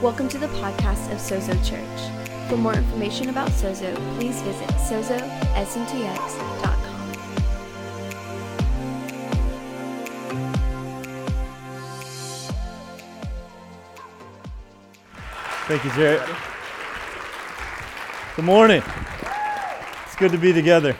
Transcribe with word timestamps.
Welcome 0.00 0.28
to 0.28 0.38
the 0.38 0.46
podcast 0.46 1.10
of 1.10 1.18
Sozo 1.18 1.52
Church. 1.68 2.48
For 2.48 2.56
more 2.56 2.74
information 2.74 3.30
about 3.30 3.48
Sozo, 3.50 3.96
please 4.16 4.40
visit 4.42 4.68
sozosntx.com. 4.68 5.18
Thank 15.66 15.84
you, 15.84 15.90
Jarrett. 15.90 16.22
Good 18.36 18.44
morning. 18.44 18.84
It's 20.06 20.14
good 20.14 20.30
to 20.30 20.38
be 20.38 20.52
together. 20.52 20.96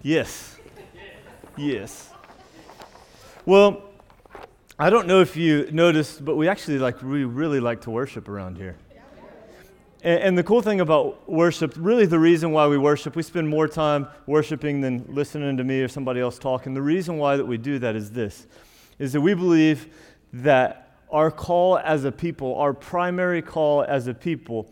Yes. 0.00 0.58
Yes. 1.56 2.10
Well, 3.44 3.82
I 4.78 4.90
don't 4.90 5.06
know 5.06 5.22
if 5.22 5.38
you 5.38 5.70
noticed, 5.72 6.22
but 6.22 6.36
we 6.36 6.48
actually 6.48 6.78
like 6.78 7.00
we 7.02 7.24
really 7.24 7.60
like 7.60 7.80
to 7.82 7.90
worship 7.90 8.28
around 8.28 8.58
here. 8.58 8.76
And, 10.02 10.20
and 10.20 10.38
the 10.38 10.42
cool 10.42 10.60
thing 10.60 10.80
about 10.82 11.26
worship, 11.26 11.72
really 11.78 12.04
the 12.04 12.18
reason 12.18 12.52
why 12.52 12.66
we 12.66 12.76
worship, 12.76 13.16
we 13.16 13.22
spend 13.22 13.48
more 13.48 13.68
time 13.68 14.06
worshiping 14.26 14.82
than 14.82 15.06
listening 15.08 15.56
to 15.56 15.64
me 15.64 15.80
or 15.80 15.88
somebody 15.88 16.20
else 16.20 16.38
talking. 16.38 16.74
The 16.74 16.82
reason 16.82 17.16
why 17.16 17.38
that 17.38 17.46
we 17.46 17.56
do 17.56 17.78
that 17.78 17.96
is 17.96 18.10
this, 18.10 18.46
is 18.98 19.14
that 19.14 19.22
we 19.22 19.32
believe 19.32 19.94
that 20.34 20.98
our 21.10 21.30
call 21.30 21.78
as 21.78 22.04
a 22.04 22.12
people, 22.12 22.54
our 22.56 22.74
primary 22.74 23.40
call 23.40 23.82
as 23.82 24.08
a 24.08 24.14
people, 24.14 24.70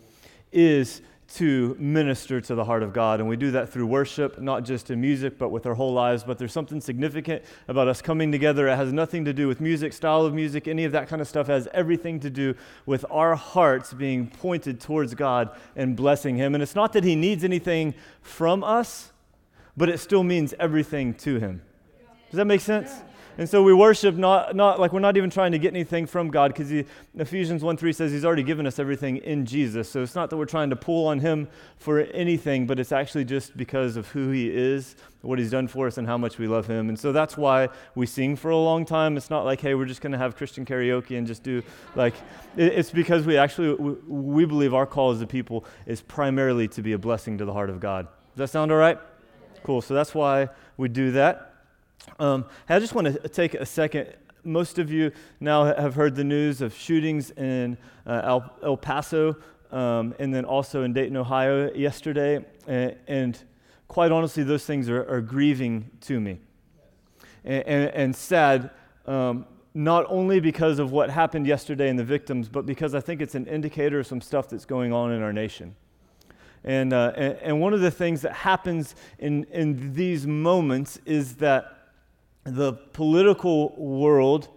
is 0.52 1.00
to 1.34 1.76
minister 1.80 2.40
to 2.40 2.54
the 2.54 2.64
heart 2.64 2.82
of 2.82 2.92
God. 2.92 3.18
And 3.18 3.28
we 3.28 3.36
do 3.36 3.50
that 3.52 3.68
through 3.68 3.86
worship, 3.86 4.40
not 4.40 4.64
just 4.64 4.90
in 4.90 5.00
music, 5.00 5.36
but 5.36 5.48
with 5.48 5.66
our 5.66 5.74
whole 5.74 5.92
lives. 5.92 6.22
But 6.22 6.38
there's 6.38 6.52
something 6.52 6.80
significant 6.80 7.42
about 7.66 7.88
us 7.88 8.00
coming 8.00 8.30
together. 8.30 8.68
It 8.68 8.76
has 8.76 8.92
nothing 8.92 9.24
to 9.24 9.32
do 9.32 9.48
with 9.48 9.60
music, 9.60 9.92
style 9.92 10.22
of 10.22 10.32
music, 10.32 10.68
any 10.68 10.84
of 10.84 10.92
that 10.92 11.08
kind 11.08 11.20
of 11.20 11.26
stuff. 11.26 11.48
It 11.48 11.52
has 11.52 11.68
everything 11.72 12.20
to 12.20 12.30
do 12.30 12.54
with 12.86 13.04
our 13.10 13.34
hearts 13.34 13.92
being 13.92 14.28
pointed 14.28 14.80
towards 14.80 15.14
God 15.14 15.50
and 15.74 15.96
blessing 15.96 16.36
Him. 16.36 16.54
And 16.54 16.62
it's 16.62 16.76
not 16.76 16.92
that 16.92 17.02
He 17.02 17.16
needs 17.16 17.42
anything 17.42 17.94
from 18.22 18.62
us, 18.62 19.12
but 19.76 19.88
it 19.88 19.98
still 19.98 20.22
means 20.22 20.54
everything 20.60 21.14
to 21.14 21.40
Him. 21.40 21.62
Does 22.30 22.36
that 22.36 22.46
make 22.46 22.60
sense? 22.60 22.92
And 23.36 23.48
so 23.48 23.62
we 23.62 23.74
worship 23.74 24.14
not, 24.14 24.54
not 24.54 24.78
like 24.78 24.92
we're 24.92 25.00
not 25.00 25.16
even 25.16 25.28
trying 25.28 25.52
to 25.52 25.58
get 25.58 25.68
anything 25.68 26.06
from 26.06 26.30
God 26.30 26.54
because 26.54 26.70
Ephesians 27.16 27.64
1 27.64 27.76
3 27.76 27.92
says 27.92 28.12
He's 28.12 28.24
already 28.24 28.44
given 28.44 28.66
us 28.66 28.78
everything 28.78 29.16
in 29.18 29.44
Jesus. 29.44 29.90
So 29.90 30.02
it's 30.02 30.14
not 30.14 30.30
that 30.30 30.36
we're 30.36 30.44
trying 30.44 30.70
to 30.70 30.76
pull 30.76 31.08
on 31.08 31.18
Him 31.18 31.48
for 31.76 32.00
anything, 32.00 32.66
but 32.66 32.78
it's 32.78 32.92
actually 32.92 33.24
just 33.24 33.56
because 33.56 33.96
of 33.96 34.08
who 34.08 34.30
He 34.30 34.48
is, 34.48 34.94
what 35.22 35.40
He's 35.40 35.50
done 35.50 35.66
for 35.66 35.88
us, 35.88 35.98
and 35.98 36.06
how 36.06 36.16
much 36.16 36.38
we 36.38 36.46
love 36.46 36.68
Him. 36.68 36.88
And 36.88 36.98
so 36.98 37.10
that's 37.10 37.36
why 37.36 37.70
we 37.96 38.06
sing 38.06 38.36
for 38.36 38.50
a 38.50 38.56
long 38.56 38.84
time. 38.84 39.16
It's 39.16 39.30
not 39.30 39.44
like, 39.44 39.60
hey, 39.60 39.74
we're 39.74 39.86
just 39.86 40.00
going 40.00 40.12
to 40.12 40.18
have 40.18 40.36
Christian 40.36 40.64
karaoke 40.64 41.18
and 41.18 41.26
just 41.26 41.42
do 41.42 41.62
like, 41.96 42.14
it's 42.56 42.90
because 42.90 43.26
we 43.26 43.36
actually, 43.36 43.74
we, 43.74 44.44
believe 44.44 44.74
our 44.74 44.86
call 44.86 45.10
as 45.10 45.20
a 45.22 45.26
people 45.26 45.64
is 45.86 46.02
primarily 46.02 46.68
to 46.68 46.82
be 46.82 46.92
a 46.92 46.98
blessing 46.98 47.38
to 47.38 47.44
the 47.44 47.52
heart 47.52 47.70
of 47.70 47.80
God. 47.80 48.06
Does 48.34 48.38
that 48.38 48.48
sound 48.48 48.70
all 48.70 48.78
right? 48.78 48.98
Cool. 49.64 49.80
So 49.80 49.94
that's 49.94 50.14
why 50.14 50.50
we 50.76 50.88
do 50.88 51.12
that. 51.12 51.53
Um, 52.18 52.44
I 52.68 52.78
just 52.78 52.94
want 52.94 53.06
to 53.06 53.28
take 53.28 53.54
a 53.54 53.66
second. 53.66 54.14
Most 54.44 54.78
of 54.78 54.90
you 54.92 55.10
now 55.40 55.64
have 55.64 55.94
heard 55.94 56.14
the 56.14 56.24
news 56.24 56.60
of 56.60 56.74
shootings 56.74 57.30
in 57.30 57.78
uh, 58.06 58.20
El, 58.24 58.52
El, 58.62 58.76
Paso 58.76 59.36
um, 59.72 60.14
and 60.18 60.32
then 60.32 60.44
also 60.44 60.82
in 60.82 60.92
Dayton, 60.92 61.16
Ohio 61.16 61.72
yesterday. 61.72 62.44
And, 62.66 62.96
and 63.06 63.44
quite 63.88 64.12
honestly, 64.12 64.42
those 64.42 64.64
things 64.64 64.88
are, 64.88 65.08
are 65.08 65.20
grieving 65.20 65.90
to 66.02 66.20
me 66.20 66.38
and, 67.44 67.66
and, 67.66 67.90
and 67.94 68.16
sad. 68.16 68.70
Um, 69.06 69.46
not 69.74 70.06
only 70.08 70.38
because 70.38 70.78
of 70.78 70.92
what 70.92 71.10
happened 71.10 71.46
yesterday 71.46 71.88
and 71.88 71.98
the 71.98 72.04
victims, 72.04 72.48
but 72.48 72.64
because 72.64 72.94
I 72.94 73.00
think 73.00 73.20
it's 73.20 73.34
an 73.34 73.46
indicator 73.46 73.98
of 73.98 74.06
some 74.06 74.20
stuff 74.20 74.48
that's 74.48 74.64
going 74.64 74.92
on 74.92 75.12
in 75.12 75.20
our 75.20 75.32
nation. 75.32 75.74
And, 76.62 76.92
uh, 76.92 77.12
and, 77.16 77.36
and, 77.42 77.60
one 77.60 77.74
of 77.74 77.80
the 77.80 77.90
things 77.90 78.22
that 78.22 78.32
happens 78.32 78.94
in, 79.18 79.44
in 79.50 79.92
these 79.92 80.26
moments 80.26 80.98
is 81.04 81.36
that 81.36 81.83
the 82.44 82.72
political 82.72 83.74
world, 83.76 84.48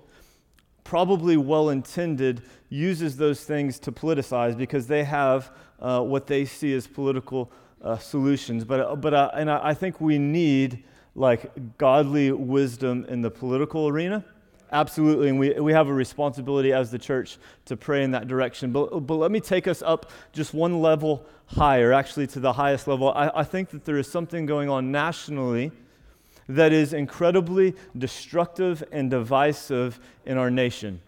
probably 0.84 1.38
well 1.38 1.70
intended, 1.70 2.44
uses 2.70 3.18
those 3.18 3.44
things 3.44 3.80
to 3.80 3.92
politicize 3.92 4.58
because 4.58 4.88
they 4.88 5.04
have 5.04 5.52
uh, 5.80 6.02
what 6.02 6.28
they 6.28 6.46
see 6.46 6.74
as 6.74 6.88
political 6.88 7.52
uh, 7.82 7.98
solutions. 7.98 8.64
But, 8.66 8.80
uh, 8.82 8.96
but 8.96 9.14
uh, 9.14 9.32
and 9.34 9.50
I, 9.50 9.74
think 9.74 10.02
we 10.02 10.18
need 10.18 10.84
like 11.16 11.78
godly 11.78 12.32
wisdom 12.32 13.06
in 13.08 13.22
the 13.22 13.32
political 13.32 13.88
arena. 13.88 14.26
Absolutely, 14.72 15.30
and 15.30 15.40
we, 15.40 15.54
we 15.54 15.72
have 15.72 15.88
a 15.88 15.94
responsibility 15.94 16.74
as 16.74 16.92
the 16.92 17.00
church 17.00 17.38
to 17.66 17.78
pray 17.78 18.04
in 18.04 18.12
that 18.12 18.28
direction. 18.28 18.74
But, 18.74 19.08
but 19.08 19.16
let 19.16 19.32
me 19.32 19.40
take 19.40 19.66
us 19.66 19.82
up 19.82 20.12
just 20.34 20.54
one 20.54 20.82
level 20.82 21.26
higher, 21.46 21.94
actually 21.94 22.28
to 22.28 22.42
the 22.42 22.52
highest 22.52 22.86
level. 22.86 23.14
I, 23.14 23.32
I 23.34 23.44
think 23.46 23.70
that 23.70 23.86
there 23.86 23.98
is 23.98 24.12
something 24.12 24.46
going 24.46 24.68
on 24.68 24.92
nationally 24.92 25.72
that 26.50 26.72
is 26.72 26.94
incredibly 26.94 27.76
destructive 27.98 28.84
and 28.92 29.10
divisive 29.12 30.00
in 30.26 30.38
our 30.38 30.50
nation. 30.50 31.02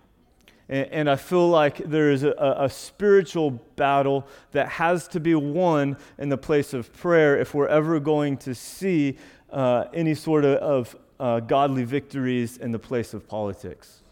And, 0.67 0.87
and 0.91 1.09
I 1.09 1.15
feel 1.15 1.49
like 1.49 1.77
there 1.77 2.11
is 2.11 2.23
a, 2.23 2.55
a, 2.57 2.69
spiritual 2.69 3.51
battle 3.75 4.27
that 4.51 4.69
has 4.69 5.07
to 5.09 5.19
be 5.19 5.35
won 5.35 5.97
in 6.17 6.29
the 6.29 6.37
place 6.37 6.73
of 6.73 6.93
prayer 6.93 7.37
if 7.39 7.53
we're 7.53 7.67
ever 7.67 7.99
going 7.99 8.37
to 8.37 8.53
see 8.53 9.17
uh, 9.51 9.85
any 9.93 10.13
sort 10.13 10.45
of, 10.45 10.57
of 10.57 10.95
uh, 11.19 11.39
godly 11.39 11.83
victories 11.83 12.57
in 12.57 12.71
the 12.71 12.79
place 12.79 13.13
of 13.13 13.27
politics. 13.27 14.03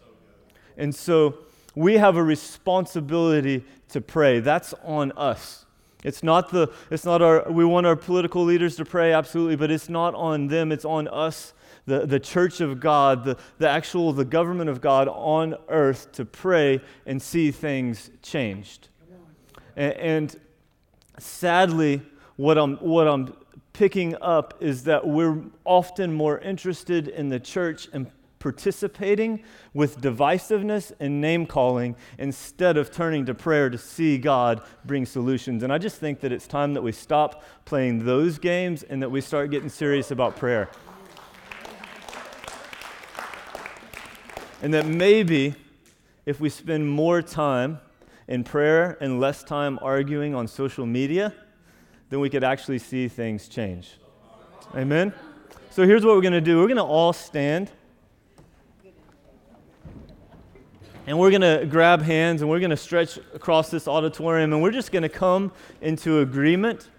And 0.76 0.94
so 0.94 1.38
we 1.74 1.94
have 1.94 2.16
a 2.16 2.22
responsibility 2.22 3.64
to 3.90 4.00
pray. 4.00 4.40
That's 4.40 4.74
on 4.84 5.12
us. 5.12 5.64
It's 6.04 6.22
not 6.22 6.50
the, 6.50 6.70
it's 6.90 7.04
not 7.04 7.22
our, 7.22 7.50
we 7.50 7.64
want 7.64 7.86
our 7.86 7.96
political 7.96 8.44
leaders 8.44 8.76
to 8.76 8.84
pray, 8.84 9.12
absolutely, 9.12 9.56
but 9.56 9.70
it's 9.70 9.88
not 9.88 10.14
on 10.14 10.46
them, 10.46 10.70
it's 10.70 10.84
on 10.84 11.08
us, 11.08 11.54
the, 11.86 12.06
the 12.06 12.20
church 12.20 12.60
of 12.60 12.78
God, 12.78 13.24
the, 13.24 13.36
the 13.58 13.68
actual, 13.68 14.12
the 14.12 14.24
government 14.24 14.70
of 14.70 14.80
God 14.80 15.08
on 15.08 15.56
earth 15.68 16.12
to 16.12 16.24
pray 16.24 16.80
and 17.06 17.20
see 17.20 17.50
things 17.50 18.10
changed. 18.22 18.88
And, 19.74 19.92
and 19.94 20.40
sadly, 21.18 22.02
what 22.36 22.58
I'm, 22.58 22.76
what 22.76 23.08
I'm 23.08 23.34
picking 23.72 24.14
up 24.20 24.54
is 24.60 24.84
that 24.84 25.06
we're 25.06 25.42
often 25.64 26.12
more 26.12 26.38
interested 26.38 27.08
in 27.08 27.28
the 27.28 27.40
church 27.40 27.88
and 27.92 28.10
participating 28.38 29.42
with 29.74 30.00
divisiveness 30.00 30.92
and 31.00 31.20
name 31.20 31.46
calling 31.46 31.96
instead 32.18 32.76
of 32.76 32.90
turning 32.90 33.26
to 33.26 33.34
prayer 33.34 33.68
to 33.70 33.78
see 33.78 34.18
God 34.18 34.62
bring 34.84 35.06
solutions. 35.06 35.62
And 35.62 35.72
I 35.72 35.78
just 35.78 35.96
think 35.96 36.20
that 36.20 36.32
it's 36.32 36.46
time 36.46 36.74
that 36.74 36.82
we 36.82 36.92
stop 36.92 37.42
playing 37.64 38.04
those 38.04 38.38
games 38.38 38.82
and 38.82 39.02
that 39.02 39.10
we 39.10 39.20
start 39.20 39.50
getting 39.50 39.68
serious 39.68 40.10
about 40.10 40.36
prayer. 40.36 40.68
And 44.60 44.74
that 44.74 44.86
maybe 44.86 45.54
if 46.26 46.40
we 46.40 46.48
spend 46.48 46.88
more 46.88 47.22
time 47.22 47.78
in 48.26 48.44
prayer 48.44 48.98
and 49.00 49.20
less 49.20 49.42
time 49.42 49.78
arguing 49.80 50.34
on 50.34 50.46
social 50.46 50.84
media, 50.84 51.32
then 52.10 52.20
we 52.20 52.28
could 52.28 52.44
actually 52.44 52.78
see 52.78 53.08
things 53.08 53.48
change. 53.48 53.98
Amen? 54.74 55.12
So 55.70 55.86
here's 55.86 56.04
what 56.04 56.14
we're 56.14 56.22
going 56.22 56.32
to 56.32 56.40
do 56.40 56.58
we're 56.58 56.66
going 56.66 56.76
to 56.76 56.82
all 56.82 57.12
stand. 57.12 57.70
And 61.08 61.18
we're 61.18 61.30
going 61.30 61.40
to 61.40 61.64
grab 61.64 62.02
hands 62.02 62.42
and 62.42 62.50
we're 62.50 62.58
going 62.58 62.68
to 62.68 62.76
stretch 62.76 63.16
across 63.32 63.70
this 63.70 63.88
auditorium 63.88 64.52
and 64.52 64.60
we're 64.60 64.70
just 64.70 64.92
going 64.92 65.04
to 65.04 65.08
come 65.08 65.52
into 65.80 66.18
agreement 66.18 66.90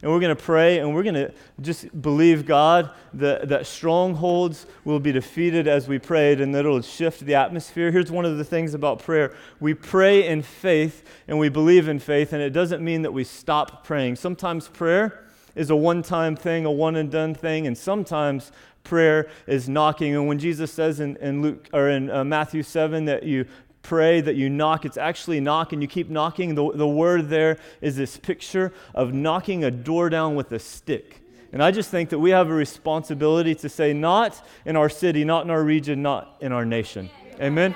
and 0.00 0.10
we're 0.10 0.18
going 0.18 0.34
to 0.34 0.42
pray 0.42 0.78
and 0.78 0.94
we're 0.94 1.02
going 1.02 1.14
to 1.14 1.30
just 1.60 2.00
believe 2.00 2.46
God 2.46 2.90
that, 3.12 3.50
that 3.50 3.66
strongholds 3.66 4.64
will 4.86 4.98
be 4.98 5.12
defeated 5.12 5.68
as 5.68 5.88
we 5.88 5.98
prayed 5.98 6.40
and 6.40 6.54
that 6.54 6.60
it'll 6.60 6.80
shift 6.80 7.20
the 7.20 7.34
atmosphere. 7.34 7.90
Here's 7.90 8.10
one 8.10 8.24
of 8.24 8.38
the 8.38 8.44
things 8.44 8.72
about 8.72 9.00
prayer 9.00 9.36
we 9.60 9.74
pray 9.74 10.26
in 10.26 10.40
faith 10.40 11.04
and 11.28 11.38
we 11.38 11.50
believe 11.50 11.86
in 11.86 11.98
faith, 11.98 12.32
and 12.32 12.40
it 12.40 12.54
doesn't 12.54 12.82
mean 12.82 13.02
that 13.02 13.12
we 13.12 13.24
stop 13.24 13.84
praying. 13.84 14.16
Sometimes 14.16 14.68
prayer 14.68 15.26
is 15.54 15.68
a 15.68 15.76
one 15.76 16.02
time 16.02 16.34
thing, 16.34 16.64
a 16.64 16.70
one 16.70 16.96
and 16.96 17.10
done 17.10 17.34
thing, 17.34 17.66
and 17.66 17.76
sometimes 17.76 18.52
prayer 18.84 19.28
is 19.46 19.68
knocking. 19.68 20.14
And 20.14 20.26
when 20.26 20.38
Jesus 20.38 20.72
says 20.72 21.00
in, 21.00 21.16
in 21.16 21.42
Luke 21.42 21.68
or 21.72 21.88
in 21.88 22.10
uh, 22.10 22.24
Matthew 22.24 22.62
7 22.62 23.04
that 23.06 23.22
you 23.22 23.46
pray, 23.82 24.20
that 24.20 24.36
you 24.36 24.50
knock, 24.50 24.84
it's 24.84 24.96
actually 24.96 25.40
knock 25.40 25.72
and 25.72 25.82
you 25.82 25.88
keep 25.88 26.10
knocking. 26.10 26.54
The, 26.54 26.72
the 26.72 26.88
word 26.88 27.28
there 27.28 27.58
is 27.80 27.96
this 27.96 28.16
picture 28.16 28.72
of 28.94 29.12
knocking 29.12 29.64
a 29.64 29.70
door 29.70 30.10
down 30.10 30.34
with 30.34 30.52
a 30.52 30.58
stick. 30.58 31.22
And 31.52 31.62
I 31.62 31.70
just 31.70 31.90
think 31.90 32.10
that 32.10 32.18
we 32.18 32.30
have 32.30 32.48
a 32.48 32.54
responsibility 32.54 33.54
to 33.56 33.68
say, 33.68 33.92
not 33.92 34.46
in 34.64 34.76
our 34.76 34.88
city, 34.88 35.24
not 35.24 35.44
in 35.44 35.50
our 35.50 35.64
region, 35.64 36.00
not 36.02 36.36
in 36.40 36.52
our 36.52 36.64
nation. 36.64 37.10
Amen? 37.40 37.74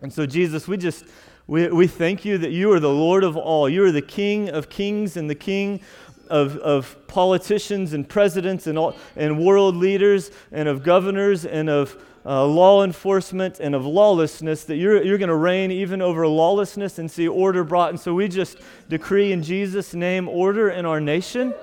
And 0.00 0.12
so, 0.12 0.26
Jesus, 0.26 0.68
we 0.68 0.76
just. 0.76 1.04
We, 1.46 1.68
we 1.68 1.86
thank 1.86 2.24
you 2.24 2.38
that 2.38 2.52
you 2.52 2.72
are 2.72 2.80
the 2.80 2.88
Lord 2.88 3.22
of 3.22 3.36
all. 3.36 3.68
You 3.68 3.84
are 3.84 3.92
the 3.92 4.00
King 4.00 4.48
of 4.48 4.70
kings 4.70 5.18
and 5.18 5.28
the 5.28 5.34
King 5.34 5.82
of, 6.28 6.56
of 6.58 6.96
politicians 7.06 7.92
and 7.92 8.08
presidents 8.08 8.66
and, 8.66 8.78
all, 8.78 8.96
and 9.16 9.44
world 9.44 9.76
leaders 9.76 10.30
and 10.52 10.68
of 10.68 10.82
governors 10.82 11.44
and 11.44 11.68
of 11.68 11.96
uh, 12.26 12.44
law 12.44 12.82
enforcement 12.82 13.60
and 13.60 13.74
of 13.74 13.84
lawlessness, 13.84 14.64
that 14.64 14.76
you're, 14.76 15.02
you're 15.02 15.18
going 15.18 15.28
to 15.28 15.36
reign 15.36 15.70
even 15.70 16.00
over 16.00 16.26
lawlessness 16.26 16.98
and 16.98 17.10
see 17.10 17.28
order 17.28 17.64
brought. 17.64 17.90
And 17.90 18.00
so 18.00 18.14
we 18.14 18.28
just 18.28 18.58
decree 18.88 19.32
in 19.32 19.42
Jesus' 19.42 19.94
name 19.94 20.28
order 20.28 20.70
in 20.70 20.86
our 20.86 21.00
nation. 21.00 21.54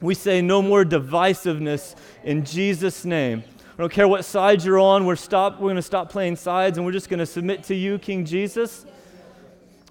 We 0.00 0.14
say 0.14 0.40
no 0.40 0.62
more 0.62 0.84
divisiveness 0.84 1.94
in 2.24 2.44
Jesus' 2.44 3.04
name. 3.04 3.42
I 3.78 3.82
don't 3.82 3.92
care 3.92 4.08
what 4.08 4.24
side 4.24 4.64
you're 4.64 4.78
on, 4.78 5.06
we're, 5.06 5.16
stop, 5.16 5.54
we're 5.54 5.66
going 5.66 5.76
to 5.76 5.82
stop 5.82 6.10
playing 6.10 6.36
sides 6.36 6.78
and 6.78 6.86
we're 6.86 6.92
just 6.92 7.08
going 7.08 7.18
to 7.18 7.26
submit 7.26 7.64
to 7.64 7.74
you, 7.74 7.98
King 7.98 8.24
Jesus. 8.24 8.86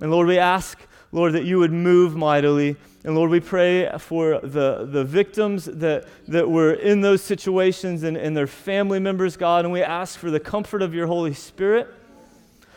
And 0.02 0.12
Lord, 0.12 0.28
we 0.28 0.40
ask, 0.40 0.80
Lord, 1.12 1.34
that 1.34 1.46
you 1.46 1.60
would 1.60 1.72
move 1.72 2.16
mightily. 2.16 2.76
And 3.08 3.16
Lord, 3.16 3.30
we 3.30 3.40
pray 3.40 3.90
for 4.00 4.42
the, 4.42 4.86
the 4.86 5.06
victims 5.06 5.64
that, 5.64 6.10
that 6.28 6.50
were 6.50 6.74
in 6.74 7.00
those 7.00 7.22
situations 7.22 8.04
and, 8.04 8.18
and 8.18 8.36
their 8.36 8.48
family 8.48 9.00
members, 9.00 9.38
God. 9.38 9.64
And 9.64 9.72
we 9.72 9.82
ask 9.82 10.20
for 10.20 10.30
the 10.30 10.42
comfort 10.42 10.82
of 10.82 10.94
your 10.94 11.08
Holy 11.08 11.34
Spirit. 11.34 11.88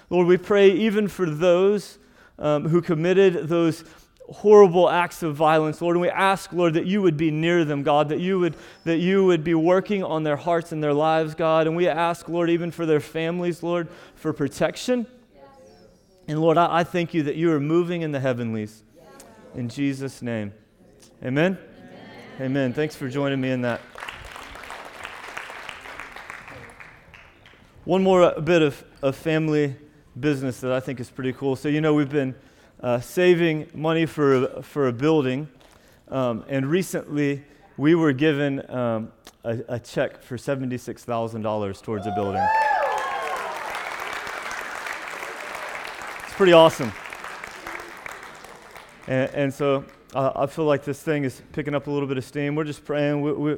Lord, 0.09 0.29
we 0.29 0.37
pray 0.37 0.71
even 0.71 1.09
for 1.09 1.29
those 1.29 1.99
um, 2.39 2.69
who 2.69 2.81
committed 2.81 3.49
those 3.49 3.83
horrible 4.29 4.89
acts 4.89 5.25
of 5.25 5.35
violence, 5.35 5.83
Lord. 5.83 5.97
And 5.97 6.01
we 6.01 6.11
ask, 6.11 6.53
Lord, 6.53 6.75
that 6.75 6.87
you 6.87 7.03
would 7.03 7.17
be 7.17 7.33
near 7.33 7.65
them, 7.65 7.83
God, 7.83 8.09
that 8.11 8.21
you 8.21 8.39
would, 8.39 8.55
that 8.85 8.99
you 8.99 9.25
would 9.25 9.43
be 9.43 9.55
working 9.55 10.05
on 10.05 10.23
their 10.23 10.37
hearts 10.37 10.71
and 10.71 10.81
their 10.81 10.95
lives, 10.95 11.35
God. 11.35 11.67
And 11.67 11.75
we 11.75 11.89
ask, 11.89 12.29
Lord, 12.29 12.51
even 12.51 12.71
for 12.71 12.87
their 12.87 13.01
families, 13.01 13.65
Lord, 13.65 13.89
for 14.15 14.33
protection. 14.33 15.09
And 16.29 16.41
Lord, 16.41 16.57
I, 16.57 16.79
I 16.79 16.85
thank 16.85 17.15
you 17.15 17.25
that 17.25 17.35
you 17.35 17.51
are 17.51 17.59
moving 17.59 18.03
in 18.03 18.13
the 18.13 18.21
heavenlies. 18.21 18.85
In 19.55 19.69
Jesus' 19.69 20.23
name. 20.23 20.53
Amen? 21.25 21.59
Amen. 21.59 22.41
Amen. 22.41 22.73
Thanks 22.73 22.95
for 22.95 23.09
joining 23.09 23.41
me 23.41 23.51
in 23.51 23.63
that. 23.63 23.81
One 27.85 28.05
more 28.05 28.23
uh, 28.23 28.41
bit 28.41 28.63
of, 28.63 28.85
of 29.03 29.17
family 29.17 29.75
business 30.19 30.61
that 30.61 30.71
I 30.71 30.79
think 30.79 31.01
is 31.01 31.11
pretty 31.11 31.33
cool. 31.33 31.57
So, 31.57 31.69
you 31.69 31.81
know, 31.81 31.95
we've 31.95 32.09
been 32.09 32.37
uh, 32.81 33.01
saving 33.01 33.69
money 33.75 34.07
for, 34.07 34.63
for 34.63 34.87
a 34.87 34.93
building, 34.93 35.49
um, 36.09 36.45
and 36.49 36.67
recently 36.67 37.43
we 37.77 37.97
were 37.97 38.13
given 38.13 38.71
um, 38.71 39.11
a, 39.43 39.59
a 39.69 39.79
check 39.81 40.23
for 40.23 40.37
$76,000 40.37 41.83
towards 41.83 42.07
a 42.07 42.13
building. 42.13 42.47
It's 46.25 46.35
pretty 46.35 46.53
awesome. 46.53 46.93
And, 49.07 49.31
and 49.35 49.55
so 49.55 49.85
uh, 50.15 50.33
I 50.35 50.47
feel 50.47 50.65
like 50.65 50.85
this 50.85 51.03
thing 51.03 51.25
is 51.25 51.43
picking 51.53 51.75
up 51.75 51.87
a 51.87 51.91
little 51.91 52.09
bit 52.09 52.19
of 52.19 52.25
steam. 52.25 52.55
We're 52.55 52.65
just 52.65 52.85
praying. 52.85 53.21
We, 53.21 53.33
we, 53.33 53.57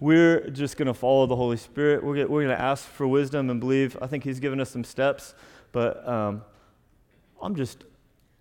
we're 0.00 0.50
just 0.50 0.76
going 0.76 0.86
to 0.86 0.94
follow 0.94 1.26
the 1.26 1.36
Holy 1.36 1.56
Spirit. 1.56 2.02
We're, 2.02 2.26
we're 2.26 2.44
going 2.44 2.56
to 2.56 2.60
ask 2.60 2.84
for 2.84 3.06
wisdom 3.06 3.50
and 3.50 3.60
believe. 3.60 3.96
I 4.02 4.06
think 4.06 4.24
He's 4.24 4.40
given 4.40 4.60
us 4.60 4.70
some 4.70 4.84
steps, 4.84 5.34
but 5.70 6.06
um, 6.08 6.42
I'm 7.40 7.54
just 7.54 7.84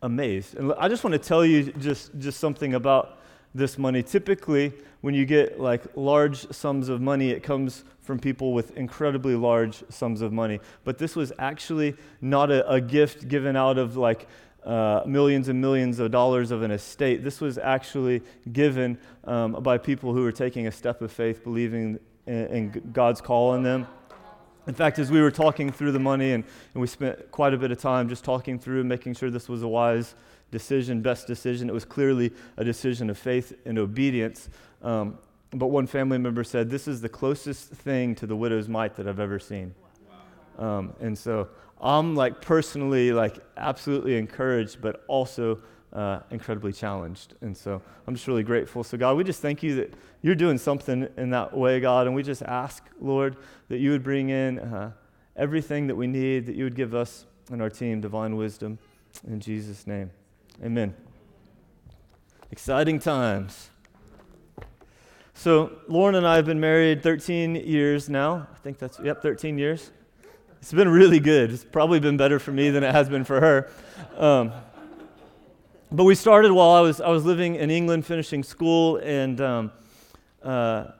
amazed. 0.01 0.55
And 0.55 0.73
I 0.73 0.87
just 0.87 1.03
want 1.03 1.13
to 1.13 1.19
tell 1.19 1.45
you 1.45 1.71
just, 1.73 2.17
just 2.17 2.39
something 2.39 2.73
about 2.73 3.19
this 3.53 3.77
money. 3.77 4.01
Typically, 4.01 4.73
when 5.01 5.13
you 5.13 5.25
get 5.25 5.59
like 5.59 5.83
large 5.95 6.51
sums 6.51 6.89
of 6.89 7.01
money, 7.01 7.31
it 7.31 7.43
comes 7.43 7.83
from 8.01 8.19
people 8.19 8.53
with 8.53 8.75
incredibly 8.77 9.35
large 9.35 9.83
sums 9.89 10.21
of 10.21 10.31
money. 10.31 10.59
But 10.83 10.97
this 10.97 11.15
was 11.15 11.31
actually 11.37 11.95
not 12.21 12.49
a, 12.51 12.67
a 12.69 12.81
gift 12.81 13.27
given 13.27 13.55
out 13.55 13.77
of 13.77 13.97
like 13.97 14.27
uh, 14.65 15.01
millions 15.05 15.47
and 15.47 15.59
millions 15.59 15.99
of 15.99 16.11
dollars 16.11 16.51
of 16.51 16.61
an 16.61 16.71
estate. 16.71 17.23
This 17.23 17.41
was 17.41 17.57
actually 17.57 18.21
given 18.51 18.97
um, 19.23 19.53
by 19.53 19.77
people 19.77 20.13
who 20.13 20.23
were 20.23 20.31
taking 20.31 20.67
a 20.67 20.71
step 20.71 21.01
of 21.01 21.11
faith, 21.11 21.43
believing 21.43 21.99
in, 22.27 22.45
in 22.47 22.91
God's 22.93 23.21
call 23.21 23.51
on 23.51 23.63
them. 23.63 23.87
In 24.67 24.75
fact, 24.75 24.99
as 24.99 25.09
we 25.09 25.21
were 25.21 25.31
talking 25.31 25.71
through 25.71 25.91
the 25.91 25.99
money, 25.99 26.33
and, 26.33 26.43
and 26.73 26.81
we 26.81 26.87
spent 26.87 27.31
quite 27.31 27.53
a 27.53 27.57
bit 27.57 27.71
of 27.71 27.79
time 27.79 28.07
just 28.07 28.23
talking 28.23 28.59
through, 28.59 28.83
making 28.83 29.15
sure 29.15 29.31
this 29.31 29.49
was 29.49 29.63
a 29.63 29.67
wise 29.67 30.13
decision, 30.51 31.01
best 31.01 31.25
decision, 31.25 31.69
it 31.69 31.73
was 31.73 31.85
clearly 31.85 32.31
a 32.57 32.63
decision 32.63 33.09
of 33.09 33.17
faith 33.17 33.53
and 33.65 33.79
obedience. 33.79 34.49
Um, 34.83 35.17
but 35.51 35.67
one 35.67 35.87
family 35.87 36.17
member 36.17 36.43
said, 36.43 36.69
This 36.69 36.87
is 36.87 37.01
the 37.01 37.09
closest 37.09 37.69
thing 37.69 38.13
to 38.15 38.27
the 38.27 38.35
widow's 38.35 38.69
mite 38.69 38.95
that 38.97 39.07
I've 39.07 39.19
ever 39.19 39.39
seen. 39.39 39.73
Um, 40.57 40.93
and 40.99 41.17
so 41.17 41.49
I'm 41.81 42.15
like 42.15 42.41
personally, 42.41 43.11
like 43.11 43.39
absolutely 43.57 44.17
encouraged, 44.17 44.81
but 44.81 45.03
also 45.07 45.59
uh, 45.93 46.19
incredibly 46.29 46.71
challenged. 46.71 47.33
And 47.41 47.57
so 47.57 47.81
I'm 48.07 48.15
just 48.15 48.27
really 48.27 48.43
grateful. 48.43 48.83
So, 48.83 48.97
God, 48.97 49.17
we 49.17 49.23
just 49.23 49.41
thank 49.41 49.63
you 49.63 49.75
that 49.75 49.93
you're 50.21 50.35
doing 50.35 50.57
something 50.57 51.07
in 51.17 51.31
that 51.31 51.55
way, 51.55 51.79
God. 51.79 52.05
And 52.05 52.15
we 52.15 52.23
just 52.23 52.43
ask, 52.43 52.83
Lord, 53.01 53.37
that 53.69 53.79
you 53.79 53.91
would 53.91 54.03
bring 54.03 54.29
in 54.29 54.59
uh, 54.59 54.91
everything 55.35 55.87
that 55.87 55.95
we 55.95 56.07
need, 56.07 56.45
that 56.45 56.55
you 56.55 56.63
would 56.63 56.75
give 56.75 56.93
us 56.93 57.25
and 57.51 57.61
our 57.61 57.69
team 57.69 57.99
divine 57.99 58.35
wisdom. 58.35 58.79
In 59.27 59.39
Jesus' 59.39 59.85
name, 59.85 60.11
amen. 60.63 60.93
Exciting 62.51 62.99
times. 62.99 63.69
So, 65.33 65.71
Lauren 65.87 66.15
and 66.15 66.27
I 66.27 66.35
have 66.35 66.45
been 66.45 66.59
married 66.59 67.01
13 67.01 67.55
years 67.55 68.09
now. 68.09 68.47
I 68.53 68.57
think 68.57 68.77
that's, 68.77 68.99
yep, 69.03 69.21
13 69.21 69.57
years. 69.57 69.91
It's 70.61 70.71
been 70.71 70.89
really 70.89 71.19
good. 71.19 71.51
It's 71.51 71.63
probably 71.63 71.99
been 71.99 72.17
better 72.17 72.37
for 72.37 72.51
me 72.51 72.69
than 72.69 72.83
it 72.83 72.91
has 72.91 73.09
been 73.09 73.23
for 73.23 73.41
her. 73.41 73.71
Um, 74.15 74.51
but 75.91 76.03
we 76.03 76.13
started 76.13 76.51
while 76.51 76.69
I 76.69 76.81
was, 76.81 77.01
I 77.01 77.09
was 77.09 77.25
living 77.25 77.55
in 77.55 77.71
England, 77.71 78.05
finishing 78.05 78.43
school, 78.43 78.97
and 78.97 79.41
um, 79.41 79.71
uh, 80.43 80.91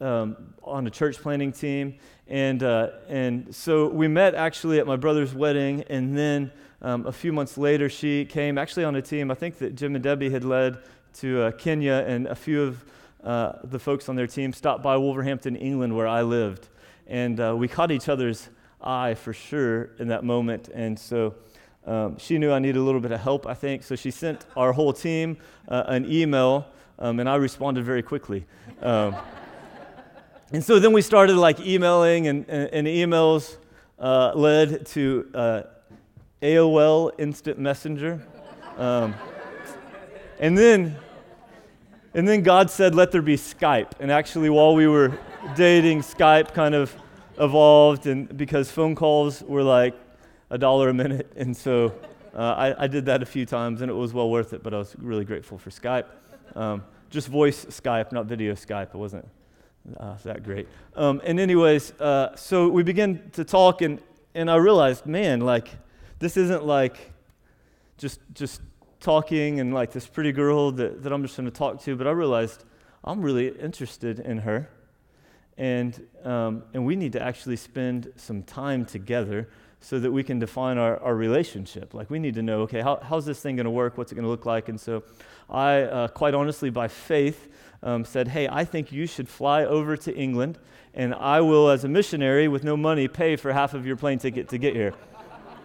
um, 0.00 0.54
on 0.64 0.88
a 0.88 0.90
church 0.90 1.18
planning 1.18 1.52
team. 1.52 2.00
And, 2.26 2.64
uh, 2.64 2.88
and 3.08 3.54
so 3.54 3.86
we 3.86 4.08
met 4.08 4.34
actually 4.34 4.80
at 4.80 4.88
my 4.88 4.96
brother's 4.96 5.34
wedding, 5.34 5.84
and 5.88 6.18
then 6.18 6.50
um, 6.82 7.06
a 7.06 7.12
few 7.12 7.32
months 7.32 7.56
later, 7.56 7.88
she 7.88 8.24
came 8.24 8.58
actually 8.58 8.84
on 8.84 8.96
a 8.96 9.02
team 9.02 9.30
I 9.30 9.34
think 9.34 9.58
that 9.58 9.76
Jim 9.76 9.94
and 9.94 10.02
Debbie 10.02 10.30
had 10.30 10.42
led 10.42 10.78
to 11.18 11.42
uh, 11.42 11.50
Kenya, 11.52 12.04
and 12.08 12.26
a 12.26 12.34
few 12.34 12.60
of 12.64 12.84
uh, 13.22 13.52
the 13.62 13.78
folks 13.78 14.08
on 14.08 14.16
their 14.16 14.26
team 14.26 14.52
stopped 14.52 14.82
by 14.82 14.96
Wolverhampton, 14.96 15.54
England, 15.54 15.96
where 15.96 16.08
I 16.08 16.22
lived. 16.22 16.66
And 17.06 17.38
uh, 17.38 17.54
we 17.56 17.68
caught 17.68 17.92
each 17.92 18.08
other's 18.08 18.48
eye 18.82 19.14
for 19.14 19.32
sure 19.32 19.90
in 19.98 20.08
that 20.08 20.24
moment. 20.24 20.68
And 20.72 20.98
so 20.98 21.34
um, 21.86 22.18
she 22.18 22.38
knew 22.38 22.52
I 22.52 22.58
needed 22.58 22.78
a 22.78 22.82
little 22.82 23.00
bit 23.00 23.12
of 23.12 23.20
help, 23.20 23.46
I 23.46 23.54
think. 23.54 23.82
So 23.82 23.96
she 23.96 24.10
sent 24.10 24.44
our 24.56 24.72
whole 24.72 24.92
team 24.92 25.38
uh, 25.68 25.84
an 25.86 26.10
email, 26.10 26.66
um, 26.98 27.20
and 27.20 27.28
I 27.28 27.36
responded 27.36 27.84
very 27.84 28.02
quickly. 28.02 28.46
Um, 28.82 29.16
and 30.52 30.64
so 30.64 30.78
then 30.78 30.92
we 30.92 31.02
started 31.02 31.36
like 31.36 31.60
emailing, 31.60 32.26
and, 32.26 32.44
and, 32.48 32.68
and 32.72 32.86
emails 32.86 33.56
uh, 33.98 34.32
led 34.34 34.86
to 34.86 35.30
uh, 35.34 35.62
AOL 36.42 37.12
Instant 37.18 37.58
Messenger. 37.58 38.20
Um, 38.76 39.14
and 40.38 40.56
then 40.56 40.96
and 42.12 42.26
then 42.26 42.42
God 42.42 42.70
said, 42.70 42.94
let 42.94 43.12
there 43.12 43.22
be 43.22 43.36
Skype. 43.36 43.92
And 44.00 44.10
actually, 44.10 44.50
while 44.50 44.74
we 44.74 44.88
were 44.88 45.16
dating, 45.54 46.00
Skype 46.00 46.52
kind 46.52 46.74
of 46.74 46.92
evolved, 47.40 48.06
and 48.06 48.36
because 48.36 48.70
phone 48.70 48.94
calls 48.94 49.42
were 49.42 49.62
like 49.62 49.94
a 50.50 50.58
dollar 50.58 50.90
a 50.90 50.94
minute, 50.94 51.32
and 51.36 51.56
so 51.56 51.92
uh, 52.34 52.38
I, 52.38 52.84
I, 52.84 52.86
did 52.86 53.06
that 53.06 53.22
a 53.22 53.26
few 53.26 53.46
times, 53.46 53.80
and 53.80 53.90
it 53.90 53.94
was 53.94 54.12
well 54.12 54.30
worth 54.30 54.52
it. 54.52 54.62
But 54.62 54.74
I 54.74 54.78
was 54.78 54.94
really 54.98 55.24
grateful 55.24 55.58
for 55.58 55.70
Skype, 55.70 56.06
um, 56.54 56.84
just 57.08 57.28
voice 57.28 57.64
Skype, 57.64 58.12
not 58.12 58.26
video 58.26 58.54
Skype. 58.54 58.94
It 58.94 58.98
wasn't 58.98 59.26
uh, 59.98 60.16
that 60.24 60.44
great. 60.44 60.68
Um, 60.94 61.20
and 61.24 61.40
anyways, 61.40 61.92
uh, 62.00 62.36
so 62.36 62.68
we 62.68 62.82
began 62.82 63.30
to 63.32 63.44
talk, 63.44 63.82
and 63.82 64.00
and 64.34 64.50
I 64.50 64.56
realized, 64.56 65.06
man, 65.06 65.40
like 65.40 65.68
this 66.18 66.36
isn't 66.36 66.64
like 66.64 67.12
just 67.98 68.20
just 68.34 68.60
talking 69.00 69.60
and 69.60 69.72
like 69.72 69.92
this 69.92 70.06
pretty 70.06 70.30
girl 70.30 70.70
that, 70.72 71.02
that 71.02 71.12
I'm 71.12 71.22
just 71.22 71.36
going 71.36 71.50
to 71.50 71.56
talk 71.56 71.80
to, 71.82 71.96
but 71.96 72.06
I 72.06 72.10
realized 72.10 72.64
I'm 73.02 73.22
really 73.22 73.48
interested 73.48 74.20
in 74.20 74.38
her 74.38 74.68
and, 75.60 76.06
um, 76.24 76.62
and 76.72 76.86
we 76.86 76.96
need 76.96 77.12
to 77.12 77.22
actually 77.22 77.56
spend 77.56 78.10
some 78.16 78.42
time 78.42 78.86
together 78.86 79.46
so 79.80 80.00
that 80.00 80.10
we 80.10 80.22
can 80.22 80.38
define 80.38 80.78
our, 80.78 80.96
our 81.00 81.14
relationship. 81.14 81.92
Like, 81.92 82.08
we 82.08 82.18
need 82.18 82.34
to 82.36 82.42
know, 82.42 82.62
okay, 82.62 82.80
how, 82.80 82.98
how's 83.02 83.26
this 83.26 83.40
thing 83.42 83.56
going 83.56 83.64
to 83.64 83.70
work? 83.70 83.98
What's 83.98 84.10
it 84.10 84.14
going 84.14 84.24
to 84.24 84.30
look 84.30 84.46
like? 84.46 84.70
And 84.70 84.80
so 84.80 85.02
I, 85.50 85.82
uh, 85.82 86.08
quite 86.08 86.32
honestly, 86.32 86.70
by 86.70 86.88
faith, 86.88 87.48
um, 87.82 88.06
said, 88.06 88.28
hey, 88.28 88.48
I 88.48 88.64
think 88.64 88.90
you 88.90 89.06
should 89.06 89.28
fly 89.28 89.66
over 89.66 89.98
to 89.98 90.16
England, 90.16 90.58
and 90.94 91.14
I 91.14 91.42
will, 91.42 91.68
as 91.68 91.84
a 91.84 91.88
missionary 91.88 92.48
with 92.48 92.64
no 92.64 92.74
money, 92.74 93.06
pay 93.06 93.36
for 93.36 93.52
half 93.52 93.74
of 93.74 93.86
your 93.86 93.96
plane 93.96 94.18
ticket 94.18 94.48
to 94.48 94.58
get 94.58 94.74
here. 94.74 94.94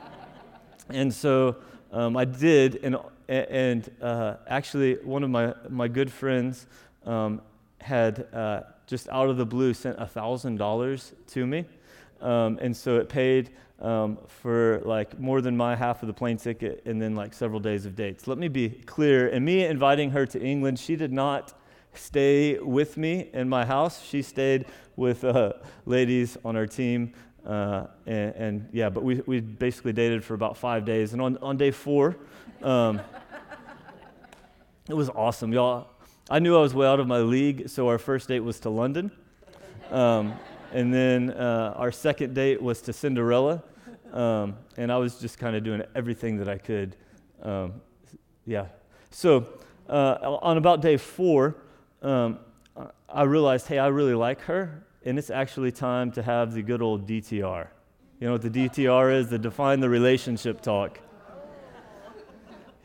and 0.89 1.13
so 1.13 1.55
um, 1.93 2.17
I 2.17 2.25
did, 2.25 2.81
and, 2.83 2.97
and 3.29 3.89
uh, 4.01 4.35
actually, 4.45 4.95
one 4.95 5.23
of 5.23 5.29
my, 5.29 5.53
my 5.69 5.87
good 5.87 6.11
friends 6.11 6.67
um, 7.05 7.41
had. 7.79 8.27
Uh, 8.33 8.61
just 8.87 9.09
out 9.09 9.29
of 9.29 9.37
the 9.37 9.45
blue 9.45 9.73
sent 9.73 9.97
$1,000 9.97 11.13
to 11.27 11.45
me. 11.45 11.65
Um, 12.21 12.59
and 12.61 12.75
so 12.75 12.97
it 12.97 13.09
paid 13.09 13.51
um, 13.81 14.17
for 14.27 14.81
like 14.85 15.19
more 15.19 15.41
than 15.41 15.57
my 15.57 15.75
half 15.75 16.01
of 16.01 16.07
the 16.07 16.13
plane 16.13 16.37
ticket 16.37 16.81
and 16.85 17.01
then 17.01 17.15
like 17.15 17.33
several 17.33 17.59
days 17.59 17.85
of 17.85 17.95
dates. 17.95 18.27
Let 18.27 18.37
me 18.37 18.47
be 18.47 18.69
clear. 18.69 19.27
And 19.27 19.43
me 19.43 19.65
inviting 19.65 20.11
her 20.11 20.25
to 20.27 20.41
England, 20.41 20.79
she 20.79 20.95
did 20.95 21.11
not 21.11 21.53
stay 21.93 22.57
with 22.59 22.97
me 22.97 23.29
in 23.33 23.49
my 23.49 23.65
house. 23.65 24.03
She 24.03 24.21
stayed 24.21 24.65
with 24.95 25.23
uh, 25.23 25.53
ladies 25.85 26.37
on 26.45 26.55
our 26.55 26.67
team. 26.67 27.13
Uh, 27.45 27.87
and, 28.07 28.35
and, 28.35 28.69
yeah, 28.71 28.89
but 28.89 29.03
we, 29.03 29.21
we 29.27 29.39
basically 29.39 29.93
dated 29.93 30.23
for 30.23 30.33
about 30.33 30.57
five 30.57 30.83
days. 30.83 31.13
And 31.13 31.21
on, 31.21 31.37
on 31.37 31.57
day 31.57 31.69
four, 31.69 32.15
um, 32.63 32.99
it 34.89 34.95
was 34.95 35.09
awesome. 35.09 35.53
Y'all, 35.53 35.89
I 36.27 36.39
knew 36.39 36.57
I 36.57 36.61
was 36.61 36.73
way 36.73 36.87
out 36.87 36.99
of 36.99 37.05
my 37.05 37.19
league, 37.19 37.69
so 37.69 37.87
our 37.87 37.99
first 37.99 38.29
date 38.29 38.39
was 38.39 38.59
to 38.61 38.69
London. 38.71 39.11
Um, 39.91 40.33
and 40.73 40.91
then 40.91 41.29
uh, 41.29 41.75
our 41.77 41.91
second 41.91 42.33
date 42.33 42.59
was 42.59 42.81
to 42.83 42.93
Cinderella. 42.93 43.61
Um, 44.11 44.55
and 44.75 44.91
I 44.91 44.97
was 44.97 45.19
just 45.19 45.37
kind 45.37 45.55
of 45.55 45.63
doing 45.63 45.83
everything 45.93 46.37
that 46.37 46.49
I 46.49 46.57
could. 46.57 46.95
Um, 47.43 47.73
yeah. 48.47 48.65
So 49.11 49.47
uh, 49.87 50.39
on 50.41 50.57
about 50.57 50.81
day 50.81 50.97
four, 50.97 51.57
um, 52.01 52.39
I 53.07 53.21
realized, 53.23 53.67
hey, 53.67 53.77
I 53.77 53.87
really 53.87 54.15
like 54.15 54.41
her, 54.41 54.83
and 55.05 55.19
it's 55.19 55.29
actually 55.29 55.71
time 55.71 56.11
to 56.13 56.23
have 56.23 56.53
the 56.53 56.63
good 56.63 56.81
old 56.81 57.07
DTR. 57.07 57.67
You 58.19 58.27
know 58.27 58.33
what 58.33 58.41
the 58.41 58.49
DTR 58.49 59.13
is? 59.13 59.29
The 59.29 59.37
define 59.37 59.79
the 59.79 59.89
relationship 59.89 60.61
talk. 60.61 60.99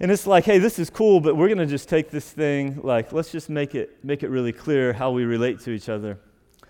And 0.02 0.10
it's 0.10 0.26
like, 0.26 0.44
hey, 0.44 0.56
this 0.56 0.78
is 0.78 0.88
cool, 0.88 1.20
but 1.20 1.36
we're 1.36 1.48
going 1.48 1.58
to 1.58 1.66
just 1.66 1.86
take 1.86 2.10
this 2.10 2.30
thing, 2.30 2.80
like, 2.82 3.12
let's 3.12 3.30
just 3.30 3.50
make 3.50 3.74
it, 3.74 4.02
make 4.02 4.22
it 4.22 4.30
really 4.30 4.50
clear 4.52 4.94
how 4.94 5.10
we 5.10 5.24
relate 5.24 5.60
to 5.60 5.70
each 5.72 5.90
other. 5.90 6.18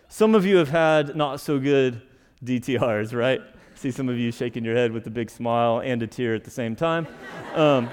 Some 0.09 0.35
of 0.35 0.45
you 0.45 0.57
have 0.57 0.71
had 0.71 1.15
not 1.15 1.39
so 1.39 1.61
good 1.61 2.03
DTRs, 2.45 3.15
right? 3.15 3.41
See 3.77 3.93
some 3.93 4.09
of 4.09 4.19
you 4.19 4.33
shaking 4.33 4.65
your 4.65 4.75
head 4.75 4.91
with 4.91 5.07
a 5.07 5.11
big 5.11 5.31
smile 5.31 5.79
and 5.79 6.03
a 6.03 6.09
tear 6.09 6.35
at 6.35 6.43
the 6.43 6.51
same 6.51 6.75
time. 6.75 7.07
Um, 7.55 7.89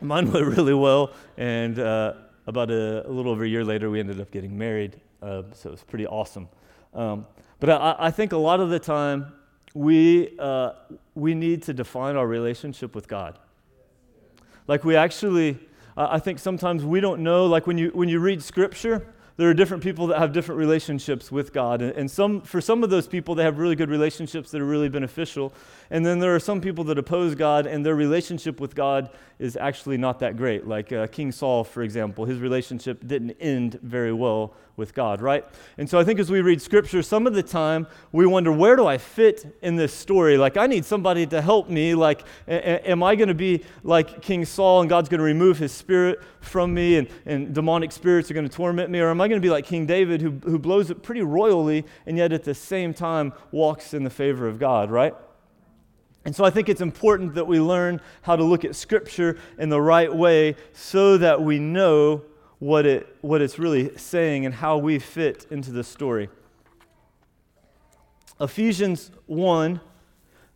mine 0.00 0.32
went 0.32 0.44
really 0.44 0.74
well, 0.74 1.12
and 1.36 1.78
uh, 1.78 2.14
about 2.48 2.72
a, 2.72 3.06
a, 3.06 3.10
little 3.10 3.30
over 3.30 3.44
a 3.44 3.48
year 3.48 3.64
later, 3.64 3.90
we 3.90 4.00
ended 4.00 4.20
up 4.20 4.32
getting 4.32 4.58
married. 4.58 5.00
Uh, 5.22 5.44
so 5.52 5.68
it 5.68 5.72
was 5.72 5.84
pretty 5.84 6.06
awesome. 6.08 6.48
Um, 6.94 7.26
but 7.60 7.70
I, 7.70 7.94
I, 7.96 8.10
think 8.10 8.32
a 8.32 8.36
lot 8.36 8.58
of 8.58 8.70
the 8.70 8.80
time, 8.80 9.32
we, 9.72 10.36
uh, 10.40 10.72
we 11.14 11.32
need 11.34 11.62
to 11.62 11.72
define 11.72 12.16
our 12.16 12.26
relationship 12.26 12.92
with 12.92 13.06
God. 13.06 13.38
Like 14.68 14.84
we 14.84 14.96
actually, 14.96 15.58
I 15.96 16.18
think 16.18 16.38
sometimes 16.38 16.84
we 16.84 17.00
don't 17.00 17.22
know, 17.22 17.46
like 17.46 17.66
when 17.66 17.78
you, 17.78 17.90
when 17.94 18.08
you 18.08 18.18
read 18.20 18.42
scripture, 18.42 19.06
there 19.38 19.50
are 19.50 19.54
different 19.54 19.82
people 19.82 20.06
that 20.06 20.18
have 20.18 20.32
different 20.32 20.58
relationships 20.58 21.30
with 21.30 21.52
God. 21.52 21.82
And, 21.82 21.92
and 21.92 22.10
some, 22.10 22.40
for 22.40 22.60
some 22.60 22.82
of 22.82 22.88
those 22.88 23.06
people, 23.06 23.34
they 23.34 23.44
have 23.44 23.58
really 23.58 23.76
good 23.76 23.90
relationships 23.90 24.50
that 24.50 24.62
are 24.62 24.66
really 24.66 24.88
beneficial. 24.88 25.52
And 25.90 26.06
then 26.06 26.20
there 26.20 26.34
are 26.34 26.40
some 26.40 26.60
people 26.60 26.84
that 26.84 26.98
oppose 26.98 27.34
God, 27.34 27.66
and 27.66 27.84
their 27.84 27.94
relationship 27.94 28.60
with 28.60 28.74
God 28.74 29.10
is 29.38 29.56
actually 29.56 29.98
not 29.98 30.18
that 30.20 30.36
great. 30.36 30.66
Like 30.66 30.92
uh, 30.92 31.06
King 31.08 31.32
Saul, 31.32 31.64
for 31.64 31.82
example, 31.82 32.24
his 32.24 32.38
relationship 32.38 33.06
didn't 33.06 33.32
end 33.40 33.78
very 33.82 34.12
well 34.12 34.54
with 34.76 34.94
God, 34.94 35.20
right? 35.20 35.44
And 35.78 35.88
so 35.88 35.98
I 35.98 36.04
think 36.04 36.20
as 36.20 36.30
we 36.30 36.40
read 36.40 36.60
scripture, 36.60 37.02
some 37.02 37.26
of 37.26 37.34
the 37.34 37.42
time 37.42 37.86
we 38.12 38.26
wonder, 38.26 38.52
where 38.52 38.76
do 38.76 38.86
I 38.86 38.98
fit 38.98 39.56
in 39.62 39.76
this 39.76 39.92
story? 39.92 40.36
Like, 40.36 40.56
I 40.56 40.66
need 40.66 40.84
somebody 40.84 41.26
to 41.28 41.40
help 41.40 41.68
me. 41.68 41.94
Like, 41.94 42.24
a- 42.46 42.88
am 42.88 43.02
I 43.02 43.14
going 43.14 43.28
to 43.28 43.34
be 43.34 43.64
like 43.82 44.20
King 44.20 44.44
Saul 44.44 44.82
and 44.82 44.90
God's 44.90 45.08
going 45.08 45.18
to 45.18 45.24
remove 45.24 45.58
his 45.58 45.72
spirit 45.72 46.20
from 46.40 46.74
me 46.74 46.96
and, 46.96 47.08
and 47.24 47.54
demonic 47.54 47.92
spirits 47.92 48.30
are 48.30 48.34
going 48.34 48.48
to 48.48 48.54
torment 48.54 48.90
me? 48.90 49.00
Or 49.00 49.08
am 49.10 49.20
I 49.20 49.28
going 49.28 49.40
to 49.40 49.46
be 49.46 49.50
like 49.50 49.66
King 49.66 49.86
David 49.86 50.20
who, 50.20 50.32
who 50.44 50.58
blows 50.58 50.90
it 50.90 51.02
pretty 51.02 51.22
royally 51.22 51.84
and 52.06 52.16
yet 52.16 52.32
at 52.32 52.44
the 52.44 52.54
same 52.54 52.92
time 52.92 53.32
walks 53.50 53.94
in 53.94 54.04
the 54.04 54.10
favor 54.10 54.46
of 54.46 54.58
God, 54.58 54.90
right? 54.90 55.14
And 56.26 56.34
so 56.34 56.44
I 56.44 56.50
think 56.50 56.68
it's 56.68 56.80
important 56.80 57.34
that 57.36 57.46
we 57.46 57.60
learn 57.60 58.00
how 58.22 58.34
to 58.34 58.42
look 58.42 58.64
at 58.64 58.74
Scripture 58.74 59.38
in 59.58 59.68
the 59.68 59.80
right 59.80 60.12
way 60.12 60.56
so 60.72 61.16
that 61.18 61.40
we 61.40 61.60
know 61.60 62.24
what, 62.58 62.84
it, 62.84 63.16
what 63.20 63.40
it's 63.40 63.60
really 63.60 63.96
saying 63.96 64.44
and 64.44 64.52
how 64.52 64.76
we 64.76 64.98
fit 64.98 65.46
into 65.52 65.70
the 65.70 65.84
story. 65.84 66.28
Ephesians 68.40 69.12
1, 69.26 69.80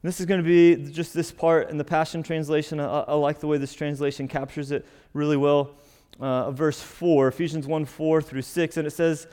this 0.02 0.18
is 0.18 0.26
going 0.26 0.42
to 0.42 0.44
be 0.44 0.90
just 0.90 1.14
this 1.14 1.30
part 1.30 1.70
in 1.70 1.78
the 1.78 1.84
Passion 1.84 2.24
Translation. 2.24 2.80
I, 2.80 3.02
I 3.02 3.14
like 3.14 3.38
the 3.38 3.46
way 3.46 3.56
this 3.56 3.72
translation 3.72 4.26
captures 4.26 4.72
it 4.72 4.84
really 5.14 5.36
well. 5.36 5.70
Uh, 6.18 6.50
verse 6.50 6.80
4, 6.80 7.28
Ephesians 7.28 7.68
1 7.68 7.84
4 7.84 8.20
through 8.20 8.42
6, 8.42 8.76
and 8.76 8.88
it 8.88 8.90
says, 8.90 9.28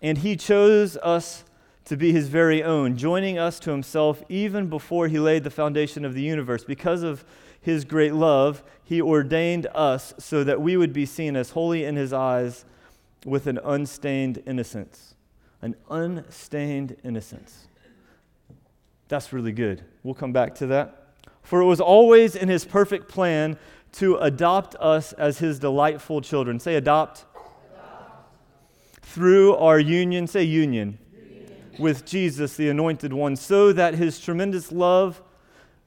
And 0.00 0.16
he 0.16 0.34
chose 0.34 0.96
us 0.96 1.44
to 1.84 1.96
be 1.96 2.12
his 2.12 2.28
very 2.28 2.62
own, 2.62 2.96
joining 2.96 3.38
us 3.38 3.58
to 3.60 3.70
himself 3.70 4.22
even 4.28 4.68
before 4.68 5.08
he 5.08 5.18
laid 5.18 5.44
the 5.44 5.50
foundation 5.50 6.04
of 6.04 6.14
the 6.14 6.22
universe. 6.22 6.64
Because 6.64 7.02
of 7.02 7.24
his 7.60 7.84
great 7.84 8.14
love, 8.14 8.62
he 8.84 9.00
ordained 9.00 9.66
us 9.74 10.14
so 10.18 10.44
that 10.44 10.60
we 10.60 10.76
would 10.76 10.92
be 10.92 11.06
seen 11.06 11.36
as 11.36 11.50
holy 11.50 11.84
in 11.84 11.96
his 11.96 12.12
eyes 12.12 12.64
with 13.24 13.46
an 13.46 13.58
unstained 13.64 14.42
innocence. 14.46 15.14
An 15.60 15.76
unstained 15.90 16.96
innocence. 17.04 17.66
That's 19.08 19.32
really 19.32 19.52
good. 19.52 19.82
We'll 20.02 20.14
come 20.14 20.32
back 20.32 20.54
to 20.56 20.66
that. 20.68 20.98
For 21.42 21.60
it 21.60 21.66
was 21.66 21.80
always 21.80 22.36
in 22.36 22.48
his 22.48 22.64
perfect 22.64 23.08
plan 23.08 23.58
to 23.92 24.16
adopt 24.16 24.74
us 24.76 25.12
as 25.14 25.38
his 25.38 25.58
delightful 25.58 26.20
children. 26.20 26.58
Say, 26.58 26.76
adopt. 26.76 27.24
adopt. 27.74 29.04
Through 29.04 29.56
our 29.56 29.78
union, 29.78 30.26
say, 30.26 30.44
union 30.44 30.98
with 31.78 32.04
Jesus, 32.04 32.56
the 32.56 32.68
anointed 32.68 33.12
one, 33.12 33.36
so 33.36 33.72
that 33.72 33.94
his 33.94 34.20
tremendous 34.20 34.72
love 34.72 35.22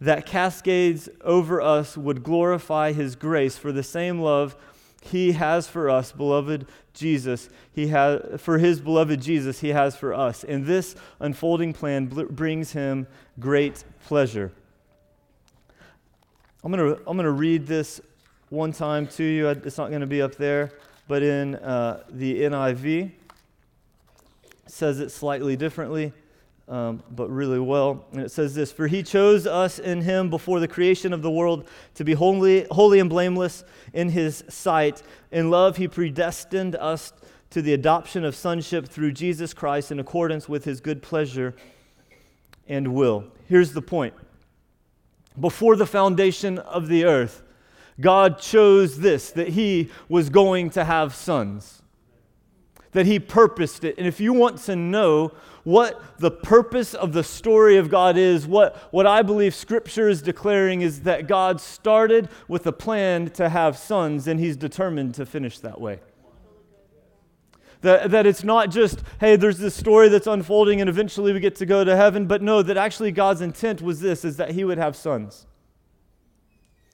that 0.01 0.25
cascades 0.25 1.09
over 1.21 1.61
us 1.61 1.97
would 1.97 2.23
glorify 2.23 2.91
his 2.91 3.15
grace 3.15 3.57
for 3.57 3.71
the 3.71 3.83
same 3.83 4.19
love 4.19 4.55
he 5.01 5.33
has 5.33 5.67
for 5.67 5.89
us, 5.89 6.11
beloved 6.11 6.65
Jesus, 6.93 7.49
he 7.71 7.87
has 7.87 8.41
for 8.41 8.57
his 8.57 8.81
beloved 8.81 9.21
Jesus, 9.21 9.59
he 9.59 9.69
has 9.69 9.95
for 9.95 10.13
us. 10.13 10.43
And 10.43 10.65
this 10.65 10.95
unfolding 11.19 11.73
plan 11.73 12.07
bl- 12.07 12.23
brings 12.23 12.71
him 12.71 13.05
great 13.39 13.83
pleasure. 14.05 14.51
I'm 16.63 16.71
going 16.71 16.95
to 16.95 17.01
I'm 17.05 17.17
going 17.17 17.25
to 17.25 17.31
read 17.31 17.67
this 17.67 18.01
one 18.49 18.71
time 18.71 19.05
to 19.07 19.23
you. 19.23 19.47
It's 19.49 19.77
not 19.77 19.89
going 19.89 20.01
to 20.01 20.07
be 20.07 20.23
up 20.23 20.35
there, 20.35 20.71
but 21.07 21.21
in 21.21 21.55
uh, 21.55 22.03
the 22.09 22.41
NIV 22.41 23.11
says 24.67 24.99
it 24.99 25.11
slightly 25.11 25.55
differently, 25.55 26.13
um, 26.67 27.03
but 27.11 27.29
really 27.29 27.59
well. 27.59 28.05
And 28.11 28.21
it 28.21 28.31
says 28.31 28.55
this 28.55 28.71
For 28.71 28.87
he 28.87 29.03
chose 29.03 29.45
us 29.45 29.79
in 29.79 30.01
him 30.01 30.29
before 30.29 30.59
the 30.59 30.67
creation 30.67 31.13
of 31.13 31.21
the 31.21 31.31
world 31.31 31.67
to 31.95 32.03
be 32.03 32.13
holy, 32.13 32.65
holy 32.71 32.99
and 32.99 33.09
blameless 33.09 33.63
in 33.93 34.09
his 34.09 34.43
sight. 34.49 35.03
In 35.31 35.49
love, 35.49 35.77
he 35.77 35.87
predestined 35.87 36.75
us 36.75 37.13
to 37.51 37.61
the 37.61 37.73
adoption 37.73 38.25
of 38.25 38.35
sonship 38.35 38.87
through 38.87 39.11
Jesus 39.11 39.53
Christ 39.53 39.91
in 39.91 39.99
accordance 39.99 40.49
with 40.49 40.65
his 40.65 40.81
good 40.81 41.01
pleasure 41.01 41.55
and 42.67 42.93
will. 42.93 43.25
Here's 43.47 43.73
the 43.73 43.81
point 43.81 44.13
before 45.39 45.75
the 45.75 45.85
foundation 45.85 46.57
of 46.59 46.87
the 46.87 47.05
earth, 47.05 47.43
God 47.99 48.39
chose 48.39 48.99
this 48.99 49.31
that 49.31 49.49
he 49.49 49.91
was 50.09 50.29
going 50.29 50.69
to 50.71 50.83
have 50.83 51.13
sons 51.13 51.81
that 52.95 53.05
He 53.05 53.19
purposed 53.19 53.83
it. 53.83 53.97
And 53.97 54.07
if 54.07 54.21
you 54.21 54.31
want 54.31 54.57
to 54.59 54.75
know 54.75 55.33
what 55.65 56.01
the 56.17 56.31
purpose 56.31 56.93
of 56.93 57.11
the 57.11 57.25
story 57.25 57.75
of 57.75 57.89
God 57.89 58.15
is, 58.15 58.47
what, 58.47 58.77
what 58.91 59.05
I 59.05 59.21
believe 59.21 59.53
Scripture 59.53 60.07
is 60.07 60.21
declaring 60.21 60.79
is 60.79 61.01
that 61.01 61.27
God 61.27 61.59
started 61.59 62.29
with 62.47 62.65
a 62.65 62.71
plan 62.71 63.31
to 63.31 63.49
have 63.49 63.77
sons, 63.77 64.27
and 64.27 64.39
He's 64.39 64.55
determined 64.55 65.13
to 65.15 65.25
finish 65.25 65.59
that 65.59 65.81
way. 65.81 65.99
That, 67.81 68.11
that 68.11 68.25
it's 68.25 68.45
not 68.45 68.71
just, 68.71 69.03
hey, 69.19 69.35
there's 69.35 69.57
this 69.57 69.75
story 69.75 70.07
that's 70.07 70.25
unfolding 70.25 70.79
and 70.79 70.89
eventually 70.89 71.33
we 71.33 71.41
get 71.41 71.55
to 71.57 71.65
go 71.65 71.83
to 71.83 71.97
heaven, 71.97 72.27
but 72.27 72.41
no, 72.41 72.63
that 72.63 72.77
actually 72.77 73.11
God's 73.11 73.41
intent 73.41 73.81
was 73.81 73.99
this, 73.99 74.23
is 74.23 74.37
that 74.37 74.51
He 74.51 74.63
would 74.63 74.77
have 74.77 74.95
sons. 74.95 75.47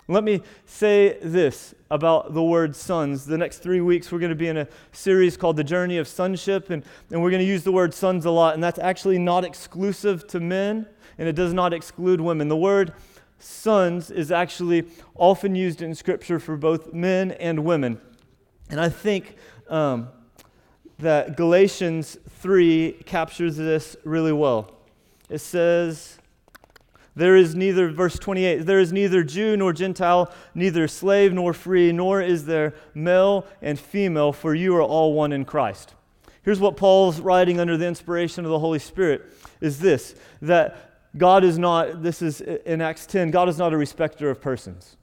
Let 0.08 0.24
me 0.24 0.42
say 0.66 1.18
this 1.22 1.76
about 1.90 2.34
the 2.34 2.44
word 2.44 2.76
sons. 2.76 3.26
The 3.26 3.38
next 3.38 3.60
three 3.60 3.82
weeks, 3.82 4.12
we're 4.12 4.20
going 4.20 4.30
to 4.30 4.36
be 4.36 4.48
in 4.48 4.58
a 4.58 4.68
series 4.92 5.38
called 5.38 5.58
The 5.58 5.64
Journey 5.64 5.98
of 5.98 6.08
Sonship, 6.08 6.70
and, 6.70 6.84
and 7.12 7.22
we're 7.22 7.30
going 7.30 7.42
to 7.42 7.48
use 7.48 7.64
the 7.64 7.72
word 7.72 7.94
sons 7.94 8.26
a 8.26 8.32
lot, 8.32 8.56
and 8.56 8.64
that's 8.64 8.80
actually 8.80 9.20
not 9.20 9.46
exclusive 9.46 10.26
to 10.28 10.40
men, 10.40 10.88
and 11.18 11.28
it 11.28 11.34
does 11.34 11.54
not 11.54 11.74
exclude 11.74 12.20
women. 12.20 12.48
The 12.48 12.58
word 12.58 12.94
sons 13.38 14.10
is 14.10 14.32
actually 14.32 14.86
often 15.16 15.56
used 15.56 15.82
in 15.82 15.94
Scripture 15.94 16.40
for 16.40 16.58
both 16.58 16.94
men 16.94 17.32
and 17.32 17.64
women. 17.64 18.00
And 18.70 18.80
I 18.82 18.90
think 18.90 19.36
um, 19.70 20.10
that 21.00 21.38
Galatians 21.38 22.18
3 22.40 23.04
captures 23.06 23.58
this 23.58 23.96
really 24.04 24.34
well. 24.34 24.72
It 25.30 25.40
says, 25.40 26.18
there 27.16 27.36
is 27.36 27.56
neither, 27.56 27.90
verse 27.90 28.18
28, 28.18 28.66
there 28.66 28.80
is 28.80 28.94
neither 28.94 29.24
Jew 29.24 29.58
nor 29.58 29.74
Gentile, 29.74 30.32
neither 30.56 30.88
slave 30.88 31.34
nor 31.34 31.54
free, 31.54 31.92
nor 31.92 32.22
is 32.22 32.46
there 32.46 32.74
male 32.94 33.46
and 33.62 33.80
female, 33.80 34.32
for 34.32 34.56
you 34.56 34.76
are 34.76 34.82
all 34.82 35.14
one 35.14 35.34
in 35.34 35.44
Christ. 35.44 35.94
Here's 36.44 36.60
what 36.60 36.78
Paul's 36.78 37.20
writing 37.20 37.60
under 37.60 37.78
the 37.78 37.86
inspiration 37.86 38.46
of 38.46 38.52
the 38.52 38.60
Holy 38.60 38.80
Spirit 38.80 39.24
is 39.60 39.80
this 39.80 40.16
that 40.42 40.92
God 41.18 41.44
is 41.44 41.60
not, 41.60 42.02
this 42.02 42.22
is 42.22 42.42
in 42.42 42.82
Acts 42.82 43.06
10, 43.06 43.32
God 43.32 43.50
is 43.50 43.58
not 43.58 43.74
a 43.74 43.78
respecter 43.78 44.30
of 44.30 44.42
persons. 44.42 44.96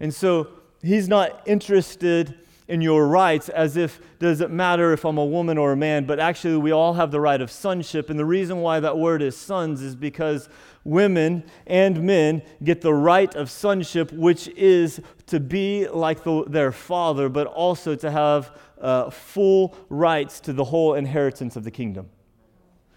And 0.00 0.12
so 0.12 0.48
he's 0.82 1.08
not 1.08 1.42
interested 1.46 2.34
in 2.68 2.82
your 2.82 3.08
rights 3.08 3.48
as 3.48 3.76
if 3.76 4.00
does 4.18 4.42
it 4.42 4.50
matter 4.50 4.92
if 4.92 5.04
I'm 5.04 5.16
a 5.16 5.24
woman 5.24 5.56
or 5.56 5.72
a 5.72 5.76
man, 5.76 6.04
but 6.04 6.20
actually 6.20 6.58
we 6.58 6.70
all 6.70 6.92
have 6.94 7.10
the 7.10 7.20
right 7.20 7.40
of 7.40 7.50
sonship. 7.50 8.10
And 8.10 8.18
the 8.18 8.26
reason 8.26 8.58
why 8.58 8.78
that 8.80 8.98
word 8.98 9.22
is 9.22 9.36
sons 9.36 9.80
is 9.80 9.96
because 9.96 10.50
women 10.84 11.44
and 11.66 12.02
men 12.02 12.42
get 12.62 12.82
the 12.82 12.92
right 12.92 13.34
of 13.34 13.50
sonship, 13.50 14.12
which 14.12 14.48
is 14.48 15.00
to 15.26 15.40
be 15.40 15.88
like 15.88 16.24
the, 16.24 16.44
their 16.46 16.70
father, 16.70 17.30
but 17.30 17.46
also 17.46 17.94
to 17.94 18.10
have 18.10 18.56
uh, 18.80 19.08
full 19.10 19.74
rights 19.88 20.38
to 20.40 20.52
the 20.52 20.64
whole 20.64 20.94
inheritance 20.94 21.56
of 21.56 21.64
the 21.64 21.70
kingdom. 21.70 22.10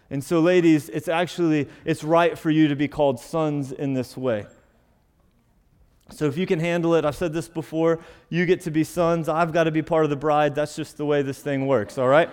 And 0.10 0.22
so, 0.22 0.42
ladies, 0.42 0.90
it's 0.90 1.08
actually 1.08 1.70
it's 1.86 2.04
right 2.04 2.38
for 2.38 2.50
you 2.50 2.68
to 2.68 2.76
be 2.76 2.90
called 2.90 3.22
sons 3.22 3.72
in 3.72 3.94
this 3.94 4.18
way. 4.18 4.46
So 6.12 6.26
if 6.26 6.38
you 6.38 6.46
can 6.46 6.60
handle 6.60 6.96
it, 6.96 7.06
I've 7.06 7.16
said 7.16 7.34
this 7.34 7.48
before, 7.48 8.00
you 8.30 8.46
get 8.46 8.62
to 8.62 8.72
be 8.72 8.84
sons, 8.84 9.30
I've 9.30 9.54
got 9.54 9.64
to 9.64 9.72
be 9.72 9.82
part 9.82 10.04
of 10.04 10.10
the 10.10 10.16
bride. 10.16 10.56
That's 10.56 10.76
just 10.76 10.98
the 10.98 11.06
way 11.06 11.22
this 11.22 11.40
thing 11.40 11.68
works, 11.68 11.98
all 11.98 12.08
right? 12.08 12.30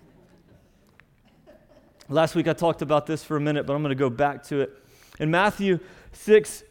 Last 2.08 2.34
week 2.34 2.48
I 2.48 2.54
talked 2.54 2.80
about 2.80 3.06
this 3.06 3.22
for 3.22 3.36
a 3.36 3.40
minute, 3.40 3.66
but 3.66 3.74
I'm 3.74 3.82
going 3.82 3.90
to 3.90 3.94
go 3.94 4.10
back 4.10 4.44
to 4.44 4.60
it. 4.60 4.70
In 5.18 5.30
Matthew 5.30 5.78
6, 6.12 6.62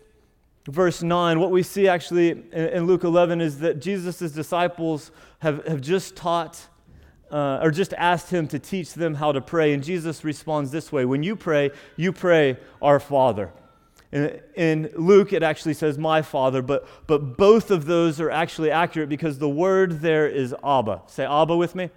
verse 0.68 1.04
9, 1.04 1.40
what 1.40 1.52
we 1.52 1.64
see 1.64 1.88
actually 1.88 2.44
in, 2.52 2.88
Luke 2.88 3.04
11 3.04 3.42
is 3.42 3.60
that 3.60 3.80
Jesus' 3.80 4.32
disciples 4.32 5.12
have, 5.40 5.66
have 5.68 5.82
just 5.82 6.16
taught 6.16 6.68
uh, 7.32 7.60
or 7.62 7.72
just 7.72 7.94
asked 7.94 8.30
him 8.30 8.48
to 8.48 8.58
teach 8.58 8.94
them 8.94 9.14
how 9.14 9.32
to 9.32 9.42
pray. 9.42 9.74
And 9.74 9.84
Jesus 9.84 10.24
responds 10.24 10.72
this 10.72 10.92
way 10.92 11.06
When 11.06 11.24
you 11.24 11.36
pray, 11.36 11.72
you 11.98 12.14
pray, 12.14 12.58
Our 12.82 13.00
Father. 13.00 13.52
In, 14.12 14.40
in, 14.56 14.90
Luke, 14.96 15.34
it 15.34 15.44
actually 15.44 15.74
says 15.74 15.98
my 15.98 16.22
father, 16.22 16.62
but, 16.62 16.88
but 17.08 17.38
both 17.38 17.72
of 17.72 17.86
those 17.86 18.22
are 18.22 18.32
actually 18.32 18.72
accurate 18.72 19.10
because 19.10 19.38
the 19.38 19.50
word 19.50 20.00
there 20.00 20.28
is 20.28 20.56
Abba. 20.64 21.02
Say 21.08 21.26
Abba 21.26 21.56
with 21.56 21.76
me. 21.76 21.90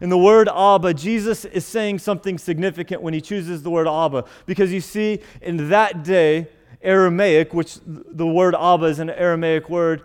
In 0.00 0.10
the 0.10 0.18
word 0.18 0.48
Abba, 0.48 0.94
Jesus 0.94 1.44
is 1.44 1.64
saying 1.64 2.00
something 2.00 2.38
significant 2.38 3.02
when 3.02 3.14
he 3.14 3.20
chooses 3.20 3.62
the 3.62 3.70
word 3.70 3.86
Abba. 3.88 4.24
Because 4.44 4.72
you 4.72 4.80
see, 4.80 5.20
in 5.40 5.70
that 5.70 6.02
day, 6.02 6.48
Aramaic, 6.82 7.54
which 7.54 7.78
the 7.86 8.26
word 8.26 8.54
Abba 8.54 8.86
is 8.86 8.98
an 8.98 9.10
Aramaic 9.10 9.70
word, 9.70 10.02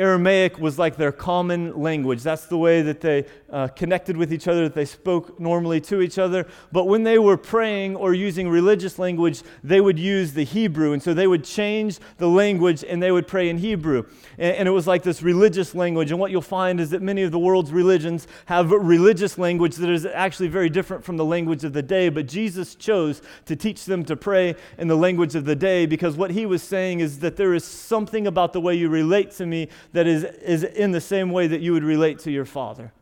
Aramaic 0.00 0.58
was 0.58 0.78
like 0.78 0.96
their 0.96 1.12
common 1.12 1.78
language. 1.78 2.22
That's 2.22 2.46
the 2.46 2.56
way 2.56 2.80
that 2.80 3.02
they 3.02 3.26
uh, 3.50 3.68
connected 3.68 4.16
with 4.16 4.32
each 4.32 4.48
other, 4.48 4.62
that 4.62 4.74
they 4.74 4.86
spoke 4.86 5.38
normally 5.38 5.78
to 5.82 6.00
each 6.00 6.18
other. 6.18 6.46
But 6.72 6.86
when 6.86 7.02
they 7.02 7.18
were 7.18 7.36
praying 7.36 7.96
or 7.96 8.14
using 8.14 8.48
religious 8.48 8.98
language, 8.98 9.42
they 9.62 9.80
would 9.80 9.98
use 9.98 10.32
the 10.32 10.44
Hebrew. 10.44 10.94
And 10.94 11.02
so 11.02 11.12
they 11.12 11.26
would 11.26 11.44
change 11.44 11.98
the 12.16 12.28
language 12.28 12.82
and 12.82 13.02
they 13.02 13.12
would 13.12 13.28
pray 13.28 13.50
in 13.50 13.58
Hebrew. 13.58 14.04
And, 14.38 14.56
and 14.56 14.68
it 14.68 14.70
was 14.70 14.86
like 14.86 15.02
this 15.02 15.22
religious 15.22 15.74
language. 15.74 16.10
And 16.10 16.18
what 16.18 16.30
you'll 16.30 16.40
find 16.40 16.80
is 16.80 16.88
that 16.90 17.02
many 17.02 17.22
of 17.22 17.30
the 17.30 17.38
world's 17.38 17.70
religions 17.70 18.26
have 18.46 18.70
religious 18.70 19.36
language 19.36 19.76
that 19.76 19.90
is 19.90 20.06
actually 20.06 20.48
very 20.48 20.70
different 20.70 21.04
from 21.04 21.18
the 21.18 21.26
language 21.26 21.62
of 21.62 21.74
the 21.74 21.82
day. 21.82 22.08
But 22.08 22.26
Jesus 22.26 22.74
chose 22.74 23.20
to 23.44 23.54
teach 23.54 23.84
them 23.84 24.04
to 24.06 24.16
pray 24.16 24.54
in 24.78 24.88
the 24.88 24.96
language 24.96 25.34
of 25.34 25.44
the 25.44 25.56
day 25.56 25.84
because 25.84 26.16
what 26.16 26.30
he 26.30 26.46
was 26.46 26.62
saying 26.62 27.00
is 27.00 27.18
that 27.18 27.36
there 27.36 27.52
is 27.52 27.64
something 27.64 28.26
about 28.26 28.54
the 28.54 28.60
way 28.62 28.74
you 28.74 28.88
relate 28.88 29.32
to 29.32 29.44
me 29.44 29.68
that 29.92 30.06
is, 30.06 30.24
is 30.24 30.64
in 30.64 30.92
the 30.92 31.00
same 31.00 31.30
way 31.30 31.46
that 31.46 31.60
you 31.60 31.72
would 31.72 31.84
relate 31.84 32.18
to 32.20 32.30
your 32.30 32.44
father. 32.44 32.92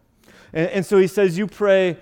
And, 0.52 0.68
and 0.70 0.86
so 0.86 0.98
he 0.98 1.06
says, 1.06 1.36
You 1.36 1.46
pray 1.46 1.96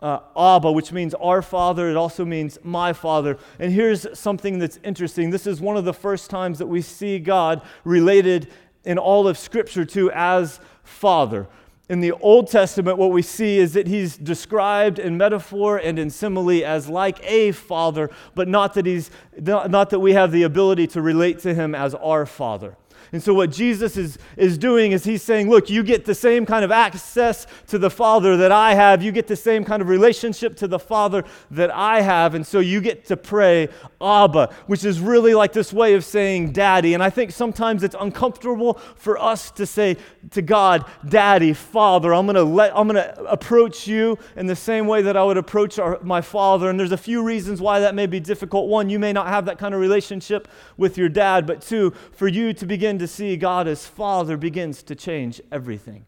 uh, 0.00 0.20
Abba, 0.36 0.70
which 0.70 0.92
means 0.92 1.14
our 1.14 1.42
Father. 1.42 1.90
It 1.90 1.96
also 1.96 2.24
means 2.24 2.58
my 2.62 2.92
Father. 2.92 3.38
And 3.58 3.72
here's 3.72 4.06
something 4.18 4.58
that's 4.58 4.78
interesting. 4.84 5.30
This 5.30 5.46
is 5.46 5.60
one 5.60 5.76
of 5.76 5.84
the 5.84 5.94
first 5.94 6.30
times 6.30 6.58
that 6.58 6.66
we 6.66 6.82
see 6.82 7.18
God 7.18 7.62
related 7.84 8.48
in 8.84 8.98
all 8.98 9.26
of 9.26 9.36
Scripture 9.36 9.84
to 9.86 10.10
as 10.12 10.60
Father. 10.84 11.48
In 11.88 12.00
the 12.00 12.12
Old 12.12 12.50
Testament, 12.50 12.98
what 12.98 13.12
we 13.12 13.22
see 13.22 13.58
is 13.58 13.72
that 13.72 13.86
he's 13.86 14.16
described 14.16 14.98
in 14.98 15.16
metaphor 15.16 15.78
and 15.78 15.98
in 15.98 16.10
simile 16.10 16.62
as 16.62 16.86
like 16.86 17.18
a 17.24 17.52
father, 17.52 18.10
but 18.34 18.46
not 18.46 18.74
that, 18.74 18.84
he's, 18.84 19.10
not 19.38 19.88
that 19.88 19.98
we 19.98 20.12
have 20.12 20.30
the 20.30 20.42
ability 20.42 20.86
to 20.88 21.00
relate 21.00 21.38
to 21.40 21.54
him 21.54 21.74
as 21.74 21.94
our 21.94 22.26
Father. 22.26 22.76
And 23.12 23.22
so, 23.22 23.32
what 23.32 23.50
Jesus 23.50 23.96
is, 23.96 24.18
is 24.36 24.58
doing 24.58 24.92
is 24.92 25.04
he's 25.04 25.22
saying, 25.22 25.48
Look, 25.48 25.70
you 25.70 25.82
get 25.82 26.04
the 26.04 26.14
same 26.14 26.44
kind 26.44 26.64
of 26.64 26.70
access 26.70 27.46
to 27.68 27.78
the 27.78 27.90
Father 27.90 28.36
that 28.36 28.52
I 28.52 28.74
have. 28.74 29.02
You 29.02 29.12
get 29.12 29.26
the 29.26 29.36
same 29.36 29.64
kind 29.64 29.80
of 29.80 29.88
relationship 29.88 30.56
to 30.56 30.68
the 30.68 30.78
Father 30.78 31.24
that 31.50 31.70
I 31.70 32.00
have. 32.02 32.34
And 32.34 32.46
so, 32.46 32.60
you 32.60 32.80
get 32.80 33.06
to 33.06 33.16
pray 33.16 33.68
Abba, 34.00 34.54
which 34.66 34.84
is 34.84 35.00
really 35.00 35.34
like 35.34 35.52
this 35.52 35.72
way 35.72 35.94
of 35.94 36.04
saying 36.04 36.52
daddy. 36.52 36.94
And 36.94 37.02
I 37.02 37.10
think 37.10 37.30
sometimes 37.30 37.82
it's 37.82 37.96
uncomfortable 37.98 38.74
for 38.96 39.18
us 39.18 39.50
to 39.52 39.66
say 39.66 39.96
to 40.30 40.42
God, 40.42 40.84
Daddy, 41.08 41.52
Father. 41.52 42.12
I'm 42.14 42.26
going 42.26 42.36
to 42.36 42.44
let 42.44 42.76
I'm 42.76 42.88
going 42.88 43.02
to 43.02 43.24
approach 43.24 43.86
you 43.86 44.18
in 44.36 44.46
the 44.46 44.56
same 44.56 44.86
way 44.86 45.02
that 45.02 45.16
I 45.16 45.24
would 45.24 45.36
approach 45.36 45.78
our, 45.78 45.98
my 46.02 46.20
father. 46.20 46.68
And 46.68 46.78
there's 46.78 46.92
a 46.92 46.96
few 46.96 47.22
reasons 47.22 47.60
why 47.60 47.80
that 47.80 47.94
may 47.94 48.06
be 48.06 48.20
difficult. 48.20 48.68
One, 48.68 48.90
you 48.90 48.98
may 48.98 49.12
not 49.12 49.28
have 49.28 49.46
that 49.46 49.58
kind 49.58 49.74
of 49.74 49.80
relationship 49.80 50.48
with 50.76 50.98
your 50.98 51.08
dad. 51.08 51.46
But 51.46 51.62
two, 51.62 51.92
for 52.12 52.28
you 52.28 52.52
to 52.52 52.66
begin 52.66 52.97
to 52.98 53.06
see 53.06 53.36
God 53.36 53.66
as 53.68 53.86
Father 53.86 54.36
begins 54.36 54.82
to 54.84 54.94
change 54.94 55.40
everything. 55.50 56.04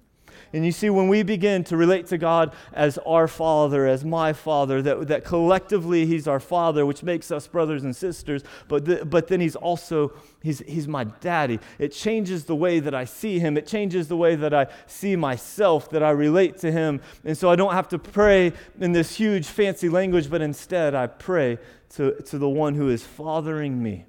And 0.52 0.66
you 0.66 0.72
see, 0.72 0.90
when 0.90 1.06
we 1.06 1.22
begin 1.22 1.62
to 1.64 1.76
relate 1.76 2.06
to 2.06 2.18
God 2.18 2.52
as 2.72 2.98
our 3.06 3.28
Father, 3.28 3.86
as 3.86 4.04
my 4.04 4.32
Father, 4.32 4.82
that, 4.82 5.06
that 5.06 5.24
collectively 5.24 6.06
He's 6.06 6.26
our 6.26 6.40
Father, 6.40 6.84
which 6.84 7.04
makes 7.04 7.30
us 7.30 7.46
brothers 7.46 7.84
and 7.84 7.94
sisters, 7.94 8.42
but, 8.66 9.08
but 9.08 9.28
then 9.28 9.40
He's 9.40 9.54
also, 9.54 10.12
he's, 10.42 10.58
he's 10.60 10.88
my 10.88 11.04
daddy. 11.04 11.60
It 11.78 11.92
changes 11.92 12.44
the 12.44 12.56
way 12.56 12.80
that 12.80 12.94
I 12.94 13.04
see 13.04 13.38
Him. 13.38 13.56
It 13.56 13.66
changes 13.66 14.08
the 14.08 14.16
way 14.16 14.34
that 14.34 14.52
I 14.52 14.66
see 14.86 15.14
myself, 15.14 15.88
that 15.90 16.02
I 16.02 16.10
relate 16.10 16.58
to 16.58 16.72
Him. 16.72 17.00
And 17.24 17.38
so 17.38 17.48
I 17.48 17.54
don't 17.54 17.74
have 17.74 17.88
to 17.90 17.98
pray 17.98 18.52
in 18.80 18.90
this 18.90 19.14
huge 19.14 19.46
fancy 19.46 19.88
language, 19.88 20.28
but 20.28 20.42
instead 20.42 20.96
I 20.96 21.06
pray 21.06 21.58
to, 21.90 22.20
to 22.22 22.38
the 22.38 22.48
one 22.48 22.74
who 22.74 22.88
is 22.88 23.04
fathering 23.04 23.80
me. 23.80 24.06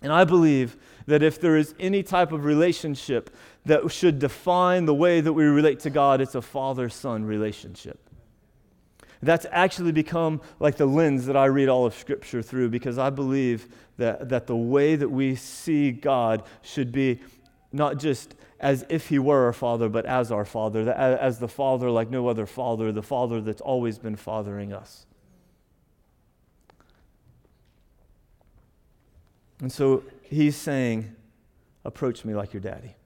And 0.00 0.10
I 0.12 0.24
believe 0.24 0.76
that 1.06 1.22
if 1.22 1.40
there 1.40 1.56
is 1.56 1.74
any 1.78 2.02
type 2.02 2.32
of 2.32 2.44
relationship 2.44 3.34
that 3.64 3.90
should 3.90 4.18
define 4.18 4.84
the 4.84 4.94
way 4.94 5.20
that 5.20 5.32
we 5.32 5.44
relate 5.44 5.80
to 5.80 5.90
God, 5.90 6.20
it's 6.20 6.34
a 6.34 6.42
father 6.42 6.88
son 6.88 7.24
relationship. 7.24 7.98
That's 9.22 9.46
actually 9.50 9.92
become 9.92 10.40
like 10.60 10.76
the 10.76 10.86
lens 10.86 11.26
that 11.26 11.36
I 11.36 11.46
read 11.46 11.68
all 11.68 11.86
of 11.86 11.94
Scripture 11.94 12.42
through 12.42 12.68
because 12.68 12.98
I 12.98 13.10
believe 13.10 13.68
that, 13.96 14.28
that 14.28 14.46
the 14.46 14.56
way 14.56 14.94
that 14.94 15.08
we 15.08 15.36
see 15.36 15.90
God 15.90 16.42
should 16.62 16.92
be 16.92 17.20
not 17.72 17.98
just 17.98 18.34
as 18.60 18.84
if 18.88 19.08
He 19.08 19.18
were 19.18 19.44
our 19.44 19.52
Father, 19.52 19.88
but 19.88 20.06
as 20.06 20.30
our 20.30 20.44
Father, 20.44 20.90
as 20.90 21.38
the 21.38 21.48
Father 21.48 21.90
like 21.90 22.10
no 22.10 22.28
other 22.28 22.46
Father, 22.46 22.92
the 22.92 23.02
Father 23.02 23.40
that's 23.40 23.60
always 23.60 23.98
been 23.98 24.16
fathering 24.16 24.72
us. 24.72 25.06
And 29.60 29.72
so 29.72 30.02
he's 30.28 30.56
saying, 30.56 31.14
Approach 31.84 32.24
me 32.24 32.34
like 32.34 32.52
your 32.52 32.60
daddy. 32.60 32.96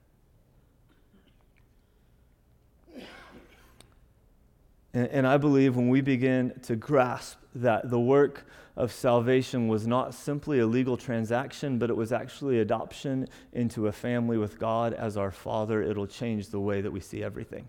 And, 4.93 5.07
and, 5.09 5.27
I 5.27 5.37
believe 5.37 5.77
when 5.77 5.89
we 5.89 6.01
begin 6.01 6.59
to 6.63 6.75
grasp 6.77 7.39
that 7.55 7.91
the 7.91 8.01
work 8.01 8.47
of 8.75 8.91
salvation 8.91 9.69
was 9.69 9.87
not 9.87 10.15
simply 10.15 10.61
a 10.61 10.67
legal 10.67 10.97
transaction, 10.97 11.79
but 11.79 11.91
it 11.91 11.97
was 11.97 12.11
actually 12.11 12.61
adoption 12.61 13.29
into 13.53 13.87
a 13.87 13.93
family 13.93 14.39
with 14.39 14.59
God 14.59 14.95
as 14.95 15.17
our 15.17 15.31
Father, 15.31 15.83
it'll 15.83 16.07
change 16.07 16.49
the 16.49 16.59
way 16.59 16.81
that 16.81 16.91
we 16.91 17.01
see 17.01 17.23
everything. 17.23 17.69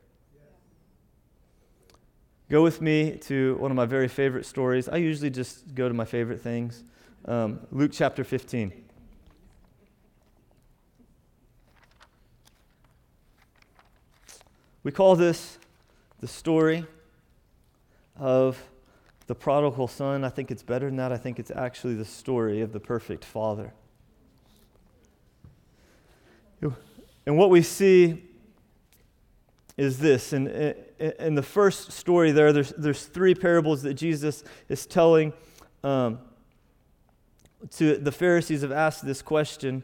Go 2.50 2.64
with 2.64 2.82
me 2.82 3.18
to 3.18 3.56
one 3.58 3.70
of 3.70 3.78
my 3.78 3.86
very 3.86 4.08
favorite 4.08 4.46
stories. 4.46 4.88
I 4.88 4.98
usually 4.98 5.30
just 5.30 5.76
go 5.76 5.88
to 5.88 5.94
my 5.94 6.06
favorite 6.06 6.42
things. 6.42 6.84
Um, 7.26 7.60
Luke 7.72 7.92
chapter 7.94 8.24
15. 8.24 8.72
We 14.84 14.92
call 14.92 15.16
this 15.16 15.60
the 16.20 16.28
story 16.28 16.86
of 18.16 18.62
the 19.28 19.36
prodigal 19.36 19.88
son. 19.88 20.24
I 20.24 20.30
think 20.30 20.52
it's 20.52 20.64
better 20.64 20.88
than 20.88 20.98
that. 20.98 21.12
I 21.12 21.18
think 21.18 21.40
it's 21.40 21.52
actually 21.52 21.96
the 21.96 22.06
story 22.06 22.62
of 22.62 22.74
the 22.74 22.80
perfect 22.80 23.24
father. 23.24 23.74
And 27.26 27.38
what 27.38 27.50
we 27.50 27.62
see 27.62 28.24
is 29.78 30.00
this. 30.00 30.34
In, 30.34 30.48
in 31.20 31.36
the 31.36 31.44
first 31.44 31.92
story, 31.92 32.32
there, 32.32 32.52
there's, 32.52 32.72
there's 32.72 33.06
three 33.06 33.36
parables 33.36 33.84
that 33.84 33.94
Jesus 33.94 34.44
is 34.70 34.86
telling 34.86 35.34
um, 35.84 36.20
to 37.78 37.98
the 37.98 38.12
Pharisees 38.12 38.62
have 38.64 38.72
asked 38.72 39.06
this 39.06 39.22
question 39.22 39.84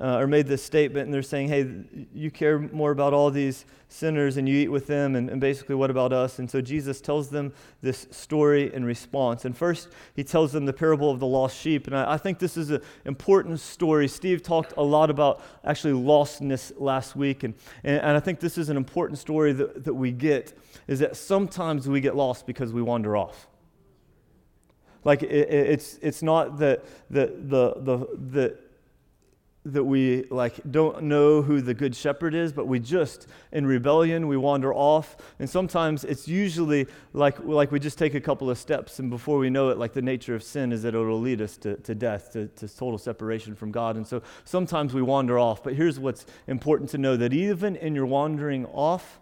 uh, 0.00 0.18
or 0.18 0.26
made 0.26 0.46
this 0.46 0.62
statement, 0.62 1.04
and 1.04 1.12
they're 1.12 1.22
saying, 1.22 1.48
hey, 1.48 2.06
you 2.14 2.30
care 2.30 2.58
more 2.58 2.90
about 2.90 3.12
all 3.12 3.30
these 3.30 3.66
sinners 3.88 4.38
and 4.38 4.48
you 4.48 4.56
eat 4.56 4.68
with 4.68 4.86
them, 4.86 5.14
and, 5.14 5.28
and, 5.28 5.38
basically, 5.38 5.74
what 5.74 5.90
about 5.90 6.14
us? 6.14 6.38
And 6.38 6.50
so 6.50 6.62
Jesus 6.62 7.02
tells 7.02 7.28
them 7.28 7.52
this 7.82 8.06
story 8.10 8.72
in 8.72 8.86
response. 8.86 9.44
And 9.44 9.54
first, 9.56 9.88
he 10.16 10.24
tells 10.24 10.50
them 10.50 10.64
the 10.64 10.72
parable 10.72 11.10
of 11.10 11.20
the 11.20 11.26
lost 11.26 11.58
sheep. 11.58 11.86
And 11.86 11.96
I, 11.96 12.14
I 12.14 12.16
think 12.16 12.38
this 12.38 12.56
is 12.56 12.70
an 12.70 12.80
important 13.04 13.60
story. 13.60 14.08
Steve 14.08 14.42
talked 14.42 14.72
a 14.78 14.82
lot 14.82 15.10
about 15.10 15.42
actually 15.62 15.92
lostness 15.92 16.72
last 16.78 17.14
week, 17.14 17.42
and, 17.42 17.52
and, 17.84 18.00
and 18.00 18.16
I 18.16 18.20
think 18.20 18.40
this 18.40 18.56
is 18.56 18.70
an 18.70 18.78
important 18.78 19.18
story 19.18 19.52
that, 19.52 19.84
that 19.84 19.94
we 19.94 20.10
get, 20.10 20.58
is 20.88 21.00
that 21.00 21.16
sometimes 21.16 21.86
we 21.86 22.00
get 22.00 22.16
lost 22.16 22.46
because 22.46 22.72
we 22.72 22.80
wander 22.80 23.14
off. 23.14 23.46
Like, 25.04 25.22
it, 25.22 25.50
it's, 25.50 25.98
it's 26.00 26.22
not 26.22 26.58
that 26.58 26.84
the, 27.10 27.26
the, 27.36 27.74
the, 27.76 28.08
the 28.16 28.58
that 29.64 29.84
we 29.84 30.24
like 30.24 30.60
don't 30.72 31.04
know 31.04 31.40
who 31.40 31.60
the 31.60 31.72
good 31.72 31.94
shepherd 31.94 32.34
is 32.34 32.52
but 32.52 32.66
we 32.66 32.80
just 32.80 33.28
in 33.52 33.64
rebellion 33.64 34.26
we 34.26 34.36
wander 34.36 34.74
off. 34.74 35.16
And 35.38 35.48
sometimes 35.48 36.02
it's 36.04 36.26
usually 36.26 36.88
like 37.12 37.38
like 37.44 37.70
we 37.70 37.78
just 37.78 37.96
take 37.96 38.14
a 38.14 38.20
couple 38.20 38.50
of 38.50 38.58
steps 38.58 38.98
and 38.98 39.08
before 39.08 39.38
we 39.38 39.50
know 39.50 39.68
it 39.68 39.78
like 39.78 39.92
the 39.92 40.02
nature 40.02 40.34
of 40.34 40.42
sin 40.42 40.72
is 40.72 40.82
that 40.82 40.94
it'll 40.94 41.20
lead 41.20 41.40
us 41.40 41.56
to, 41.58 41.76
to 41.76 41.94
death 41.94 42.32
to, 42.32 42.48
to 42.48 42.68
total 42.68 42.98
separation 42.98 43.54
from 43.54 43.70
god. 43.70 43.96
And 43.96 44.06
so 44.06 44.22
sometimes 44.44 44.94
we 44.94 45.02
wander 45.02 45.38
off. 45.38 45.62
But 45.62 45.74
here's 45.74 45.98
what's 45.98 46.26
important 46.48 46.90
to 46.90 46.98
know 46.98 47.16
that 47.16 47.32
even 47.32 47.76
in 47.76 47.94
your 47.94 48.06
wandering 48.06 48.66
off 48.66 49.20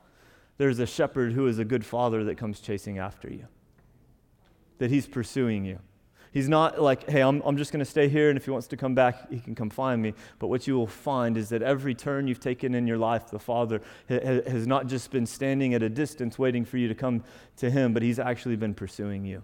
there's 0.56 0.78
a 0.78 0.86
shepherd 0.86 1.32
who 1.32 1.46
is 1.46 1.58
a 1.58 1.64
good 1.64 1.84
father 1.84 2.24
that 2.24 2.36
comes 2.36 2.60
chasing 2.60 2.98
after 2.98 3.30
you 3.30 3.46
that 4.78 4.90
he's 4.90 5.06
pursuing 5.06 5.66
you 5.66 5.78
He's 6.32 6.48
not 6.48 6.80
like, 6.80 7.08
hey, 7.10 7.22
I'm, 7.22 7.40
I'm 7.44 7.56
just 7.56 7.72
going 7.72 7.84
to 7.84 7.90
stay 7.90 8.08
here, 8.08 8.28
and 8.28 8.36
if 8.36 8.44
he 8.44 8.52
wants 8.52 8.68
to 8.68 8.76
come 8.76 8.94
back, 8.94 9.30
he 9.30 9.40
can 9.40 9.56
come 9.56 9.68
find 9.68 10.00
me. 10.00 10.14
But 10.38 10.46
what 10.46 10.66
you 10.66 10.76
will 10.76 10.86
find 10.86 11.36
is 11.36 11.48
that 11.48 11.60
every 11.60 11.94
turn 11.94 12.28
you've 12.28 12.40
taken 12.40 12.74
in 12.74 12.86
your 12.86 12.98
life, 12.98 13.30
the 13.30 13.38
Father 13.40 13.80
ha- 14.08 14.42
has 14.46 14.66
not 14.66 14.86
just 14.86 15.10
been 15.10 15.26
standing 15.26 15.74
at 15.74 15.82
a 15.82 15.88
distance 15.88 16.38
waiting 16.38 16.64
for 16.64 16.78
you 16.78 16.86
to 16.86 16.94
come 16.94 17.24
to 17.56 17.70
him, 17.70 17.92
but 17.92 18.02
he's 18.02 18.20
actually 18.20 18.54
been 18.56 18.74
pursuing 18.74 19.24
you. 19.24 19.42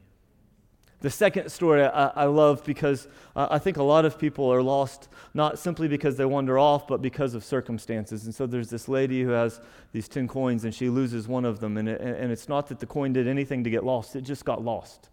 The 1.01 1.11
second 1.11 1.51
story 1.51 1.85
I, 1.85 2.07
I 2.09 2.25
love 2.25 2.65
because 2.65 3.07
uh, 3.35 3.49
I 3.51 3.59
think 3.59 3.77
a 3.77 3.83
lot 3.83 4.05
of 4.05 4.19
people 4.19 4.51
are 4.51 4.63
lost 4.63 5.09
not 5.35 5.59
simply 5.59 5.89
because 5.89 6.17
they 6.17 6.25
wander 6.25 6.59
off, 6.59 6.87
but 6.87 7.03
because 7.03 7.35
of 7.35 7.45
circumstances. 7.45 8.25
And 8.25 8.35
so 8.35 8.47
there's 8.47 8.71
this 8.71 8.89
lady 8.89 9.23
who 9.23 9.31
has 9.31 9.61
these 9.93 10.09
10 10.09 10.27
coins 10.27 10.65
and 10.65 10.75
she 10.75 10.89
loses 10.89 11.29
one 11.29 11.45
of 11.45 11.61
them. 11.61 11.77
And, 11.77 11.89
it, 11.89 12.01
and 12.01 12.33
it's 12.33 12.49
not 12.49 12.69
that 12.69 12.81
the 12.81 12.87
coin 12.87 13.13
did 13.13 13.29
anything 13.29 13.63
to 13.65 13.71
get 13.71 13.85
lost, 13.85 14.17
it 14.17 14.23
just 14.23 14.45
got 14.45 14.65
lost. 14.65 15.11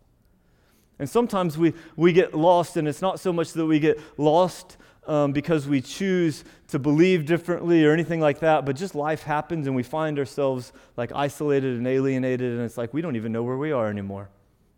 And 0.99 1.09
sometimes 1.09 1.57
we, 1.57 1.73
we 1.95 2.13
get 2.13 2.33
lost, 2.33 2.77
and 2.77 2.87
it's 2.87 3.01
not 3.01 3.19
so 3.19 3.33
much 3.33 3.53
that 3.53 3.65
we 3.65 3.79
get 3.79 3.99
lost 4.17 4.77
um, 5.07 5.31
because 5.31 5.67
we 5.67 5.81
choose 5.81 6.43
to 6.67 6.79
believe 6.79 7.25
differently 7.25 7.85
or 7.85 7.91
anything 7.91 8.19
like 8.19 8.39
that, 8.39 8.65
but 8.65 8.75
just 8.75 8.95
life 8.95 9.23
happens 9.23 9.67
and 9.67 9.75
we 9.75 9.83
find 9.83 10.17
ourselves 10.17 10.71
like 10.95 11.11
isolated 11.13 11.77
and 11.77 11.87
alienated, 11.87 12.53
and 12.53 12.61
it's 12.61 12.77
like 12.77 12.93
we 12.93 13.01
don't 13.01 13.15
even 13.15 13.31
know 13.31 13.43
where 13.43 13.57
we 13.57 13.71
are 13.71 13.89
anymore. 13.89 14.29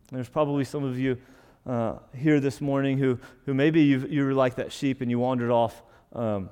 And 0.09 0.17
there's 0.17 0.29
probably 0.29 0.63
some 0.63 0.83
of 0.83 0.97
you 0.97 1.17
uh, 1.65 1.95
here 2.15 2.39
this 2.39 2.61
morning 2.61 2.97
who, 2.97 3.19
who 3.45 3.53
maybe 3.53 3.81
you 3.81 4.27
are 4.27 4.33
like 4.33 4.55
that 4.55 4.71
sheep 4.71 5.01
and 5.01 5.09
you 5.09 5.19
wandered 5.19 5.51
off. 5.51 5.81
Um, 6.13 6.49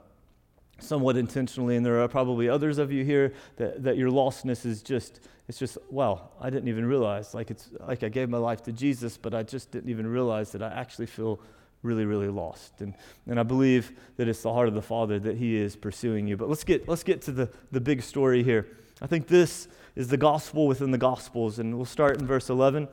somewhat 0.83 1.17
intentionally, 1.17 1.75
and 1.75 1.85
there 1.85 2.01
are 2.01 2.07
probably 2.07 2.49
others 2.49 2.77
of 2.77 2.91
you 2.91 3.03
here 3.03 3.33
that, 3.57 3.83
that 3.83 3.97
your 3.97 4.09
lostness 4.09 4.65
is 4.65 4.81
just, 4.81 5.21
it's 5.47 5.57
just, 5.57 5.77
well, 5.89 6.31
I 6.39 6.49
didn't 6.49 6.69
even 6.69 6.85
realize. 6.85 7.33
Like 7.33 7.51
it's 7.51 7.69
like 7.79 8.03
I 8.03 8.09
gave 8.09 8.29
my 8.29 8.37
life 8.37 8.63
to 8.63 8.71
Jesus, 8.71 9.17
but 9.17 9.33
I 9.33 9.43
just 9.43 9.71
didn't 9.71 9.89
even 9.89 10.07
realize 10.07 10.51
that 10.51 10.61
I 10.61 10.69
actually 10.69 11.07
feel 11.07 11.39
really, 11.81 12.05
really 12.05 12.29
lost. 12.29 12.81
And, 12.81 12.93
and 13.27 13.39
I 13.39 13.43
believe 13.43 13.91
that 14.17 14.27
it's 14.27 14.41
the 14.41 14.53
heart 14.53 14.67
of 14.67 14.73
the 14.73 14.81
Father 14.81 15.19
that 15.19 15.37
He 15.37 15.55
is 15.55 15.75
pursuing 15.75 16.27
you. 16.27 16.37
But 16.37 16.49
let's 16.49 16.63
get, 16.63 16.87
let's 16.87 17.03
get 17.03 17.21
to 17.23 17.31
the, 17.31 17.49
the 17.71 17.81
big 17.81 18.01
story 18.01 18.43
here. 18.43 18.67
I 19.01 19.07
think 19.07 19.27
this 19.27 19.67
is 19.95 20.07
the 20.07 20.17
gospel 20.17 20.65
within 20.65 20.91
the 20.91 20.97
gospels, 20.97 21.59
and 21.59 21.75
we'll 21.75 21.85
start 21.85 22.19
in 22.19 22.25
verse 22.25 22.49
11. 22.49 22.87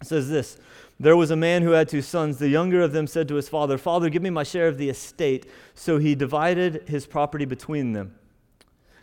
It 0.00 0.06
says 0.06 0.28
this 0.28 0.58
There 0.98 1.16
was 1.16 1.30
a 1.30 1.36
man 1.36 1.62
who 1.62 1.70
had 1.72 1.88
two 1.88 2.02
sons. 2.02 2.38
The 2.38 2.48
younger 2.48 2.80
of 2.80 2.92
them 2.92 3.06
said 3.06 3.26
to 3.28 3.34
his 3.34 3.48
father, 3.48 3.78
Father, 3.78 4.08
give 4.08 4.22
me 4.22 4.30
my 4.30 4.44
share 4.44 4.68
of 4.68 4.78
the 4.78 4.88
estate. 4.88 5.46
So 5.74 5.98
he 5.98 6.14
divided 6.14 6.88
his 6.88 7.06
property 7.06 7.44
between 7.44 7.92
them. 7.92 8.14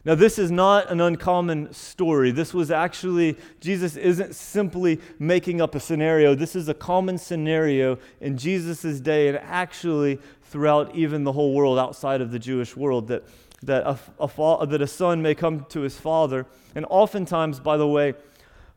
Now, 0.03 0.15
this 0.15 0.39
is 0.39 0.49
not 0.49 0.89
an 0.89 0.99
uncommon 0.99 1.71
story. 1.73 2.31
This 2.31 2.55
was 2.55 2.71
actually, 2.71 3.37
Jesus 3.59 3.95
isn't 3.95 4.33
simply 4.33 4.99
making 5.19 5.61
up 5.61 5.75
a 5.75 5.79
scenario. 5.79 6.33
This 6.33 6.55
is 6.55 6.67
a 6.69 6.73
common 6.73 7.19
scenario 7.19 7.99
in 8.19 8.35
Jesus' 8.35 8.99
day 8.99 9.27
and 9.27 9.37
actually 9.37 10.19
throughout 10.43 10.95
even 10.95 11.23
the 11.23 11.31
whole 11.31 11.53
world 11.53 11.77
outside 11.77 12.19
of 12.19 12.31
the 12.31 12.39
Jewish 12.39 12.75
world 12.75 13.09
that, 13.09 13.23
that, 13.61 13.83
a, 13.85 13.99
a, 14.19 14.65
that 14.65 14.81
a 14.81 14.87
son 14.87 15.21
may 15.21 15.35
come 15.35 15.65
to 15.69 15.81
his 15.81 15.97
father. 15.97 16.47
And 16.73 16.85
oftentimes, 16.89 17.59
by 17.59 17.77
the 17.77 17.87
way, 17.87 18.15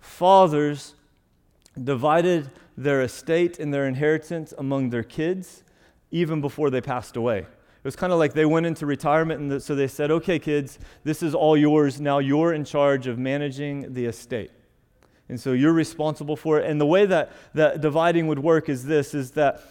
fathers 0.00 0.94
divided 1.82 2.50
their 2.76 3.02
estate 3.02 3.58
and 3.58 3.72
their 3.72 3.86
inheritance 3.86 4.52
among 4.58 4.90
their 4.90 5.02
kids 5.02 5.62
even 6.10 6.40
before 6.40 6.70
they 6.70 6.80
passed 6.80 7.16
away. 7.16 7.38
It 7.38 7.88
was 7.88 7.96
kind 7.96 8.12
of 8.12 8.18
like 8.18 8.32
they 8.32 8.46
went 8.46 8.66
into 8.66 8.86
retirement, 8.86 9.40
and 9.40 9.62
so 9.62 9.74
they 9.74 9.88
said, 9.88 10.10
Okay, 10.10 10.38
kids, 10.38 10.78
this 11.02 11.22
is 11.22 11.34
all 11.34 11.56
yours. 11.56 12.00
Now 12.00 12.18
you're 12.18 12.54
in 12.54 12.64
charge 12.64 13.06
of 13.06 13.18
managing 13.18 13.92
the 13.92 14.06
estate. 14.06 14.50
And 15.28 15.38
so 15.40 15.52
you're 15.52 15.72
responsible 15.72 16.36
for 16.36 16.60
it. 16.60 16.70
And 16.70 16.80
the 16.80 16.86
way 16.86 17.06
that, 17.06 17.32
that 17.54 17.80
dividing 17.80 18.26
would 18.28 18.38
work 18.38 18.68
is 18.68 18.84
this 18.84 19.14
is 19.14 19.32
that 19.32 19.62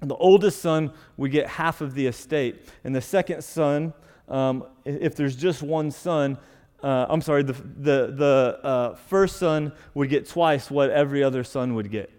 the 0.00 0.16
oldest 0.16 0.60
son 0.60 0.92
would 1.16 1.30
get 1.30 1.48
half 1.48 1.80
of 1.80 1.94
the 1.94 2.06
estate, 2.06 2.68
and 2.82 2.94
the 2.94 3.00
second 3.00 3.42
son, 3.42 3.94
um, 4.28 4.66
if 4.84 5.16
there's 5.16 5.36
just 5.36 5.62
one 5.62 5.90
son, 5.90 6.38
uh, 6.84 7.06
I'm 7.08 7.22
sorry, 7.22 7.42
the, 7.42 7.54
the, 7.54 8.12
the 8.14 8.60
uh, 8.62 8.94
first 8.94 9.38
son 9.38 9.72
would 9.94 10.10
get 10.10 10.28
twice 10.28 10.70
what 10.70 10.90
every 10.90 11.24
other 11.24 11.42
son 11.42 11.74
would 11.76 11.90
get. 11.90 12.10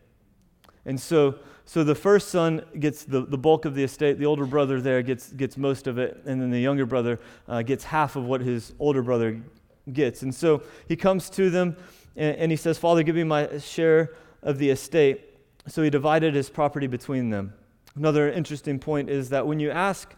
And 0.86 1.00
so, 1.00 1.36
so 1.66 1.84
the 1.84 1.94
first 1.94 2.30
son 2.30 2.66
gets 2.80 3.04
the, 3.04 3.22
the 3.22 3.38
bulk 3.38 3.66
of 3.66 3.76
the 3.76 3.84
estate, 3.84 4.18
the 4.18 4.26
older 4.26 4.48
brother 4.48 4.82
there 4.82 5.04
gets, 5.04 5.32
gets 5.32 5.56
most 5.56 5.86
of 5.86 6.00
it, 6.00 6.20
and 6.26 6.42
then 6.42 6.50
the 6.50 6.60
younger 6.60 6.88
brother 6.88 7.20
uh, 7.48 7.62
gets 7.62 7.84
half 7.84 8.16
of 8.16 8.26
what 8.26 8.42
his 8.42 8.74
older 8.80 9.04
brother 9.04 9.40
gets. 9.94 10.24
And 10.24 10.34
so 10.34 10.64
he 10.88 10.96
comes 10.96 11.30
to 11.32 11.52
them 11.52 11.78
and, 12.16 12.36
and 12.36 12.52
he 12.52 12.58
says, 12.58 12.80
Father, 12.80 13.04
give 13.04 13.16
me 13.16 13.24
my 13.24 13.60
share 13.60 14.14
of 14.42 14.58
the 14.58 14.72
estate. 14.72 15.30
So 15.68 15.84
he 15.84 15.92
divided 15.92 16.34
his 16.34 16.50
property 16.50 16.88
between 16.88 17.30
them. 17.30 17.54
Another 17.96 18.32
interesting 18.32 18.80
point 18.80 19.12
is 19.12 19.30
that 19.30 19.46
when 19.46 19.60
you 19.60 19.70
ask 19.70 20.16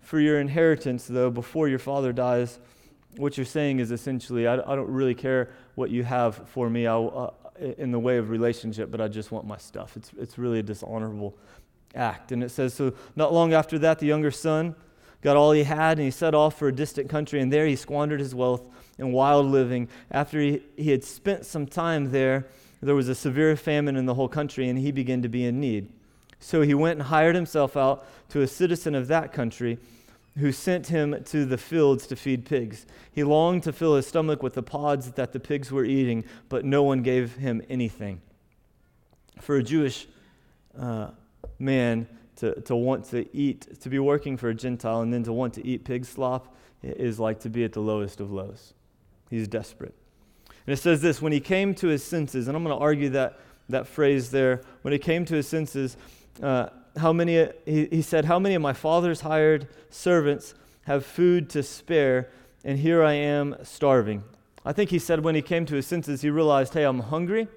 for 0.00 0.18
your 0.20 0.40
inheritance, 0.40 1.06
though, 1.06 1.30
before 1.30 1.68
your 1.68 1.78
father 1.78 2.14
dies, 2.14 2.60
what 3.16 3.36
you're 3.36 3.46
saying 3.46 3.80
is 3.80 3.90
essentially, 3.90 4.46
I, 4.46 4.54
I 4.54 4.76
don't 4.76 4.90
really 4.90 5.14
care 5.14 5.50
what 5.74 5.90
you 5.90 6.04
have 6.04 6.48
for 6.48 6.70
me 6.70 6.86
uh, 6.86 7.28
in 7.78 7.90
the 7.90 7.98
way 7.98 8.16
of 8.16 8.30
relationship, 8.30 8.90
but 8.90 9.00
I 9.00 9.08
just 9.08 9.32
want 9.32 9.46
my 9.46 9.58
stuff. 9.58 9.96
It's, 9.96 10.10
it's 10.18 10.38
really 10.38 10.60
a 10.60 10.62
dishonorable 10.62 11.36
act. 11.94 12.32
And 12.32 12.42
it 12.42 12.50
says, 12.50 12.74
so 12.74 12.94
not 13.16 13.32
long 13.32 13.52
after 13.52 13.78
that, 13.80 13.98
the 13.98 14.06
younger 14.06 14.30
son 14.30 14.74
got 15.22 15.36
all 15.36 15.52
he 15.52 15.64
had 15.64 15.98
and 15.98 16.04
he 16.04 16.10
set 16.10 16.34
off 16.34 16.58
for 16.58 16.68
a 16.68 16.72
distant 16.72 17.08
country, 17.08 17.40
and 17.40 17.52
there 17.52 17.66
he 17.66 17.76
squandered 17.76 18.20
his 18.20 18.34
wealth 18.34 18.68
in 18.98 19.12
wild 19.12 19.46
living. 19.46 19.88
After 20.10 20.40
he, 20.40 20.62
he 20.76 20.90
had 20.90 21.04
spent 21.04 21.44
some 21.44 21.66
time 21.66 22.10
there, 22.10 22.46
there 22.82 22.94
was 22.94 23.08
a 23.08 23.14
severe 23.14 23.56
famine 23.56 23.96
in 23.96 24.06
the 24.06 24.14
whole 24.14 24.28
country, 24.28 24.68
and 24.68 24.78
he 24.78 24.92
began 24.92 25.20
to 25.22 25.28
be 25.28 25.44
in 25.44 25.60
need. 25.60 25.90
So 26.38 26.62
he 26.62 26.72
went 26.72 26.98
and 26.98 27.08
hired 27.08 27.34
himself 27.34 27.76
out 27.76 28.06
to 28.30 28.40
a 28.40 28.46
citizen 28.46 28.94
of 28.94 29.08
that 29.08 29.32
country 29.32 29.78
who 30.40 30.52
sent 30.52 30.88
him 30.88 31.22
to 31.24 31.44
the 31.44 31.58
fields 31.58 32.06
to 32.08 32.16
feed 32.16 32.44
pigs. 32.44 32.86
He 33.12 33.24
longed 33.24 33.62
to 33.64 33.72
fill 33.72 33.96
his 33.96 34.06
stomach 34.06 34.42
with 34.42 34.54
the 34.54 34.62
pods 34.62 35.12
that 35.12 35.32
the 35.32 35.40
pigs 35.40 35.70
were 35.70 35.84
eating, 35.84 36.24
but 36.48 36.64
no 36.64 36.82
one 36.82 37.02
gave 37.02 37.36
him 37.36 37.62
anything. 37.68 38.20
For 39.40 39.56
a 39.56 39.62
Jewish 39.62 40.06
uh, 40.78 41.10
man 41.58 42.08
to, 42.36 42.60
to 42.62 42.74
want 42.74 43.04
to 43.06 43.28
eat, 43.36 43.80
to 43.80 43.88
be 43.88 43.98
working 43.98 44.36
for 44.36 44.48
a 44.48 44.54
Gentile, 44.54 45.02
and 45.02 45.12
then 45.12 45.22
to 45.24 45.32
want 45.32 45.54
to 45.54 45.66
eat 45.66 45.84
pig 45.84 46.04
slop 46.04 46.56
is 46.82 47.20
like 47.20 47.40
to 47.40 47.50
be 47.50 47.64
at 47.64 47.72
the 47.72 47.80
lowest 47.80 48.20
of 48.20 48.32
lows. 48.32 48.74
He's 49.28 49.46
desperate. 49.46 49.94
And 50.66 50.72
it 50.72 50.78
says 50.78 51.02
this 51.02 51.20
when 51.20 51.32
he 51.32 51.40
came 51.40 51.74
to 51.76 51.88
his 51.88 52.02
senses, 52.02 52.48
and 52.48 52.56
I'm 52.56 52.64
going 52.64 52.76
to 52.76 52.82
argue 52.82 53.10
that, 53.10 53.38
that 53.68 53.86
phrase 53.86 54.30
there, 54.30 54.62
when 54.82 54.92
he 54.92 54.98
came 54.98 55.24
to 55.26 55.34
his 55.34 55.46
senses, 55.46 55.96
uh, 56.42 56.68
how 56.96 57.12
many, 57.12 57.48
he, 57.64 57.86
he 57.86 58.02
said, 58.02 58.24
How 58.24 58.38
many 58.38 58.54
of 58.54 58.62
my 58.62 58.72
father's 58.72 59.20
hired 59.20 59.68
servants 59.90 60.54
have 60.82 61.04
food 61.04 61.48
to 61.50 61.62
spare, 61.62 62.30
and 62.64 62.78
here 62.78 63.02
I 63.02 63.12
am 63.12 63.56
starving? 63.62 64.24
I 64.64 64.72
think 64.72 64.90
he 64.90 64.98
said 64.98 65.24
when 65.24 65.34
he 65.34 65.42
came 65.42 65.66
to 65.66 65.74
his 65.74 65.86
senses, 65.86 66.20
he 66.22 66.30
realized, 66.30 66.74
Hey, 66.74 66.84
I'm 66.84 67.00
hungry, 67.00 67.48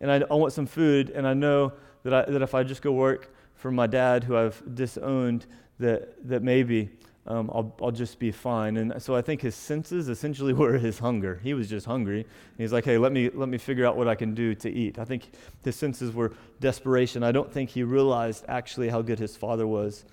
and 0.00 0.10
I, 0.10 0.22
I 0.30 0.34
want 0.34 0.52
some 0.52 0.66
food, 0.66 1.10
and 1.10 1.26
I 1.26 1.34
know 1.34 1.72
that, 2.04 2.14
I, 2.14 2.30
that 2.30 2.42
if 2.42 2.54
I 2.54 2.62
just 2.62 2.82
go 2.82 2.92
work 2.92 3.34
for 3.54 3.70
my 3.70 3.86
dad, 3.86 4.24
who 4.24 4.36
I've 4.36 4.62
disowned, 4.74 5.46
that, 5.78 6.28
that 6.28 6.42
maybe 6.42 6.90
um, 7.28 7.50
I'll, 7.54 7.74
I'll 7.82 7.90
just 7.90 8.18
be 8.18 8.32
fine. 8.32 8.78
And 8.78 9.00
so 9.02 9.14
I 9.14 9.20
think 9.20 9.42
his 9.42 9.54
senses 9.54 10.08
essentially 10.08 10.52
were 10.54 10.78
his 10.78 10.98
hunger. 10.98 11.40
He 11.42 11.52
was 11.54 11.68
just 11.68 11.86
hungry. 11.86 12.22
And 12.22 12.58
he's 12.58 12.72
like, 12.72 12.86
hey, 12.86 12.96
let 12.96 13.12
me, 13.12 13.28
let 13.30 13.48
me 13.48 13.58
figure 13.58 13.86
out 13.86 13.96
what 13.96 14.08
I 14.08 14.14
can 14.14 14.34
do 14.34 14.54
to 14.56 14.70
eat. 14.70 14.98
I 14.98 15.04
think 15.04 15.30
his 15.62 15.76
senses 15.76 16.12
were 16.12 16.32
desperation. 16.58 17.22
I 17.22 17.30
don't 17.30 17.52
think 17.52 17.70
he 17.70 17.82
realized 17.82 18.44
actually 18.48 18.88
how 18.88 19.02
good 19.02 19.18
his 19.18 19.36
father 19.36 19.66
was 19.66 20.04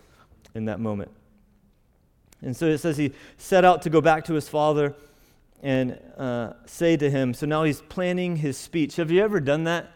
in 0.54 0.66
that 0.66 0.82
moment. 0.82 1.10
And 2.42 2.56
so 2.56 2.68
it 2.68 2.80
says 2.80 2.98
he 2.98 3.14
set 3.38 3.64
out 3.64 3.82
to 3.84 3.90
go 3.90 4.02
back 4.02 4.26
to 4.26 4.34
his 4.34 4.50
father 4.50 4.94
and 5.64 5.98
uh, 6.18 6.54
say 6.66 6.98
to 6.98 7.10
him, 7.10 7.34
so 7.34 7.46
now 7.46 7.64
he's 7.64 7.82
planning 7.82 8.36
his 8.36 8.58
speech. 8.58 8.98
Have 8.98 9.10
you 9.10 9.24
ever 9.24 9.40
done 9.40 9.64
that? 9.64 9.92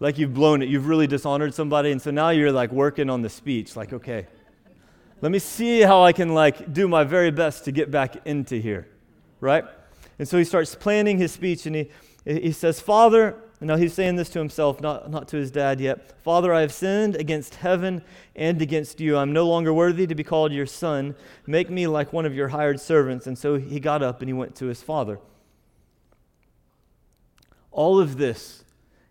Like 0.00 0.18
you've 0.18 0.34
blown 0.34 0.62
it, 0.62 0.68
you've 0.68 0.88
really 0.88 1.06
dishonored 1.06 1.54
somebody, 1.54 1.92
and 1.92 2.02
so 2.02 2.10
now 2.10 2.30
you're 2.30 2.50
like 2.50 2.72
working 2.72 3.08
on 3.08 3.22
the 3.22 3.28
speech, 3.28 3.76
like, 3.76 3.92
okay, 3.92 4.26
let 5.22 5.30
me 5.30 5.38
see 5.38 5.80
how 5.80 6.02
I 6.02 6.12
can 6.12 6.34
like 6.34 6.72
do 6.72 6.88
my 6.88 7.04
very 7.04 7.30
best 7.30 7.64
to 7.66 7.72
get 7.72 7.92
back 7.92 8.26
into 8.26 8.56
here, 8.56 8.88
right? 9.40 9.64
And 10.18 10.28
so 10.28 10.36
he 10.36 10.44
starts 10.44 10.74
planning 10.74 11.16
his 11.16 11.30
speech 11.30 11.64
and 11.64 11.76
he, 11.76 11.90
he 12.24 12.50
says, 12.50 12.80
Father, 12.80 13.36
now 13.60 13.76
he's 13.76 13.94
saying 13.94 14.16
this 14.16 14.28
to 14.30 14.40
himself, 14.40 14.80
not, 14.80 15.10
not 15.10 15.28
to 15.28 15.36
his 15.36 15.52
dad 15.52 15.80
yet. 15.80 16.20
Father, 16.22 16.52
I 16.52 16.62
have 16.62 16.72
sinned 16.72 17.14
against 17.14 17.54
heaven 17.54 18.02
and 18.34 18.60
against 18.60 19.00
you. 19.00 19.16
I'm 19.16 19.32
no 19.32 19.46
longer 19.46 19.72
worthy 19.72 20.08
to 20.08 20.14
be 20.16 20.24
called 20.24 20.52
your 20.52 20.66
son. 20.66 21.14
Make 21.46 21.70
me 21.70 21.86
like 21.86 22.12
one 22.12 22.26
of 22.26 22.34
your 22.34 22.48
hired 22.48 22.80
servants. 22.80 23.28
And 23.28 23.38
so 23.38 23.56
he 23.56 23.78
got 23.78 24.02
up 24.02 24.20
and 24.20 24.28
he 24.28 24.32
went 24.32 24.56
to 24.56 24.66
his 24.66 24.82
father. 24.82 25.20
All 27.70 28.00
of 28.00 28.18
this 28.18 28.64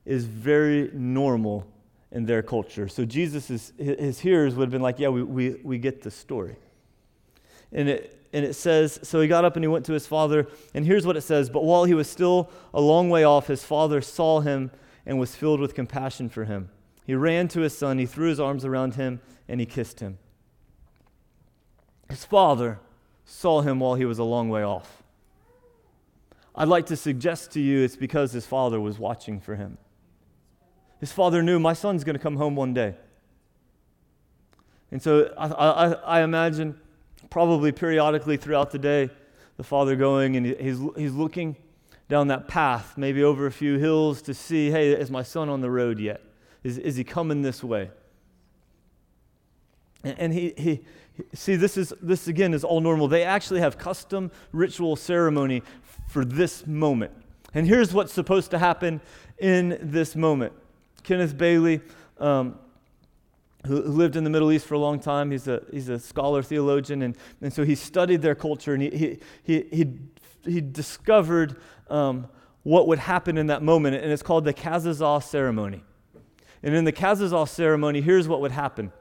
is 0.03 0.25
very 0.25 0.91
normal 0.93 1.65
in 2.11 2.25
their 2.25 2.41
culture. 2.41 2.87
So 2.87 3.05
Jesus, 3.05 3.49
is, 3.49 3.73
his 3.77 4.19
hearers 4.19 4.55
would 4.55 4.65
have 4.65 4.71
been 4.71 4.81
like, 4.81 4.99
yeah, 4.99 5.09
we, 5.09 5.23
we, 5.23 5.49
we 5.63 5.77
get 5.77 6.01
the 6.01 6.11
story. 6.11 6.57
And 7.71 7.87
it, 7.87 8.21
and 8.33 8.45
it 8.45 8.53
says, 8.53 8.99
So 9.03 9.21
he 9.21 9.27
got 9.27 9.45
up 9.45 9.55
and 9.55 9.63
he 9.63 9.67
went 9.67 9.85
to 9.85 9.93
his 9.93 10.07
father. 10.07 10.47
And 10.73 10.85
here's 10.85 11.05
what 11.05 11.17
it 11.17 11.21
says 11.21 11.49
But 11.49 11.63
while 11.63 11.85
he 11.85 11.93
was 11.93 12.09
still 12.09 12.49
a 12.73 12.81
long 12.81 13.09
way 13.09 13.23
off, 13.23 13.47
his 13.47 13.63
father 13.63 14.01
saw 14.01 14.41
him 14.41 14.71
and 15.05 15.19
was 15.19 15.35
filled 15.35 15.59
with 15.59 15.73
compassion 15.73 16.29
for 16.29 16.45
him. 16.45 16.69
He 17.05 17.15
ran 17.15 17.47
to 17.49 17.61
his 17.61 17.77
son, 17.77 17.97
he 17.97 18.05
threw 18.05 18.29
his 18.29 18.39
arms 18.39 18.63
around 18.63 18.95
him, 18.95 19.21
and 19.47 19.59
he 19.59 19.65
kissed 19.65 19.99
him. 19.99 20.17
His 22.09 22.25
father 22.25 22.79
saw 23.25 23.61
him 23.61 23.79
while 23.79 23.95
he 23.95 24.05
was 24.05 24.19
a 24.19 24.23
long 24.23 24.49
way 24.49 24.63
off. 24.63 25.01
I'd 26.53 26.67
like 26.67 26.87
to 26.87 26.97
suggest 26.97 27.51
to 27.53 27.61
you 27.61 27.83
it's 27.83 27.95
because 27.95 28.33
his 28.33 28.45
father 28.45 28.79
was 28.79 28.99
watching 28.99 29.39
for 29.39 29.55
him. 29.55 29.77
His 31.01 31.11
father 31.11 31.43
knew 31.43 31.59
my 31.59 31.73
son's 31.73 32.05
going 32.05 32.15
to 32.15 32.21
come 32.21 32.37
home 32.37 32.55
one 32.55 32.73
day. 32.73 32.95
And 34.91 35.01
so 35.01 35.33
I, 35.37 35.47
I, 35.47 35.91
I 36.19 36.21
imagine 36.21 36.79
probably 37.29 37.71
periodically 37.71 38.37
throughout 38.37 38.71
the 38.71 38.79
day, 38.79 39.09
the 39.57 39.63
father 39.63 39.95
going 39.95 40.37
and 40.37 40.45
he's, 40.45 40.79
he's 40.95 41.13
looking 41.13 41.55
down 42.07 42.27
that 42.27 42.47
path, 42.47 42.97
maybe 42.97 43.23
over 43.23 43.47
a 43.47 43.51
few 43.51 43.79
hills 43.79 44.21
to 44.21 44.33
see, 44.33 44.69
hey, 44.69 44.91
is 44.91 45.09
my 45.09 45.23
son 45.23 45.49
on 45.49 45.61
the 45.61 45.71
road 45.71 45.99
yet? 45.99 46.21
Is, 46.63 46.77
is 46.77 46.95
he 46.97 47.03
coming 47.03 47.41
this 47.41 47.63
way? 47.63 47.89
And, 50.03 50.19
and 50.19 50.33
he, 50.33 50.53
he, 50.57 50.81
see, 51.33 51.55
this 51.55 51.77
is, 51.77 51.93
this 52.01 52.27
again 52.27 52.53
is 52.53 52.63
all 52.63 52.81
normal. 52.81 53.07
They 53.07 53.23
actually 53.23 53.61
have 53.61 53.77
custom 53.77 54.29
ritual 54.51 54.95
ceremony 54.95 55.63
for 56.09 56.23
this 56.23 56.67
moment. 56.67 57.11
And 57.53 57.65
here's 57.65 57.93
what's 57.93 58.13
supposed 58.13 58.51
to 58.51 58.59
happen 58.59 59.01
in 59.39 59.79
this 59.81 60.15
moment. 60.15 60.53
Kenneth 61.03 61.37
Bailey, 61.37 61.81
um, 62.19 62.57
who 63.65 63.81
lived 63.81 64.15
in 64.15 64.23
the 64.23 64.29
Middle 64.29 64.51
East 64.51 64.65
for 64.65 64.75
a 64.75 64.79
long 64.79 64.99
time. 64.99 65.31
He's 65.31 65.47
a, 65.47 65.61
he's 65.71 65.89
a 65.89 65.99
scholar, 65.99 66.41
theologian, 66.41 67.01
and, 67.01 67.15
and 67.41 67.53
so 67.53 67.63
he 67.63 67.75
studied 67.75 68.21
their 68.21 68.35
culture 68.35 68.73
and 68.73 68.81
he, 68.81 68.89
he, 68.89 69.19
he, 69.43 69.65
he, 69.71 69.93
he 70.45 70.61
discovered 70.61 71.57
um, 71.89 72.27
what 72.63 72.87
would 72.87 72.99
happen 72.99 73.37
in 73.37 73.47
that 73.47 73.61
moment, 73.61 73.95
and 73.95 74.11
it's 74.11 74.23
called 74.23 74.45
the 74.45 74.53
Kazazah 74.53 75.23
ceremony. 75.23 75.83
And 76.63 76.75
in 76.75 76.85
the 76.85 76.91
Kazazah 76.91 77.47
ceremony, 77.47 78.01
here's 78.01 78.27
what 78.27 78.41
would 78.41 78.51
happen 78.51 78.91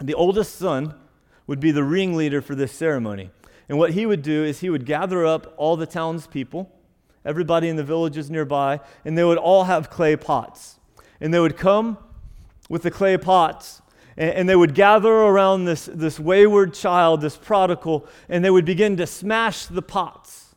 the 0.00 0.14
oldest 0.14 0.54
son 0.54 0.94
would 1.48 1.58
be 1.58 1.72
the 1.72 1.82
ringleader 1.82 2.40
for 2.40 2.54
this 2.54 2.72
ceremony. 2.72 3.30
And 3.68 3.78
what 3.78 3.92
he 3.92 4.06
would 4.06 4.22
do 4.22 4.44
is 4.44 4.60
he 4.60 4.70
would 4.70 4.86
gather 4.86 5.26
up 5.26 5.52
all 5.56 5.76
the 5.76 5.86
townspeople, 5.86 6.70
everybody 7.24 7.68
in 7.68 7.76
the 7.76 7.84
villages 7.84 8.30
nearby, 8.30 8.80
and 9.04 9.18
they 9.18 9.24
would 9.24 9.38
all 9.38 9.64
have 9.64 9.90
clay 9.90 10.16
pots. 10.16 10.77
And 11.20 11.32
they 11.32 11.40
would 11.40 11.56
come 11.56 11.98
with 12.68 12.82
the 12.82 12.90
clay 12.90 13.16
pots. 13.16 13.82
And, 14.16 14.48
they 14.48 14.56
would 14.56 14.74
gather 14.74 15.12
around 15.12 15.64
this, 15.64 15.88
this 15.92 16.18
wayward 16.18 16.74
child, 16.74 17.20
this 17.20 17.36
prodigal, 17.36 18.04
and 18.28 18.44
they 18.44 18.50
would 18.50 18.64
begin 18.64 18.96
to 18.96 19.06
smash 19.06 19.66
the 19.66 19.80
pots. 19.80 20.56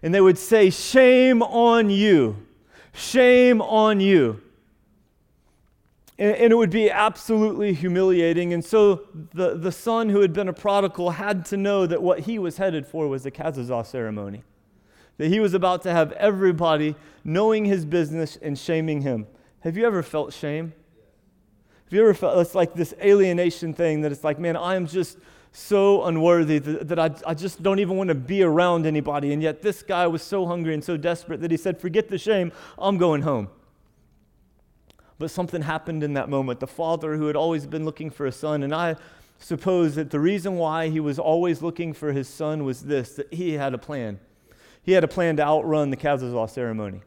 And 0.00 0.14
they 0.14 0.20
would 0.20 0.38
say, 0.38 0.70
Shame 0.70 1.42
on 1.42 1.90
you! 1.90 2.46
Shame 2.92 3.60
on 3.62 3.98
you! 3.98 4.40
And, 6.20 6.36
and 6.36 6.52
it 6.52 6.56
would 6.56 6.70
be 6.70 6.88
absolutely 6.88 7.72
humiliating. 7.72 8.52
And 8.52 8.64
so 8.64 9.08
the, 9.34 9.56
the 9.56 9.72
son 9.72 10.10
who 10.10 10.20
had 10.20 10.32
been 10.32 10.48
a 10.48 10.52
prodigal 10.52 11.10
had 11.10 11.44
to 11.46 11.56
know 11.56 11.86
that 11.86 12.00
what 12.00 12.20
he 12.20 12.38
was 12.38 12.58
headed 12.58 12.86
for 12.86 13.08
was 13.08 13.24
the 13.24 13.32
Kazazah 13.32 13.86
ceremony. 13.86 14.44
That 15.16 15.28
he 15.28 15.40
was 15.40 15.54
about 15.54 15.82
to 15.82 15.90
have 15.90 16.12
everybody 16.12 16.94
knowing 17.24 17.64
his 17.64 17.84
business 17.84 18.38
and 18.40 18.56
shaming 18.56 19.02
him. 19.02 19.26
Have 19.60 19.76
you 19.76 19.86
ever 19.86 20.02
felt 20.02 20.32
shame? 20.32 20.72
Have 21.84 21.92
you 21.92 22.00
ever 22.02 22.14
felt 22.14 22.38
it's 22.38 22.54
like 22.54 22.74
this 22.74 22.94
alienation 23.02 23.74
thing 23.74 24.02
that 24.02 24.12
it's 24.12 24.24
like, 24.24 24.38
man, 24.38 24.56
I 24.56 24.76
am 24.76 24.86
just 24.86 25.18
so 25.52 26.04
unworthy 26.04 26.58
that, 26.58 26.88
that 26.88 26.98
I, 26.98 27.10
I 27.26 27.34
just 27.34 27.62
don't 27.62 27.80
even 27.80 27.96
want 27.96 28.08
to 28.08 28.14
be 28.14 28.42
around 28.42 28.86
anybody. 28.86 29.32
And 29.32 29.42
yet 29.42 29.62
this 29.62 29.82
guy 29.82 30.06
was 30.06 30.22
so 30.22 30.46
hungry 30.46 30.74
and 30.74 30.84
so 30.84 30.96
desperate 30.96 31.40
that 31.40 31.50
he 31.50 31.56
said, 31.56 31.80
Forget 31.80 32.08
the 32.08 32.18
shame, 32.18 32.52
I'm 32.78 32.98
going 32.98 33.22
home. 33.22 33.48
But 35.18 35.30
something 35.30 35.62
happened 35.62 36.02
in 36.02 36.14
that 36.14 36.28
moment. 36.28 36.60
The 36.60 36.66
father 36.66 37.16
who 37.16 37.26
had 37.26 37.36
always 37.36 37.66
been 37.66 37.84
looking 37.84 38.10
for 38.10 38.26
a 38.26 38.32
son, 38.32 38.62
and 38.62 38.74
I 38.74 38.96
suppose 39.38 39.96
that 39.96 40.10
the 40.10 40.20
reason 40.20 40.56
why 40.56 40.88
he 40.88 41.00
was 41.00 41.18
always 41.18 41.60
looking 41.60 41.92
for 41.92 42.12
his 42.12 42.28
son 42.28 42.64
was 42.64 42.84
this 42.84 43.16
that 43.16 43.32
he 43.32 43.52
had 43.54 43.74
a 43.74 43.78
plan. 43.78 44.20
He 44.82 44.92
had 44.92 45.04
a 45.04 45.08
plan 45.08 45.36
to 45.36 45.42
outrun 45.42 45.90
the 45.90 45.96
Kazazah 45.96 46.48
ceremony. 46.48 47.02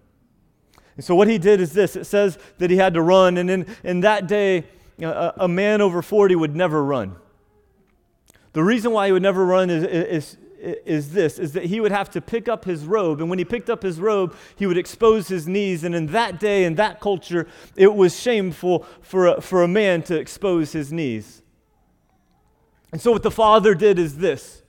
And 0.95 1.03
so 1.03 1.15
what 1.15 1.27
he 1.27 1.38
did 1.38 1.60
is 1.60 1.73
this. 1.73 1.95
It 1.95 2.06
says 2.06 2.38
that 2.60 2.69
he 2.69 2.77
had 2.77 2.93
to 2.93 3.01
run, 3.01 3.38
and 3.38 3.49
in, 3.49 3.75
in 3.84 4.01
that 4.01 4.27
day, 4.27 4.65
a, 5.01 5.34
a 5.38 5.47
man 5.47 5.82
over 5.82 6.01
40 6.01 6.36
would 6.36 6.56
never 6.56 6.84
run. 6.84 7.15
The 8.53 8.63
reason 8.63 8.91
why 8.91 9.08
he 9.08 9.12
would 9.12 9.23
never 9.23 9.45
run 9.45 9.69
is, 9.69 9.84
is, 9.84 10.38
is 10.86 11.12
this 11.12 11.39
is 11.39 11.53
that 11.53 11.65
he 11.65 11.82
would 11.82 11.91
have 11.91 12.10
to 12.12 12.21
pick 12.21 12.47
up 12.47 12.63
his 12.63 12.86
robe 12.86 13.19
and 13.19 13.29
when 13.29 13.38
he 13.38 13.43
picked 13.43 13.69
up 13.69 13.84
his 13.84 13.99
robe 13.99 14.34
he 14.56 14.65
would 14.65 14.77
expose 14.77 15.27
his 15.27 15.45
knees 15.45 15.84
and 15.84 15.93
in 15.93 16.08
that 16.08 16.39
day 16.39 16.63
in 16.63 16.75
that 16.75 17.01
culture 17.01 17.47
it 17.75 17.93
was 17.93 18.17
shameful 18.17 18.86
for 19.01 19.27
a, 19.27 19.41
for 19.41 19.62
a 19.62 19.67
man 19.67 20.01
to 20.03 20.17
expose 20.17 20.71
his 20.71 20.93
knees. 20.93 21.41
And 22.93 23.01
so 23.01 23.12
what 23.12 23.23
the 23.23 23.32
father 23.32 23.75
did 23.75 23.99
is 23.99 24.17
this 24.17 24.62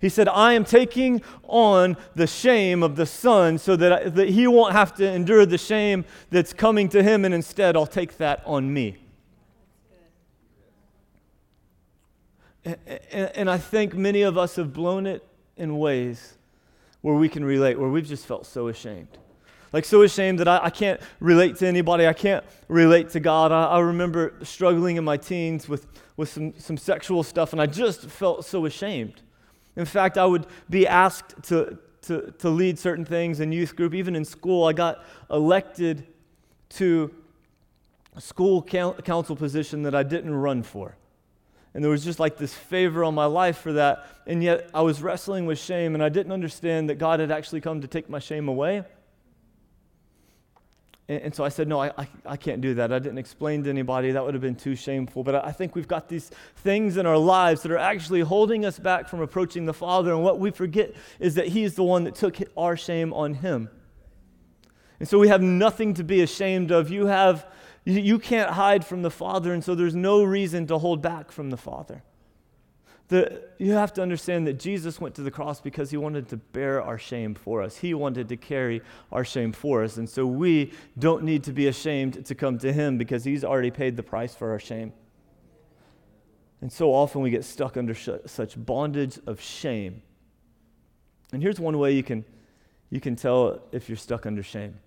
he 0.00 0.08
said, 0.08 0.28
I 0.28 0.54
am 0.54 0.64
taking 0.64 1.22
on 1.44 1.96
the 2.14 2.26
shame 2.26 2.82
of 2.82 2.96
the 2.96 3.04
son 3.04 3.58
so 3.58 3.76
that, 3.76 3.92
I, 3.92 4.08
that 4.08 4.30
he 4.30 4.46
won't 4.46 4.72
have 4.72 4.94
to 4.94 5.06
endure 5.06 5.44
the 5.44 5.58
shame 5.58 6.06
that's 6.30 6.54
coming 6.54 6.88
to 6.90 7.02
him, 7.02 7.24
and 7.24 7.34
instead 7.34 7.76
I'll 7.76 7.86
take 7.86 8.16
that 8.16 8.42
on 8.46 8.72
me. 8.72 8.96
And, 12.64 12.78
and, 13.12 13.50
I 13.50 13.56
think 13.56 13.94
many 13.94 14.20
of 14.20 14.36
us 14.36 14.56
have 14.56 14.72
blown 14.72 15.06
it 15.06 15.26
in 15.56 15.78
ways 15.78 16.36
where 17.00 17.14
we 17.14 17.28
can 17.28 17.42
relate, 17.42 17.78
where 17.78 17.88
we've 17.88 18.06
just 18.06 18.26
felt 18.26 18.44
so 18.44 18.68
ashamed. 18.68 19.08
Like, 19.72 19.86
so 19.86 20.02
ashamed 20.02 20.40
that 20.40 20.48
I, 20.48 20.64
I 20.64 20.70
can't 20.70 21.00
relate 21.20 21.56
to 21.56 21.66
anybody. 21.66 22.06
I 22.06 22.12
can't 22.12 22.44
relate 22.68 23.10
to 23.10 23.20
God. 23.20 23.50
I, 23.50 23.64
I 23.64 23.80
remember 23.80 24.34
struggling 24.42 24.96
in 24.96 25.04
my 25.04 25.16
teens 25.16 25.70
with, 25.70 25.86
with 26.18 26.30
some, 26.30 26.52
some 26.58 26.76
sexual 26.76 27.22
stuff, 27.22 27.52
and 27.52 27.62
I 27.62 27.66
just 27.66 28.02
felt 28.02 28.44
so 28.44 28.66
ashamed. 28.66 29.22
In 29.76 29.84
fact, 29.84 30.18
I 30.18 30.26
would 30.26 30.46
be 30.68 30.86
asked 30.86 31.34
to, 31.44 31.78
to, 32.02 32.32
to 32.38 32.48
lead 32.50 32.78
certain 32.78 33.04
things 33.04 33.40
in 33.40 33.52
youth 33.52 33.76
group. 33.76 33.94
Even 33.94 34.16
in 34.16 34.24
school, 34.24 34.66
I 34.66 34.72
got 34.72 35.04
elected 35.30 36.06
to 36.70 37.14
a 38.16 38.20
school 38.20 38.62
council 38.62 39.36
position 39.36 39.82
that 39.84 39.94
I 39.94 40.02
didn't 40.02 40.34
run 40.34 40.62
for. 40.62 40.96
And 41.72 41.84
there 41.84 41.90
was 41.90 42.04
just 42.04 42.18
like 42.18 42.36
this 42.36 42.52
favor 42.52 43.04
on 43.04 43.14
my 43.14 43.26
life 43.26 43.58
for 43.58 43.74
that. 43.74 44.06
And 44.26 44.42
yet 44.42 44.68
I 44.74 44.82
was 44.82 45.02
wrestling 45.02 45.46
with 45.46 45.58
shame, 45.58 45.94
and 45.94 46.02
I 46.02 46.08
didn't 46.08 46.32
understand 46.32 46.90
that 46.90 46.96
God 46.96 47.20
had 47.20 47.30
actually 47.30 47.60
come 47.60 47.80
to 47.80 47.86
take 47.86 48.08
my 48.10 48.18
shame 48.18 48.48
away. 48.48 48.82
And, 51.10 51.22
and 51.22 51.34
so 51.34 51.44
I 51.44 51.48
said, 51.48 51.66
No, 51.66 51.82
I, 51.82 51.90
I, 51.98 52.08
I, 52.24 52.36
can't 52.36 52.60
do 52.60 52.74
that. 52.74 52.92
I 52.92 53.00
didn't 53.00 53.18
explain 53.18 53.64
to 53.64 53.70
anybody. 53.70 54.12
That 54.12 54.24
would 54.24 54.32
have 54.32 54.40
been 54.40 54.54
too 54.54 54.76
shameful. 54.76 55.24
But 55.24 55.34
I, 55.34 55.40
I 55.48 55.52
think 55.52 55.74
we've 55.74 55.88
got 55.88 56.08
these 56.08 56.30
things 56.58 56.96
in 56.96 57.04
our 57.04 57.18
lives 57.18 57.62
that 57.62 57.72
are 57.72 57.78
actually 57.78 58.20
holding 58.20 58.64
us 58.64 58.78
back 58.78 59.08
from 59.08 59.20
approaching 59.20 59.66
the 59.66 59.74
Father. 59.74 60.12
And 60.12 60.22
what 60.22 60.38
we 60.38 60.52
forget 60.52 60.94
is 61.18 61.34
that 61.34 61.48
He's 61.48 61.74
the 61.74 61.82
one 61.82 62.04
that 62.04 62.14
took 62.14 62.38
our 62.56 62.76
shame 62.76 63.12
on 63.12 63.34
Him. 63.34 63.68
And 65.00 65.08
so 65.08 65.18
we 65.18 65.28
have 65.28 65.42
nothing 65.42 65.94
to 65.94 66.04
be 66.04 66.20
ashamed 66.20 66.70
of. 66.70 66.90
You 66.90 67.06
have 67.06 67.46
you 67.84 68.18
can't 68.18 68.50
hide 68.50 68.84
from 68.86 69.02
the 69.02 69.10
Father, 69.10 69.52
and 69.52 69.64
so 69.64 69.74
there's 69.74 69.96
no 69.96 70.22
reason 70.22 70.66
to 70.68 70.78
hold 70.78 71.02
back 71.02 71.32
from 71.32 71.50
the 71.50 71.56
Father. 71.56 72.04
You 73.10 73.72
have 73.72 73.92
to 73.94 74.02
understand 74.02 74.46
that 74.46 74.58
Jesus 74.58 75.00
went 75.00 75.14
to 75.16 75.22
the 75.22 75.30
cross 75.30 75.60
because 75.60 75.90
he 75.90 75.96
wanted 75.96 76.28
to 76.28 76.36
bear 76.36 76.82
our 76.82 76.98
shame 76.98 77.34
for 77.34 77.62
us. 77.62 77.76
He 77.76 77.92
wanted 77.92 78.28
to 78.28 78.36
carry 78.36 78.82
our 79.10 79.24
shame 79.24 79.52
for 79.52 79.82
us. 79.82 79.96
And 79.96 80.08
so 80.08 80.26
we 80.26 80.72
don't 80.98 81.24
need 81.24 81.42
to 81.44 81.52
be 81.52 81.66
ashamed 81.66 82.24
to 82.26 82.34
come 82.34 82.58
to 82.58 82.72
him 82.72 82.98
because 82.98 83.24
he's 83.24 83.44
already 83.44 83.70
paid 83.70 83.96
the 83.96 84.02
price 84.02 84.34
for 84.34 84.50
our 84.50 84.60
shame. 84.60 84.92
And 86.60 86.70
so 86.72 86.92
often 86.92 87.22
we 87.22 87.30
get 87.30 87.44
stuck 87.44 87.76
under 87.76 87.94
sh- 87.94 88.08
such 88.26 88.54
bondage 88.64 89.18
of 89.26 89.40
shame. 89.40 90.02
And 91.32 91.42
here's 91.42 91.58
one 91.58 91.78
way 91.78 91.92
you 91.92 92.02
can, 92.02 92.24
you 92.90 93.00
can 93.00 93.16
tell 93.16 93.62
if 93.72 93.88
you're 93.88 93.96
stuck 93.96 94.26
under 94.26 94.42
shame, 94.42 94.78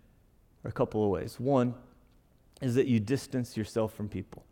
or 0.64 0.70
a 0.70 0.74
couple 0.74 1.04
of 1.04 1.10
ways. 1.10 1.40
One 1.40 1.74
is 2.62 2.76
that 2.76 2.88
you 2.88 3.00
distance 3.00 3.58
yourself 3.58 3.94
from 3.94 4.08
people. 4.08 4.46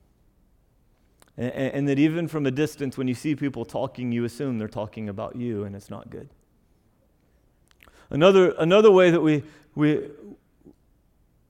And, 1.38 1.54
and, 1.54 1.88
that 1.88 1.98
even 1.98 2.28
from 2.28 2.46
a 2.46 2.52
distance, 2.52 2.98
when 2.98 3.08
you 3.08 3.14
see 3.14 3.36
people 3.36 3.64
talking, 3.64 4.12
you 4.12 4.26
assume 4.26 4.58
they're 4.58 4.68
talking 4.68 5.08
about 5.08 5.36
you, 5.36 5.64
and 5.64 5.76
it's 5.76 5.90
not 5.90 6.10
good. 6.10 6.30
Another, 8.10 8.54
another 8.60 8.92
way 8.92 9.10
that 9.10 9.22
we, 9.22 9.44
we, 9.74 10.10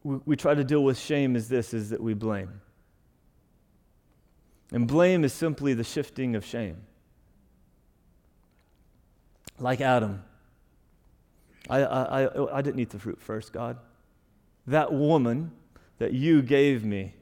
we, 0.03 0.35
try 0.35 0.53
to 0.53 0.63
deal 0.63 0.83
with 0.83 0.99
shame 0.99 1.35
is 1.35 1.49
this, 1.49 1.73
is 1.73 1.89
that 1.89 2.01
we 2.01 2.13
blame. 2.13 2.61
And 4.71 4.87
blame 4.87 5.23
is 5.23 5.33
simply 5.33 5.73
the 5.73 5.83
shifting 5.83 6.35
of 6.35 6.45
shame. 6.45 6.77
Like 9.59 9.81
Adam. 9.81 10.23
I, 11.69 11.81
I, 11.81 12.23
I, 12.23 12.57
I 12.57 12.61
didn't 12.61 12.79
eat 12.79 12.91
the 12.91 12.99
fruit 12.99 13.19
first, 13.19 13.51
God. 13.51 13.77
That 14.67 14.93
woman 14.93 15.51
that 15.97 16.13
you 16.13 16.41
gave 16.41 16.85
me. 16.85 17.13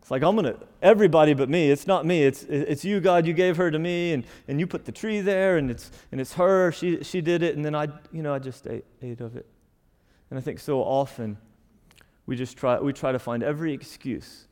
It's 0.00 0.10
like, 0.10 0.22
I'm 0.22 0.36
going 0.36 0.54
to, 0.54 0.60
everybody 0.86 1.34
but 1.34 1.48
me. 1.48 1.70
It's 1.70 1.86
not 1.86 2.06
me. 2.06 2.22
It's, 2.22 2.44
it's 2.44 2.84
you, 2.84 3.00
God. 3.00 3.26
You 3.26 3.32
gave 3.32 3.56
her 3.56 3.70
to 3.70 3.78
me, 3.78 4.12
and, 4.12 4.24
and 4.46 4.60
you 4.60 4.66
put 4.66 4.84
the 4.84 4.92
tree 4.92 5.20
there, 5.20 5.58
and 5.58 5.70
it's, 5.70 5.90
and 6.12 6.20
it's 6.20 6.34
her. 6.34 6.70
She, 6.70 7.02
she 7.02 7.20
did 7.20 7.42
it, 7.42 7.56
and 7.56 7.64
then 7.64 7.74
I, 7.74 7.88
you 8.12 8.22
know, 8.22 8.32
I 8.32 8.38
just 8.38 8.66
ate, 8.66 8.84
ate 9.02 9.20
of 9.20 9.36
it. 9.36 9.46
And 10.30 10.38
I 10.38 10.42
think 10.42 10.60
so 10.60 10.80
often 10.80 11.36
we 12.24 12.36
just 12.36 12.56
try, 12.56 12.78
we 12.78 12.92
try 12.92 13.12
to 13.12 13.18
find 13.18 13.42
every 13.42 13.72
excuse. 13.72 14.46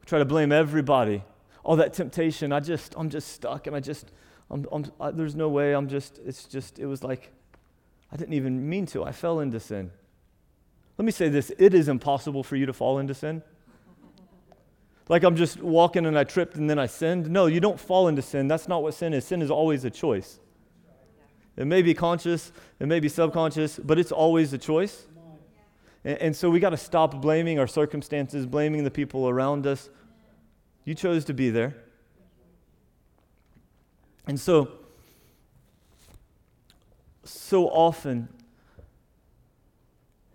We 0.00 0.06
try 0.06 0.18
to 0.18 0.24
blame 0.24 0.52
everybody. 0.52 1.22
All 1.64 1.76
that 1.76 1.92
temptation, 1.92 2.52
I 2.52 2.60
just, 2.60 2.94
I'm 2.96 3.08
just 3.08 3.28
stuck, 3.28 3.66
and 3.66 3.76
I 3.76 3.80
just, 3.80 4.10
I'm, 4.50 4.66
I'm, 4.72 4.90
I, 5.00 5.10
there's 5.12 5.34
no 5.34 5.48
way. 5.48 5.74
I'm 5.74 5.88
just, 5.88 6.18
it's 6.26 6.44
just, 6.44 6.78
it 6.78 6.86
was 6.86 7.02
like, 7.04 7.32
I 8.10 8.16
didn't 8.16 8.34
even 8.34 8.68
mean 8.68 8.86
to. 8.86 9.04
I 9.04 9.12
fell 9.12 9.40
into 9.40 9.60
sin. 9.60 9.90
Let 10.96 11.04
me 11.04 11.12
say 11.12 11.28
this 11.28 11.52
it 11.58 11.74
is 11.74 11.88
impossible 11.88 12.42
for 12.42 12.56
you 12.56 12.66
to 12.66 12.72
fall 12.72 12.98
into 12.98 13.14
sin. 13.14 13.42
Like 15.08 15.22
I'm 15.22 15.36
just 15.36 15.62
walking 15.62 16.04
and 16.06 16.18
I 16.18 16.24
tripped 16.24 16.56
and 16.56 16.68
then 16.68 16.78
I 16.78 16.86
sinned. 16.86 17.30
No, 17.30 17.46
you 17.46 17.60
don't 17.60 17.80
fall 17.80 18.08
into 18.08 18.22
sin. 18.22 18.46
That's 18.48 18.68
not 18.68 18.82
what 18.82 18.94
sin 18.94 19.14
is. 19.14 19.24
Sin 19.24 19.40
is 19.40 19.50
always 19.50 19.84
a 19.84 19.90
choice. 19.90 20.38
It 21.56 21.66
may 21.66 21.82
be 21.82 21.92
conscious, 21.92 22.52
it 22.78 22.86
may 22.86 23.00
be 23.00 23.08
subconscious, 23.08 23.80
but 23.82 23.98
it's 23.98 24.12
always 24.12 24.52
a 24.52 24.58
choice. 24.58 25.08
And, 26.04 26.18
and 26.18 26.36
so 26.36 26.50
we 26.50 26.60
got 26.60 26.70
to 26.70 26.76
stop 26.76 27.20
blaming 27.20 27.58
our 27.58 27.66
circumstances, 27.66 28.46
blaming 28.46 28.84
the 28.84 28.92
people 28.92 29.28
around 29.28 29.66
us. 29.66 29.90
You 30.84 30.94
chose 30.94 31.24
to 31.24 31.34
be 31.34 31.50
there. 31.50 31.74
And 34.28 34.38
so, 34.38 34.70
so 37.24 37.66
often, 37.68 38.28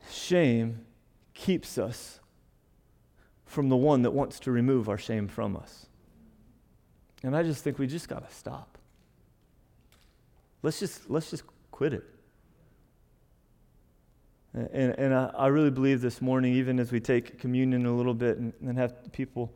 shame 0.10 0.86
keeps 1.34 1.78
us 1.78 2.20
from 3.54 3.70
the 3.70 3.78
one 3.78 4.02
that 4.02 4.12
wants 4.12 4.40
to 4.42 4.52
remove 4.52 4.90
our 4.90 4.98
shame 4.98 5.28
from 5.28 5.56
us. 5.56 5.86
And 7.24 7.36
I 7.36 7.44
just 7.44 7.64
think 7.64 7.80
we 7.80 7.88
just 7.88 8.10
got 8.10 8.28
to 8.28 8.36
stop. 8.36 8.78
Let's 10.62 10.80
just, 10.80 11.10
let's 11.10 11.30
just 11.30 11.44
quit 11.72 11.94
it. 11.94 12.04
And, 14.54 14.94
and 14.98 15.14
I, 15.14 15.32
I, 15.36 15.48
really 15.48 15.72
believe 15.72 16.02
this 16.02 16.22
morning, 16.22 16.54
even 16.54 16.80
as 16.80 16.92
we 16.92 17.00
take 17.00 17.40
communion 17.40 17.88
a 17.88 17.96
little 17.96 18.14
bit 18.14 18.38
and, 18.38 18.54
and 18.62 18.78
have 18.78 19.12
people 19.12 19.52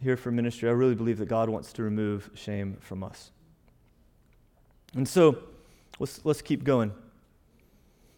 here 0.00 0.16
for 0.16 0.30
ministry, 0.30 0.68
I 0.68 0.72
really 0.72 0.94
believe 0.94 1.18
that 1.18 1.26
God 1.26 1.48
wants 1.48 1.72
to 1.74 1.82
remove 1.82 2.30
shame 2.34 2.76
from 2.80 3.02
us. 3.02 3.32
And 4.94 5.08
so 5.08 5.38
let's, 5.98 6.24
let's 6.24 6.42
keep 6.42 6.62
going. 6.62 6.92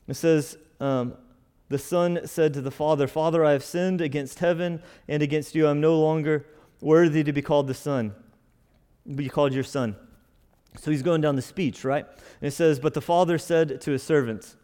It 0.06 0.14
says, 0.14 0.58
um, 0.80 1.14
the 1.68 1.78
son 1.78 2.20
said 2.24 2.54
to 2.54 2.60
the 2.60 2.70
father, 2.70 3.06
Father, 3.06 3.44
I 3.44 3.52
have 3.52 3.64
sinned 3.64 4.00
against 4.00 4.38
heaven 4.38 4.82
and 5.06 5.22
against 5.22 5.54
you. 5.54 5.66
I'm 5.66 5.80
no 5.80 5.98
longer 5.98 6.46
worthy 6.80 7.22
to 7.24 7.32
be 7.32 7.42
called 7.42 7.66
the 7.66 7.74
son, 7.74 8.14
be 9.14 9.28
called 9.28 9.52
your 9.52 9.64
son. 9.64 9.96
So 10.76 10.90
he's 10.90 11.02
going 11.02 11.20
down 11.20 11.36
the 11.36 11.42
speech, 11.42 11.84
right? 11.84 12.06
And 12.06 12.48
it 12.48 12.52
says, 12.52 12.78
But 12.78 12.94
the 12.94 13.00
father 13.00 13.38
said 13.38 13.80
to 13.80 13.90
his 13.90 14.02
servants, 14.02 14.56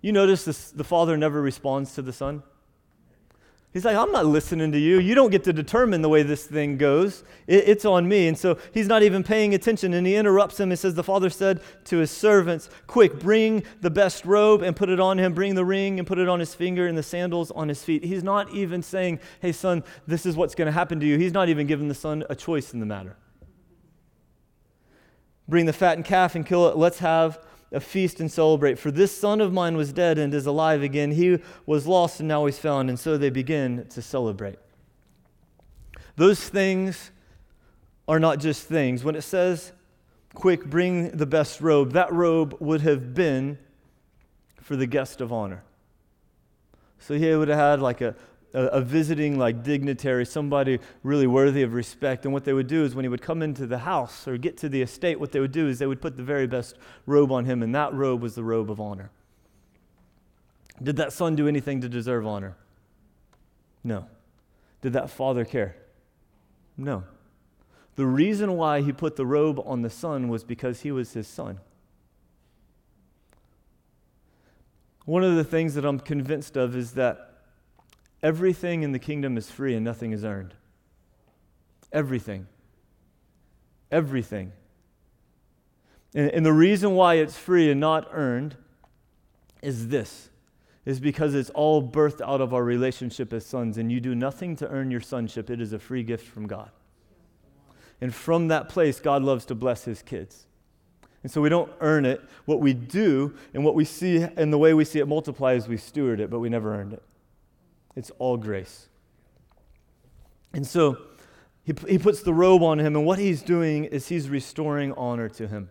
You 0.00 0.12
notice 0.12 0.44
this, 0.44 0.70
the 0.70 0.84
father 0.84 1.16
never 1.16 1.42
responds 1.42 1.94
to 1.94 2.02
the 2.02 2.12
son? 2.12 2.42
He's 3.76 3.84
like, 3.84 3.94
I'm 3.98 4.10
not 4.10 4.24
listening 4.24 4.72
to 4.72 4.78
you. 4.78 5.00
You 5.00 5.14
don't 5.14 5.28
get 5.28 5.44
to 5.44 5.52
determine 5.52 6.00
the 6.00 6.08
way 6.08 6.22
this 6.22 6.46
thing 6.46 6.78
goes. 6.78 7.24
It, 7.46 7.68
it's 7.68 7.84
on 7.84 8.08
me. 8.08 8.26
And 8.26 8.38
so 8.38 8.56
he's 8.72 8.86
not 8.86 9.02
even 9.02 9.22
paying 9.22 9.52
attention. 9.52 9.92
And 9.92 10.06
he 10.06 10.16
interrupts 10.16 10.58
him 10.58 10.70
and 10.70 10.78
says, 10.78 10.94
The 10.94 11.04
father 11.04 11.28
said 11.28 11.60
to 11.84 11.98
his 11.98 12.10
servants, 12.10 12.70
Quick, 12.86 13.20
bring 13.20 13.64
the 13.82 13.90
best 13.90 14.24
robe 14.24 14.62
and 14.62 14.74
put 14.74 14.88
it 14.88 14.98
on 14.98 15.18
him. 15.18 15.34
Bring 15.34 15.56
the 15.56 15.64
ring 15.66 15.98
and 15.98 16.08
put 16.08 16.16
it 16.16 16.26
on 16.26 16.40
his 16.40 16.54
finger 16.54 16.86
and 16.86 16.96
the 16.96 17.02
sandals 17.02 17.50
on 17.50 17.68
his 17.68 17.84
feet. 17.84 18.02
He's 18.02 18.24
not 18.24 18.50
even 18.54 18.82
saying, 18.82 19.20
Hey, 19.42 19.52
son, 19.52 19.84
this 20.06 20.24
is 20.24 20.36
what's 20.36 20.54
going 20.54 20.64
to 20.64 20.72
happen 20.72 20.98
to 21.00 21.06
you. 21.06 21.18
He's 21.18 21.34
not 21.34 21.50
even 21.50 21.66
giving 21.66 21.88
the 21.88 21.94
son 21.94 22.24
a 22.30 22.34
choice 22.34 22.72
in 22.72 22.80
the 22.80 22.86
matter. 22.86 23.18
Bring 25.46 25.66
the 25.66 25.74
fattened 25.74 26.06
calf 26.06 26.34
and 26.34 26.46
kill 26.46 26.66
it. 26.68 26.78
Let's 26.78 27.00
have 27.00 27.45
a 27.72 27.80
feast 27.80 28.20
and 28.20 28.30
celebrate. 28.30 28.78
For 28.78 28.90
this 28.90 29.16
son 29.16 29.40
of 29.40 29.52
mine 29.52 29.76
was 29.76 29.92
dead 29.92 30.18
and 30.18 30.32
is 30.32 30.46
alive 30.46 30.82
again. 30.82 31.10
He 31.10 31.38
was 31.66 31.86
lost 31.86 32.20
and 32.20 32.28
now 32.28 32.46
he's 32.46 32.58
found. 32.58 32.88
And 32.88 32.98
so 32.98 33.18
they 33.18 33.30
begin 33.30 33.86
to 33.90 34.02
celebrate. 34.02 34.58
Those 36.16 36.48
things 36.48 37.10
are 38.08 38.20
not 38.20 38.38
just 38.38 38.64
things. 38.64 39.04
When 39.04 39.16
it 39.16 39.22
says, 39.22 39.72
quick, 40.34 40.64
bring 40.64 41.10
the 41.10 41.26
best 41.26 41.60
robe, 41.60 41.92
that 41.92 42.12
robe 42.12 42.56
would 42.60 42.82
have 42.82 43.14
been 43.14 43.58
for 44.60 44.76
the 44.76 44.86
guest 44.86 45.20
of 45.20 45.32
honor. 45.32 45.62
So 46.98 47.14
he 47.14 47.34
would 47.34 47.48
have 47.48 47.58
had 47.58 47.80
like 47.80 48.00
a, 48.00 48.14
a, 48.56 48.68
a, 48.68 48.80
visiting 48.80 49.38
like 49.38 49.62
dignitary, 49.62 50.24
somebody 50.24 50.80
really 51.02 51.26
worthy 51.26 51.62
of 51.62 51.74
respect. 51.74 52.24
And 52.24 52.32
what 52.32 52.44
they 52.44 52.54
would 52.54 52.66
do 52.66 52.84
is 52.84 52.94
when 52.94 53.04
he 53.04 53.08
would 53.08 53.20
come 53.20 53.42
into 53.42 53.66
the 53.66 53.78
house 53.78 54.26
or 54.26 54.38
get 54.38 54.56
to 54.58 54.68
the 54.70 54.80
estate, 54.80 55.20
what 55.20 55.30
they 55.30 55.40
would 55.40 55.52
do 55.52 55.68
is 55.68 55.78
they 55.78 55.86
would 55.86 56.00
put 56.00 56.16
the 56.16 56.22
very 56.22 56.46
best 56.46 56.76
robe 57.04 57.30
on 57.30 57.44
him, 57.44 57.62
and 57.62 57.74
that 57.74 57.92
robe 57.92 58.22
was 58.22 58.34
the 58.34 58.42
robe 58.42 58.70
of 58.70 58.80
honor. 58.80 59.10
Did 60.82 60.96
that 60.96 61.12
son 61.12 61.36
do 61.36 61.46
anything 61.46 61.82
to 61.82 61.88
deserve 61.88 62.26
honor? 62.26 62.56
No. 63.84 64.06
Did 64.80 64.94
that 64.94 65.10
father 65.10 65.44
care? 65.44 65.76
No. 66.78 67.04
The 67.96 68.06
reason 68.06 68.56
why 68.56 68.80
he 68.80 68.92
put 68.92 69.16
the 69.16 69.26
robe 69.26 69.62
on 69.66 69.82
the 69.82 69.90
son 69.90 70.28
was 70.28 70.44
because 70.44 70.80
he 70.80 70.90
was 70.90 71.12
his 71.12 71.28
son. 71.28 71.60
One 75.04 75.22
of 75.22 75.36
the 75.36 75.44
things 75.44 75.74
that 75.74 75.84
I'm 75.84 76.00
convinced 76.00 76.56
of 76.56 76.74
is 76.74 76.92
that 76.92 77.25
Everything 78.22 78.82
in 78.82 78.92
the 78.92 78.98
kingdom 78.98 79.36
is 79.36 79.50
free 79.50 79.74
and 79.74 79.84
nothing 79.84 80.12
is 80.12 80.24
earned. 80.24 80.54
Everything. 81.92 82.46
Everything. 83.90 84.52
And, 86.14 86.30
and, 86.30 86.46
the 86.46 86.52
reason 86.52 86.92
why 86.94 87.14
it's 87.14 87.36
free 87.36 87.70
and 87.70 87.78
not 87.80 88.08
earned 88.12 88.56
is 89.62 89.88
this 89.88 90.30
is 90.84 91.00
because 91.00 91.34
it's 91.34 91.50
all 91.50 91.86
birthed 91.86 92.20
out 92.20 92.40
of 92.40 92.54
our 92.54 92.62
relationship 92.62 93.32
as 93.32 93.44
sons 93.44 93.76
and 93.76 93.90
you 93.90 94.00
do 94.00 94.14
nothing 94.14 94.56
to 94.56 94.68
earn 94.68 94.90
your 94.90 95.00
sonship 95.00 95.50
it 95.50 95.60
is 95.60 95.72
a 95.72 95.78
free 95.78 96.02
gift 96.02 96.26
from 96.26 96.46
god 96.46 96.70
and 98.00 98.14
from 98.14 98.48
that 98.48 98.68
place 98.68 99.00
god 99.00 99.22
loves 99.22 99.44
to 99.44 99.54
bless 99.54 99.84
his 99.84 100.02
kids 100.02 100.46
and 101.22 101.32
so 101.32 101.40
we 101.40 101.48
don't 101.48 101.72
earn 101.80 102.04
it 102.06 102.22
what 102.44 102.60
we 102.60 102.72
do 102.72 103.34
and 103.52 103.64
what 103.64 103.74
we 103.74 103.84
see 103.84 104.18
and 104.36 104.52
the 104.52 104.58
way 104.58 104.72
we 104.72 104.84
see 104.84 105.00
it 105.00 105.08
multiply 105.08 105.54
is 105.54 105.66
we 105.66 105.76
steward 105.76 106.20
it 106.20 106.30
but 106.30 106.38
we 106.38 106.48
never 106.48 106.72
earned 106.74 106.92
it 106.92 107.02
it's 107.96 108.10
all 108.18 108.36
grace. 108.36 108.88
And 110.52 110.66
so 110.66 110.98
he, 111.64 111.74
he 111.88 111.98
puts 111.98 112.22
the 112.22 112.32
robe 112.32 112.62
on 112.62 112.78
him, 112.78 112.94
and 112.94 113.04
what 113.04 113.18
he's 113.18 113.42
doing 113.42 113.84
is 113.84 114.08
he's 114.08 114.28
restoring 114.28 114.92
honor 114.92 115.28
to 115.30 115.48
him. 115.48 115.68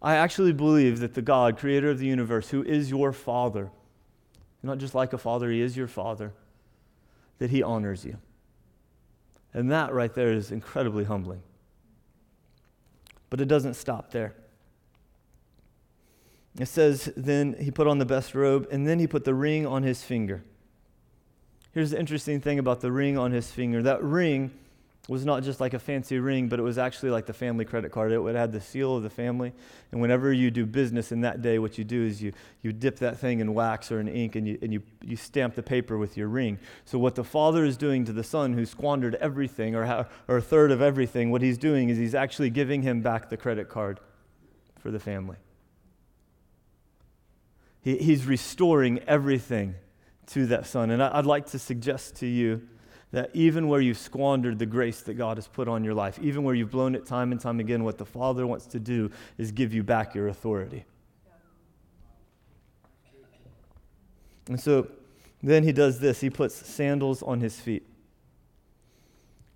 I 0.00 0.14
actually 0.14 0.52
believe 0.52 1.00
that 1.00 1.14
the 1.14 1.22
God, 1.22 1.58
creator 1.58 1.90
of 1.90 1.98
the 1.98 2.06
universe, 2.06 2.50
who 2.50 2.62
is 2.62 2.90
your 2.90 3.12
father, 3.12 3.70
not 4.62 4.78
just 4.78 4.94
like 4.94 5.12
a 5.12 5.18
father, 5.18 5.50
he 5.50 5.60
is 5.60 5.76
your 5.76 5.88
father, 5.88 6.32
that 7.38 7.50
he 7.50 7.62
honors 7.62 8.04
you. 8.04 8.18
And 9.52 9.70
that 9.72 9.92
right 9.92 10.14
there 10.14 10.32
is 10.32 10.52
incredibly 10.52 11.04
humbling. 11.04 11.42
But 13.28 13.40
it 13.40 13.48
doesn't 13.48 13.74
stop 13.74 14.10
there. 14.10 14.34
It 16.58 16.66
says, 16.66 17.12
then 17.16 17.56
he 17.60 17.70
put 17.70 17.86
on 17.86 17.98
the 17.98 18.06
best 18.06 18.34
robe, 18.34 18.68
and 18.70 18.86
then 18.86 18.98
he 18.98 19.06
put 19.06 19.24
the 19.24 19.34
ring 19.34 19.66
on 19.66 19.82
his 19.82 20.02
finger. 20.02 20.44
Here's 21.72 21.90
the 21.90 21.98
interesting 21.98 22.40
thing 22.40 22.58
about 22.58 22.80
the 22.80 22.90
ring 22.90 23.16
on 23.16 23.30
his 23.30 23.50
finger 23.50 23.82
that 23.82 24.02
ring 24.02 24.50
was 25.08 25.24
not 25.24 25.42
just 25.42 25.60
like 25.60 25.74
a 25.74 25.78
fancy 25.78 26.20
ring, 26.20 26.48
but 26.48 26.60
it 26.60 26.62
was 26.62 26.78
actually 26.78 27.10
like 27.10 27.26
the 27.26 27.32
family 27.32 27.64
credit 27.64 27.90
card. 27.90 28.12
It 28.12 28.20
would 28.20 28.36
have 28.36 28.52
the 28.52 28.60
seal 28.60 28.96
of 28.96 29.02
the 29.02 29.10
family. 29.10 29.52
And 29.90 30.00
whenever 30.00 30.32
you 30.32 30.52
do 30.52 30.64
business 30.64 31.10
in 31.10 31.22
that 31.22 31.42
day, 31.42 31.58
what 31.58 31.78
you 31.78 31.84
do 31.84 32.04
is 32.04 32.22
you, 32.22 32.32
you 32.62 32.72
dip 32.72 32.98
that 33.00 33.18
thing 33.18 33.40
in 33.40 33.52
wax 33.52 33.90
or 33.90 33.98
in 33.98 34.06
ink 34.06 34.36
and, 34.36 34.46
you, 34.46 34.58
and 34.62 34.72
you, 34.72 34.82
you 35.02 35.16
stamp 35.16 35.56
the 35.56 35.64
paper 35.64 35.98
with 35.98 36.16
your 36.16 36.28
ring. 36.28 36.60
So, 36.84 36.96
what 36.96 37.16
the 37.16 37.24
father 37.24 37.64
is 37.64 37.76
doing 37.76 38.04
to 38.04 38.12
the 38.12 38.22
son 38.22 38.52
who 38.52 38.64
squandered 38.64 39.16
everything 39.16 39.74
or, 39.74 39.84
ha- 39.86 40.06
or 40.28 40.36
a 40.36 40.42
third 40.42 40.70
of 40.70 40.80
everything, 40.80 41.32
what 41.32 41.42
he's 41.42 41.58
doing 41.58 41.88
is 41.88 41.98
he's 41.98 42.14
actually 42.14 42.50
giving 42.50 42.82
him 42.82 43.00
back 43.00 43.30
the 43.30 43.36
credit 43.36 43.68
card 43.68 43.98
for 44.78 44.92
the 44.92 45.00
family. 45.00 45.38
He, 47.80 47.96
he's 47.96 48.26
restoring 48.26 49.00
everything 49.08 49.74
to 50.30 50.46
that 50.46 50.66
son. 50.66 50.90
And 50.90 51.02
I'd 51.02 51.26
like 51.26 51.46
to 51.46 51.58
suggest 51.58 52.16
to 52.16 52.26
you 52.26 52.62
that 53.12 53.30
even 53.34 53.68
where 53.68 53.80
you've 53.80 53.98
squandered 53.98 54.58
the 54.58 54.66
grace 54.66 55.00
that 55.02 55.14
God 55.14 55.36
has 55.36 55.48
put 55.48 55.66
on 55.66 55.82
your 55.82 55.94
life, 55.94 56.18
even 56.22 56.44
where 56.44 56.54
you've 56.54 56.70
blown 56.70 56.94
it 56.94 57.04
time 57.04 57.32
and 57.32 57.40
time 57.40 57.58
again, 57.58 57.82
what 57.82 57.98
the 57.98 58.04
Father 58.04 58.46
wants 58.46 58.66
to 58.66 58.78
do 58.78 59.10
is 59.36 59.50
give 59.50 59.74
you 59.74 59.82
back 59.82 60.14
your 60.14 60.28
authority. 60.28 60.84
And 64.48 64.60
so 64.60 64.88
then 65.42 65.62
he 65.62 65.72
does 65.72 66.00
this 66.00 66.20
he 66.20 66.30
puts 66.30 66.54
sandals 66.54 67.22
on 67.22 67.40
his 67.40 67.58
feet. 67.58 67.86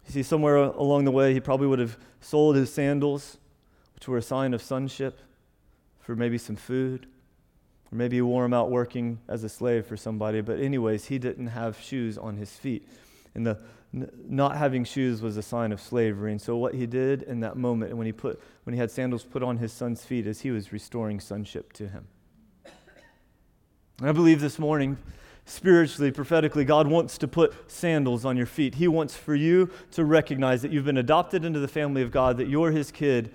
You 0.07 0.13
see, 0.13 0.23
somewhere 0.23 0.57
along 0.57 1.05
the 1.05 1.11
way, 1.11 1.33
he 1.33 1.41
probably 1.41 1.67
would 1.67 1.79
have 1.79 1.97
sold 2.21 2.57
his 2.57 2.73
sandals, 2.73 3.39
which 3.95 4.07
were 4.07 4.19
a 4.19 4.23
sign 4.23 4.53
of 4.53 4.63
sonship, 4.63 5.21
for 6.01 6.15
maybe 6.15 6.37
some 6.37 6.57
food. 6.57 7.07
Or 7.95 7.97
maybe 7.97 8.17
he 8.17 8.23
wore 8.23 8.43
them 8.43 8.53
out 8.53 8.73
working 8.73 9.21
as 9.29 9.45
a 9.45 9.49
slave 9.49 9.87
for 9.87 9.97
somebody. 9.97 10.41
But, 10.41 10.59
anyways, 10.59 11.05
he 11.05 11.19
didn't 11.19 11.47
have 11.47 11.81
shoes 11.81 12.19
on 12.19 12.37
his 12.37 12.51
feet. 12.51 12.89
And 13.37 13.47
the 13.47 13.63
n- 13.95 14.11
not 14.29 14.57
having 14.57 14.85
shoes 14.85 15.23
was 15.23 15.37
a 15.37 15.43
sign 15.43 15.71
of 15.71 15.81
slavery. 15.81 16.33
And 16.33 16.41
so 16.41 16.57
what 16.57 16.75
he 16.75 16.87
did 16.87 17.23
in 17.23 17.39
that 17.41 17.57
moment, 17.57 17.97
when 17.97 18.07
he 18.07 18.13
put 18.13 18.43
when 18.65 18.75
he 18.75 18.81
had 18.81 18.91
sandals 18.91 19.23
put 19.23 19.45
on 19.45 19.59
his 19.59 19.73
son's 19.73 20.05
feet, 20.05 20.27
is 20.27 20.41
he 20.41 20.51
was 20.51 20.73
restoring 20.73 21.21
sonship 21.21 21.73
to 21.75 21.87
him. 21.87 22.09
And 24.01 24.09
I 24.09 24.13
believe 24.13 24.41
this 24.41 24.59
morning, 24.59 24.99
spiritually, 25.45 26.11
prophetically, 26.11 26.65
God 26.65 26.89
wants 26.89 27.17
to 27.19 27.29
put 27.29 27.71
sandals 27.71 28.25
on 28.25 28.37
your 28.37 28.47
feet. 28.47 28.75
He 28.75 28.89
wants 28.89 29.15
for 29.15 29.37
you 29.37 29.71
to 29.93 30.05
recognize 30.05 30.63
that 30.63 30.73
you've 30.73 30.85
been 30.85 30.99
adopted 30.99 31.45
into 31.45 31.61
the 31.61 31.69
family 31.69 32.03
of 32.03 32.11
God, 32.11 32.39
that 32.39 32.49
you're 32.49 32.73
his 32.73 32.91
kid, 32.91 33.31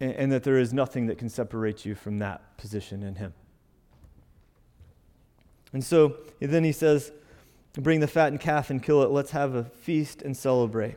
and, 0.00 0.12
and 0.12 0.32
that 0.32 0.42
there 0.42 0.58
is 0.58 0.72
nothing 0.72 1.06
that 1.06 1.18
can 1.18 1.28
separate 1.28 1.84
you 1.84 1.94
from 1.94 2.18
that 2.18 2.56
position 2.56 3.02
in 3.02 3.16
him. 3.16 3.34
And 5.72 5.84
so 5.84 6.16
then 6.40 6.64
he 6.64 6.72
says, 6.72 7.12
Bring 7.74 8.00
the 8.00 8.08
fattened 8.08 8.40
calf 8.40 8.70
and 8.70 8.82
kill 8.82 9.02
it. 9.04 9.10
Let's 9.10 9.30
have 9.30 9.54
a 9.54 9.62
feast 9.62 10.22
and 10.22 10.36
celebrate. 10.36 10.96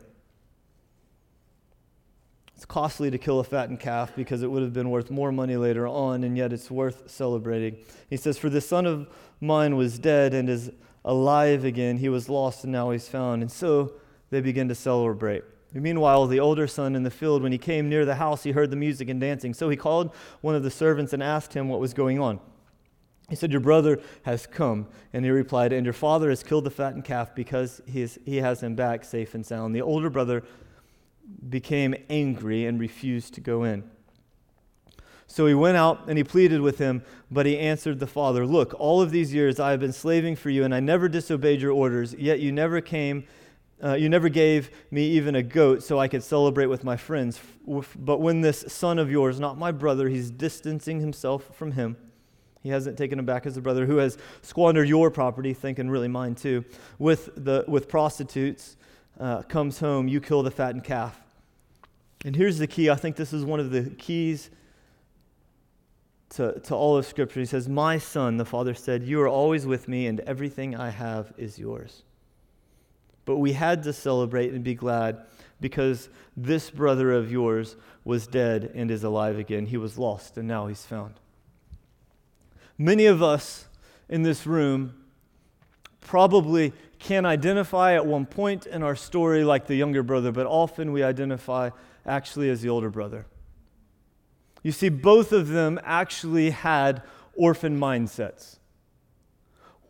It's 2.56 2.64
costly 2.64 3.12
to 3.12 3.18
kill 3.18 3.38
a 3.38 3.44
fattened 3.44 3.78
calf 3.78 4.12
because 4.16 4.42
it 4.42 4.50
would 4.50 4.62
have 4.62 4.72
been 4.72 4.90
worth 4.90 5.08
more 5.08 5.30
money 5.30 5.56
later 5.56 5.86
on, 5.86 6.24
and 6.24 6.36
yet 6.36 6.52
it's 6.52 6.70
worth 6.70 7.08
celebrating. 7.08 7.76
He 8.10 8.16
says, 8.16 8.38
For 8.38 8.50
the 8.50 8.60
son 8.60 8.86
of 8.86 9.08
mine 9.40 9.76
was 9.76 10.00
dead 10.00 10.34
and 10.34 10.48
is 10.48 10.72
alive 11.04 11.64
again. 11.64 11.98
He 11.98 12.08
was 12.08 12.28
lost 12.28 12.64
and 12.64 12.72
now 12.72 12.90
he's 12.90 13.08
found. 13.08 13.42
And 13.42 13.52
so 13.52 13.92
they 14.30 14.40
begin 14.40 14.68
to 14.68 14.74
celebrate. 14.74 15.44
Meanwhile, 15.74 16.28
the 16.28 16.38
older 16.38 16.68
son 16.68 16.94
in 16.94 17.02
the 17.02 17.10
field, 17.10 17.42
when 17.42 17.50
he 17.50 17.58
came 17.58 17.88
near 17.88 18.04
the 18.04 18.14
house, 18.14 18.44
he 18.44 18.52
heard 18.52 18.70
the 18.70 18.76
music 18.76 19.08
and 19.08 19.20
dancing. 19.20 19.52
So 19.52 19.68
he 19.68 19.76
called 19.76 20.14
one 20.40 20.54
of 20.54 20.62
the 20.62 20.70
servants 20.70 21.12
and 21.12 21.22
asked 21.22 21.54
him 21.54 21.68
what 21.68 21.80
was 21.80 21.92
going 21.92 22.20
on. 22.20 22.38
He 23.28 23.36
said, 23.36 23.50
Your 23.50 23.60
brother 23.60 24.00
has 24.22 24.46
come. 24.46 24.86
And 25.12 25.24
he 25.24 25.30
replied, 25.30 25.72
And 25.72 25.84
your 25.84 25.92
father 25.92 26.28
has 26.28 26.42
killed 26.42 26.64
the 26.64 26.70
fattened 26.70 27.04
calf 27.04 27.34
because 27.34 27.82
he, 27.86 28.02
is, 28.02 28.18
he 28.24 28.36
has 28.36 28.62
him 28.62 28.76
back 28.76 29.04
safe 29.04 29.34
and 29.34 29.44
sound. 29.44 29.74
The 29.74 29.82
older 29.82 30.10
brother 30.10 30.44
became 31.48 31.94
angry 32.08 32.66
and 32.66 32.78
refused 32.78 33.34
to 33.34 33.40
go 33.40 33.64
in. 33.64 33.82
So 35.26 35.46
he 35.46 35.54
went 35.54 35.76
out 35.76 36.04
and 36.06 36.18
he 36.18 36.22
pleaded 36.22 36.60
with 36.60 36.78
him, 36.78 37.02
but 37.30 37.46
he 37.46 37.58
answered 37.58 37.98
the 37.98 38.06
father, 38.06 38.46
Look, 38.46 38.74
all 38.78 39.00
of 39.00 39.10
these 39.10 39.34
years 39.34 39.58
I 39.58 39.70
have 39.70 39.80
been 39.80 39.92
slaving 39.92 40.36
for 40.36 40.50
you, 40.50 40.64
and 40.64 40.74
I 40.74 40.80
never 40.80 41.08
disobeyed 41.08 41.60
your 41.60 41.72
orders, 41.72 42.14
yet 42.14 42.40
you 42.40 42.52
never 42.52 42.80
came. 42.80 43.24
Uh, 43.84 43.94
you 43.94 44.08
never 44.08 44.30
gave 44.30 44.70
me 44.90 45.06
even 45.08 45.34
a 45.34 45.42
goat 45.42 45.82
so 45.82 45.98
I 45.98 46.08
could 46.08 46.22
celebrate 46.22 46.66
with 46.66 46.84
my 46.84 46.96
friends. 46.96 47.38
But 47.66 48.20
when 48.20 48.40
this 48.40 48.64
son 48.68 48.98
of 48.98 49.10
yours, 49.10 49.38
not 49.38 49.58
my 49.58 49.72
brother, 49.72 50.08
he's 50.08 50.30
distancing 50.30 51.00
himself 51.00 51.54
from 51.54 51.72
him, 51.72 51.96
he 52.62 52.70
hasn't 52.70 52.96
taken 52.96 53.18
him 53.18 53.26
back 53.26 53.44
as 53.44 53.58
a 53.58 53.60
brother 53.60 53.84
who 53.84 53.98
has 53.98 54.16
squandered 54.40 54.88
your 54.88 55.10
property, 55.10 55.52
thinking 55.52 55.90
really 55.90 56.08
mine 56.08 56.34
too, 56.34 56.64
with, 56.98 57.28
the, 57.36 57.62
with 57.68 57.88
prostitutes, 57.88 58.78
uh, 59.20 59.42
comes 59.42 59.78
home, 59.80 60.08
you 60.08 60.18
kill 60.18 60.42
the 60.42 60.50
fattened 60.50 60.84
calf. 60.84 61.20
And 62.24 62.34
here's 62.34 62.56
the 62.56 62.66
key. 62.66 62.88
I 62.88 62.94
think 62.94 63.16
this 63.16 63.34
is 63.34 63.44
one 63.44 63.60
of 63.60 63.70
the 63.70 63.90
keys 63.90 64.48
to, 66.30 66.58
to 66.60 66.74
all 66.74 66.96
of 66.96 67.04
Scripture. 67.04 67.38
He 67.38 67.46
says, 67.46 67.68
My 67.68 67.98
son, 67.98 68.38
the 68.38 68.46
father 68.46 68.72
said, 68.72 69.02
You 69.02 69.20
are 69.20 69.28
always 69.28 69.66
with 69.66 69.88
me, 69.88 70.06
and 70.06 70.20
everything 70.20 70.74
I 70.74 70.88
have 70.88 71.34
is 71.36 71.58
yours. 71.58 72.02
But 73.24 73.36
we 73.36 73.52
had 73.52 73.82
to 73.84 73.92
celebrate 73.92 74.52
and 74.52 74.62
be 74.62 74.74
glad 74.74 75.24
because 75.60 76.08
this 76.36 76.70
brother 76.70 77.12
of 77.12 77.32
yours 77.32 77.76
was 78.04 78.26
dead 78.26 78.70
and 78.74 78.90
is 78.90 79.04
alive 79.04 79.38
again. 79.38 79.66
He 79.66 79.76
was 79.76 79.96
lost, 79.96 80.36
and 80.36 80.46
now 80.46 80.66
he's 80.66 80.84
found. 80.84 81.14
Many 82.76 83.06
of 83.06 83.22
us 83.22 83.66
in 84.08 84.22
this 84.22 84.46
room 84.46 84.94
probably 86.00 86.72
can 86.98 87.24
identify 87.24 87.94
at 87.94 88.04
one 88.04 88.26
point 88.26 88.66
in 88.66 88.82
our 88.82 88.96
story 88.96 89.44
like 89.44 89.66
the 89.66 89.74
younger 89.74 90.02
brother, 90.02 90.32
but 90.32 90.46
often 90.46 90.92
we 90.92 91.02
identify 91.02 91.70
actually 92.06 92.50
as 92.50 92.60
the 92.60 92.68
older 92.68 92.90
brother. 92.90 93.26
You 94.62 94.72
see, 94.72 94.88
both 94.88 95.32
of 95.32 95.48
them 95.48 95.78
actually 95.84 96.50
had 96.50 97.02
orphan 97.34 97.78
mindsets. 97.78 98.56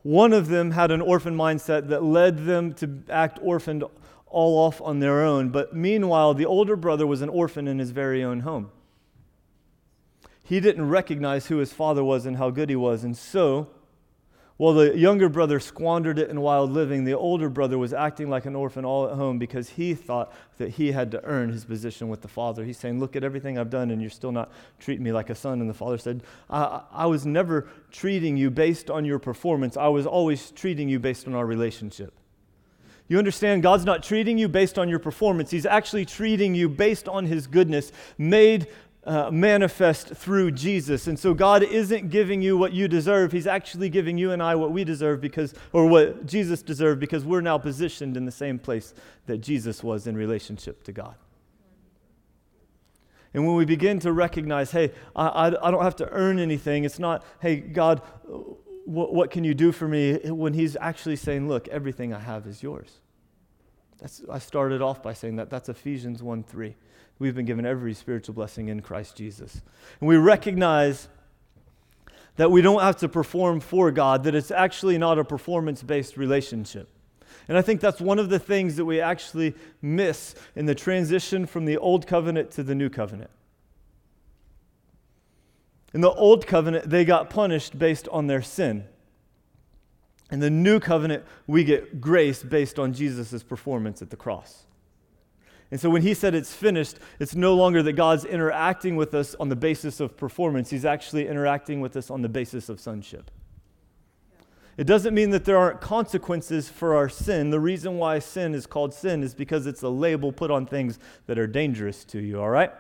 One 0.05 0.33
of 0.33 0.47
them 0.49 0.71
had 0.71 0.93
an 0.93 1.01
orphan 1.01 1.37
mindset 1.37 1.89
that 1.89 2.05
led 2.05 2.47
them 2.47 2.73
to 2.75 3.03
act 3.09 3.41
orphaned 3.43 3.83
all 4.27 4.59
off 4.59 4.81
on 4.81 5.01
their 5.01 5.25
own, 5.25 5.49
but 5.49 5.75
meanwhile, 5.75 6.35
the 6.35 6.47
older 6.47 6.77
brother 6.77 7.07
was 7.07 7.23
an 7.23 7.29
orphan 7.29 7.67
in 7.67 7.81
his 7.81 7.91
very 7.91 8.23
own 8.23 8.41
home 8.41 8.71
he 10.45 10.61
didn't 10.61 10.89
recognize 10.89 11.47
who 11.47 11.57
his 11.57 11.73
father 11.73 12.05
was 12.05 12.27
and 12.27 12.37
how 12.37 12.51
good 12.51 12.69
he 12.69 12.77
was. 12.77 13.03
And 13.03 13.17
so, 13.17 13.69
while 14.57 14.75
the 14.75 14.97
younger 14.97 15.29
brother 15.29 15.59
squandered 15.59 16.17
it 16.17 16.31
in 16.31 16.41
wild 16.41 16.71
living, 16.71 17.05
the 17.05 17.15
older 17.15 17.49
brother 17.49 17.77
was 17.77 17.93
acting 17.93 18.31
like 18.31 18.47
an 18.47 18.55
orphan 18.55 18.85
all 18.85 19.09
at 19.09 19.17
home 19.17 19.37
because 19.37 19.71
he 19.71 19.95
thought 19.95 20.33
that 20.59 20.71
he 20.71 20.93
had 20.93 21.11
to 21.11 21.25
earn 21.25 21.51
his 21.51 21.65
position 21.65 22.09
with 22.09 22.21
the 22.23 22.29
father. 22.29 22.65
He's 22.65 22.79
saying, 22.79 23.01
Look 23.01 23.17
at 23.17 23.25
everything 23.25 23.59
I've 23.59 23.71
done, 23.71 23.91
and 23.91 24.01
you're 24.01 24.11
still 24.11 24.31
not 24.31 24.53
treating 24.79 25.03
me 25.03 25.11
like 25.11 25.29
a 25.29 25.35
son. 25.35 25.61
And 25.61 25.69
the 25.69 25.75
father 25.75 25.99
said, 25.99 26.23
I, 26.49 26.83
I 26.93 27.07
was 27.07 27.27
never 27.27 27.69
treating 27.91 28.37
you 28.37 28.49
based 28.49 28.91
on 28.91 29.05
your 29.05 29.19
performance, 29.19 29.77
I 29.77 29.89
was 29.89 30.07
always 30.07 30.53
treating 30.53 30.89
you 30.89 31.01
based 31.01 31.27
on 31.27 31.35
our 31.35 31.47
relationship. 31.47 32.15
You 33.09 33.19
understand, 33.19 33.63
God's 33.63 33.85
not 33.85 34.03
treating 34.03 34.39
you 34.39 34.49
based 34.49 34.79
on 34.79 34.89
your 34.89 34.99
performance. 34.99 35.51
He's 35.51 35.67
actually 35.67 36.07
treating 36.07 36.55
you 36.55 36.69
based 36.69 37.09
on 37.09 37.27
His 37.27 37.49
goodness, 37.49 37.91
made 38.17 38.69
uh, 39.07 39.31
manifest 39.31 40.09
through 40.09 40.51
Jesus. 40.51 41.07
And 41.07 41.19
so 41.19 41.35
God 41.35 41.63
isn't 41.63 42.11
giving 42.11 42.41
you 42.41 42.57
what 42.57 42.73
you 42.73 42.89
deserve. 42.89 43.33
He's 43.33 43.47
actually 43.47 43.89
giving 43.91 44.17
you 44.17 44.33
and 44.33 44.43
I 44.43 44.55
what 44.55 44.73
we 44.73 44.85
deserve 44.85 45.21
because, 45.21 45.55
or 45.73 45.87
what 45.87 46.27
Jesus 46.27 46.63
deserved 46.63 47.01
because 47.01 47.25
we're 47.25 47.43
now 47.43 47.59
positioned 47.59 48.17
in 48.17 48.25
the 48.25 48.33
same 48.33 48.59
place 48.59 48.95
that 49.27 49.39
Jesus 49.39 49.83
was 49.83 50.07
in 50.07 50.17
relationship 50.17 50.83
to 50.85 50.93
God. 50.93 51.17
And 53.35 53.47
when 53.47 53.57
we 53.57 53.65
begin 53.65 53.99
to 54.01 54.13
recognize, 54.13 54.71
hey, 54.71 54.93
I, 55.15 55.27
I, 55.27 55.69
I 55.69 55.71
don't 55.71 55.83
have 55.83 55.97
to 55.97 56.09
earn 56.11 56.39
anything, 56.39 56.85
it's 56.85 57.01
not, 57.01 57.25
hey, 57.41 57.57
God, 57.57 58.01
what, 58.85 59.13
what 59.13 59.31
can 59.31 59.43
you 59.43 59.55
do 59.55 59.73
for 59.73 59.89
me? 59.89 60.19
When 60.25 60.55
He's 60.55 60.77
actually 60.81 61.17
saying, 61.17 61.49
look, 61.49 61.67
everything 61.69 62.15
I 62.15 62.21
have 62.21 62.47
is 62.47 62.63
yours. 62.63 63.01
That's, 63.99 64.23
I 64.31 64.39
started 64.39 64.83
off 64.83 65.03
by 65.03 65.15
saying 65.15 65.37
that. 65.37 65.51
That's 65.51 65.69
Ephesians 65.69 66.23
1 66.23 66.45
3. 66.45 66.77
We've 67.19 67.35
been 67.35 67.47
given 67.47 67.65
every 67.65 67.95
spiritual 67.95 68.35
blessing 68.35 68.69
in 68.69 68.81
Christ 68.81 69.17
Jesus. 69.17 69.63
And 70.01 70.09
we 70.09 70.17
recognize 70.17 71.09
that 72.37 72.51
we 72.51 72.61
don't 72.61 72.81
have 72.81 72.97
to 72.97 73.09
perform 73.09 73.61
for 73.61 73.91
God, 73.91 74.25
that 74.25 74.35
it's 74.35 74.51
actually 74.51 74.99
not 74.99 75.19
a 75.19 75.25
performance 75.25 75.83
based 75.83 76.17
relationship. 76.17 76.89
And 77.49 77.57
I 77.57 77.63
think 77.63 77.81
that's 77.81 78.01
one 78.01 78.19
of 78.19 78.31
the 78.31 78.39
things 78.39 78.77
that 78.77 78.85
we 78.85 79.01
actually 79.01 79.55
miss 79.83 80.35
in 80.57 80.67
the 80.67 80.75
transition 80.75 81.47
from 81.47 81.65
the 81.65 81.77
old 81.77 82.07
covenant 82.07 82.51
to 82.53 82.63
the 82.63 82.75
new 82.75 82.89
covenant. 82.89 83.31
In 85.93 86.01
the 86.01 86.11
old 86.11 86.47
covenant, 86.47 86.91
they 86.91 87.05
got 87.05 87.31
punished 87.31 87.79
based 87.79 88.09
on 88.09 88.27
their 88.27 88.43
sin. 88.43 88.85
In 90.31 90.41
the 90.41 90.51
new 90.51 90.81
covenant, 90.81 91.25
we 91.47 91.63
get 91.63 92.01
grace 92.01 92.43
based 92.43 92.79
on 92.79 92.93
Jesus' 92.93 93.43
performance 93.43 94.03
at 94.03 94.11
the 94.11 94.17
cross. 94.17 94.65
And 95.75 95.81
so 95.81 95.91
when 95.91 96.03
he 96.03 96.15
said 96.15 96.37
it's 96.37 96.55
finished, 96.55 97.01
it's 97.19 97.35
no 97.35 97.57
longer 97.57 97.83
that 97.83 97.95
God's 97.95 98.25
interacting 98.25 98.95
with 98.95 99.13
us 99.13 99.35
on 99.41 99.49
the 99.49 99.57
basis 99.57 99.99
of 99.99 100.17
performance. 100.17 100.71
He's 100.71 100.85
actually 100.85 101.27
interacting 101.27 101.81
with 101.81 101.97
us 101.97 102.13
on 102.13 102.23
the 102.23 102.29
basis 102.29 102.69
of 102.69 102.79
sonship. 102.79 103.29
It 104.77 104.87
doesn't 104.87 105.13
mean 105.13 105.31
that 105.31 105.45
there 105.45 105.57
aren't 105.57 105.81
consequences 105.81 106.69
for 106.69 106.95
our 106.95 107.09
sin. 107.09 107.51
The 107.51 107.59
reason 107.59 107.99
why 107.99 108.21
sin 108.21 108.55
is 108.55 108.67
called 108.67 108.95
sin 108.95 109.25
is 109.25 109.35
because 109.35 109.67
it's 109.67 109.83
a 109.83 109.89
label 109.89 110.31
put 110.31 110.49
on 110.49 110.65
things 110.65 111.01
that 111.27 111.41
are 111.41 111.49
dangerous 111.49 112.05
to 112.05 112.21
you, 112.21 112.41
all 112.41 112.51
right? 112.51 112.71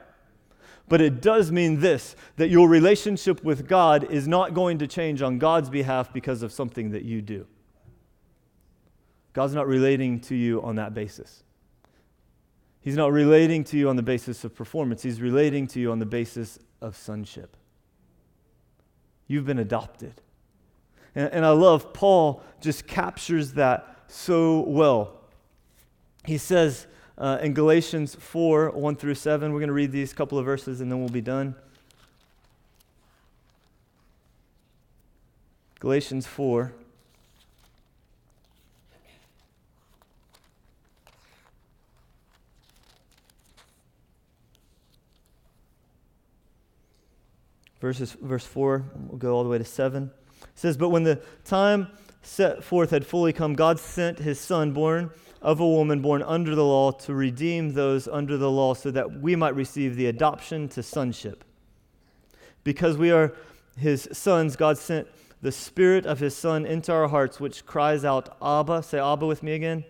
But 0.89 1.01
it 1.01 1.21
does 1.21 1.51
mean 1.51 1.81
this 1.81 2.15
that 2.37 2.49
your 2.49 2.69
relationship 2.69 3.43
with 3.43 3.67
God 3.67 4.09
is 4.09 4.29
not 4.29 4.55
going 4.55 4.79
to 4.79 4.87
change 4.87 5.21
on 5.21 5.41
God's 5.41 5.69
behalf 5.69 6.13
because 6.13 6.45
of 6.45 6.53
something 6.53 6.93
that 6.93 7.03
you 7.03 7.23
do. 7.23 7.49
God's 9.33 9.55
not 9.55 9.67
relating 9.67 10.21
to 10.21 10.37
you 10.37 10.63
on 10.63 10.77
that 10.77 10.95
basis. 10.95 11.43
He's 12.85 12.97
not 12.97 13.13
relating 13.13 13.65
to 13.65 13.79
you 13.79 13.89
on 13.89 13.97
the 13.97 14.03
basis 14.03 14.45
of 14.45 14.55
performance, 14.55 15.03
He's 15.03 15.21
relating 15.21 15.67
to 15.69 15.81
you 15.81 15.91
on 15.91 15.99
the 15.99 16.07
basis 16.07 16.59
of 16.81 16.97
sonship. 16.97 17.57
You've 19.27 19.47
been 19.47 19.59
adopted. 19.59 20.21
And, 21.15 21.33
and 21.33 21.47
I 21.47 21.51
love 21.51 21.93
Paul 21.93 22.43
just 22.61 22.87
captures 22.87 23.55
that 23.55 24.05
so 24.07 24.61
well. 24.61 25.17
He 26.27 26.37
says, 26.39 26.87
uh, 27.17 27.39
in 27.41 27.55
Galatians 27.55 28.15
4 28.15 28.71
1 28.71 28.97
through 28.97 29.15
7. 29.15 29.53
We're 29.53 29.61
going 29.61 29.69
to 29.69 29.75
read 29.75 29.93
these 29.93 30.13
couple 30.13 30.39
of 30.39 30.45
verses 30.45 30.81
and 30.81 30.91
then 30.91 31.01
we'll 31.01 31.09
be 31.09 31.21
done. 31.21 31.55
Galatians 35.81 36.27
4. 36.27 36.73
Verses, 47.85 48.17
verse 48.23 48.47
4, 48.47 48.83
we'll 49.09 49.19
go 49.19 49.35
all 49.35 49.45
the 49.45 49.51
way 49.51 49.59
to 49.59 49.65
7. 49.65 50.05
It 50.05 50.49
says, 50.55 50.79
But 50.79 50.89
when 50.89 51.03
the 51.03 51.21
time 51.45 51.89
set 52.23 52.65
forth 52.65 52.89
had 52.89 53.05
fully 53.05 53.35
come, 53.35 53.53
God 53.53 53.79
sent 53.79 54.21
his 54.21 54.41
son, 54.41 54.73
born 54.73 55.11
of 55.43 55.61
a 55.61 55.69
woman 55.69 56.01
born 56.01 56.23
under 56.23 56.55
the 56.55 56.65
law 56.65 56.93
to 56.93 57.13
redeem 57.13 57.75
those 57.75 58.09
under 58.09 58.39
the 58.39 58.51
law 58.51 58.73
so 58.73 58.91
that 58.91 59.21
we 59.21 59.37
might 59.37 59.55
receive 59.55 59.97
the 59.97 60.07
adoption 60.07 60.67
to 60.71 60.83
sonship. 60.83 61.45
Because 62.63 62.97
we 62.97 63.11
are 63.11 63.35
his 63.77 64.09
sons, 64.13 64.57
God 64.57 64.79
sent 64.79 65.07
the 65.43 65.53
Spirit 65.53 66.07
of 66.07 66.21
his 66.21 66.35
Son 66.35 66.65
into 66.65 66.91
our 66.91 67.09
hearts, 67.09 67.39
which 67.39 67.67
cries 67.67 68.03
out, 68.03 68.35
Abba. 68.41 68.83
Say 68.83 68.99
Abba 68.99 69.27
with 69.27 69.43
me 69.43 69.53
again. 69.53 69.85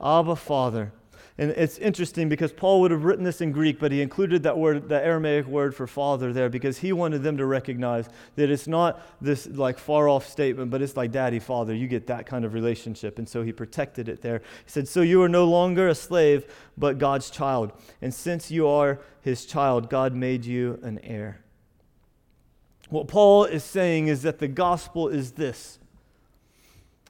Abba, 0.00 0.18
Abba 0.18 0.34
Father. 0.34 0.92
And 1.38 1.50
it's 1.50 1.76
interesting 1.76 2.30
because 2.30 2.50
Paul 2.50 2.80
would 2.80 2.90
have 2.90 3.04
written 3.04 3.22
this 3.22 3.42
in 3.42 3.52
Greek, 3.52 3.78
but 3.78 3.92
he 3.92 4.00
included 4.00 4.42
that 4.44 4.56
word, 4.56 4.88
the 4.88 5.04
Aramaic 5.04 5.46
word 5.46 5.74
for 5.74 5.86
father 5.86 6.32
there, 6.32 6.48
because 6.48 6.78
he 6.78 6.94
wanted 6.94 7.22
them 7.22 7.36
to 7.36 7.44
recognize 7.44 8.08
that 8.36 8.48
it's 8.48 8.66
not 8.66 9.02
this 9.20 9.46
like 9.46 9.78
far 9.78 10.08
off 10.08 10.26
statement, 10.26 10.70
but 10.70 10.80
it's 10.80 10.96
like 10.96 11.12
daddy, 11.12 11.38
father. 11.38 11.74
You 11.74 11.88
get 11.88 12.06
that 12.06 12.24
kind 12.24 12.46
of 12.46 12.54
relationship. 12.54 13.18
And 13.18 13.28
so 13.28 13.42
he 13.42 13.52
protected 13.52 14.08
it 14.08 14.22
there. 14.22 14.38
He 14.64 14.70
said, 14.70 14.88
So 14.88 15.02
you 15.02 15.22
are 15.22 15.28
no 15.28 15.44
longer 15.44 15.88
a 15.88 15.94
slave, 15.94 16.46
but 16.78 16.96
God's 16.96 17.28
child. 17.28 17.72
And 18.00 18.14
since 18.14 18.50
you 18.50 18.66
are 18.66 19.00
his 19.20 19.44
child, 19.44 19.90
God 19.90 20.14
made 20.14 20.46
you 20.46 20.78
an 20.82 20.98
heir. 21.00 21.40
What 22.88 23.08
Paul 23.08 23.44
is 23.44 23.64
saying 23.64 24.08
is 24.08 24.22
that 24.22 24.38
the 24.38 24.48
gospel 24.48 25.08
is 25.08 25.32
this 25.32 25.78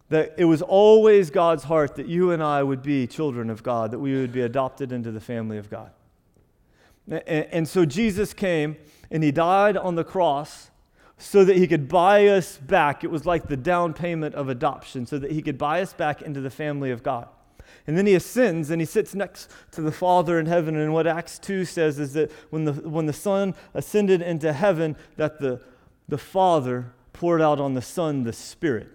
that 0.09 0.35
it 0.37 0.45
was 0.45 0.63
always 0.63 1.31
God's 1.31 1.65
heart 1.65 1.97
that 1.97 2.07
you 2.07 2.31
and 2.31 2.43
I 2.43 2.63
would 2.63 2.83
be 2.83 3.07
children 3.07 3.51
of 3.51 3.63
God, 3.63 3.91
that 3.91 3.99
we 3.99 4.15
would 4.15 4.33
be 4.33 4.43
adopted 4.43 4.93
into 4.93 5.11
the 5.11 5.21
family 5.21 5.59
of 5.59 5.69
God. 5.69 5.91
And, 7.09 7.23
and, 7.29 7.69
so 7.69 7.85
Jesus 7.85 8.33
came 8.33 8.77
and 9.11 9.23
he 9.23 9.31
died 9.31 9.77
on 9.77 9.95
the 9.95 10.05
cross 10.05 10.71
so 11.19 11.45
that 11.45 11.57
he 11.57 11.67
could 11.67 11.89
buy 11.89 12.27
us 12.27 12.59
back. 12.59 13.05
It 13.05 13.11
was 13.11 13.25
like 13.25 13.47
the 13.47 13.57
down 13.57 13.95
payment 13.95 14.35
of 14.35 14.49
adoption, 14.49 15.07
so 15.07 15.19
that 15.19 15.31
he 15.31 15.41
could 15.41 15.57
buy 15.57 15.83
us 15.83 15.93
back 15.93 16.23
into 16.23 16.41
the 16.41 16.51
family 16.51 16.91
of 16.91 17.03
God. 17.03 17.29
And 17.87 17.97
then 17.97 18.07
he 18.07 18.15
ascends 18.15 18.71
and 18.71 18.81
he 18.81 18.87
sits 18.87 19.15
next 19.15 19.51
to 19.73 19.81
the 19.81 19.93
Father 19.93 20.39
in 20.39 20.47
heaven. 20.47 20.77
And 20.77 20.93
what 20.93 21.07
Acts 21.07 21.39
2 21.39 21.65
says 21.65 21.99
is 21.99 22.13
that 22.15 22.31
when 22.51 22.65
the, 22.65 22.73
when 22.73 23.07
the 23.07 23.13
Son 23.13 23.55
ascended 23.75 24.21
into 24.23 24.53
heaven, 24.53 24.97
that 25.17 25.41
the, 25.41 25.61
the 26.09 26.19
Father 26.19 26.93
poured 27.13 27.41
out 27.41 27.61
on 27.61 27.75
the 27.75 27.83
Son 27.83 28.25
the 28.25 28.33
Spirit. 28.33 28.89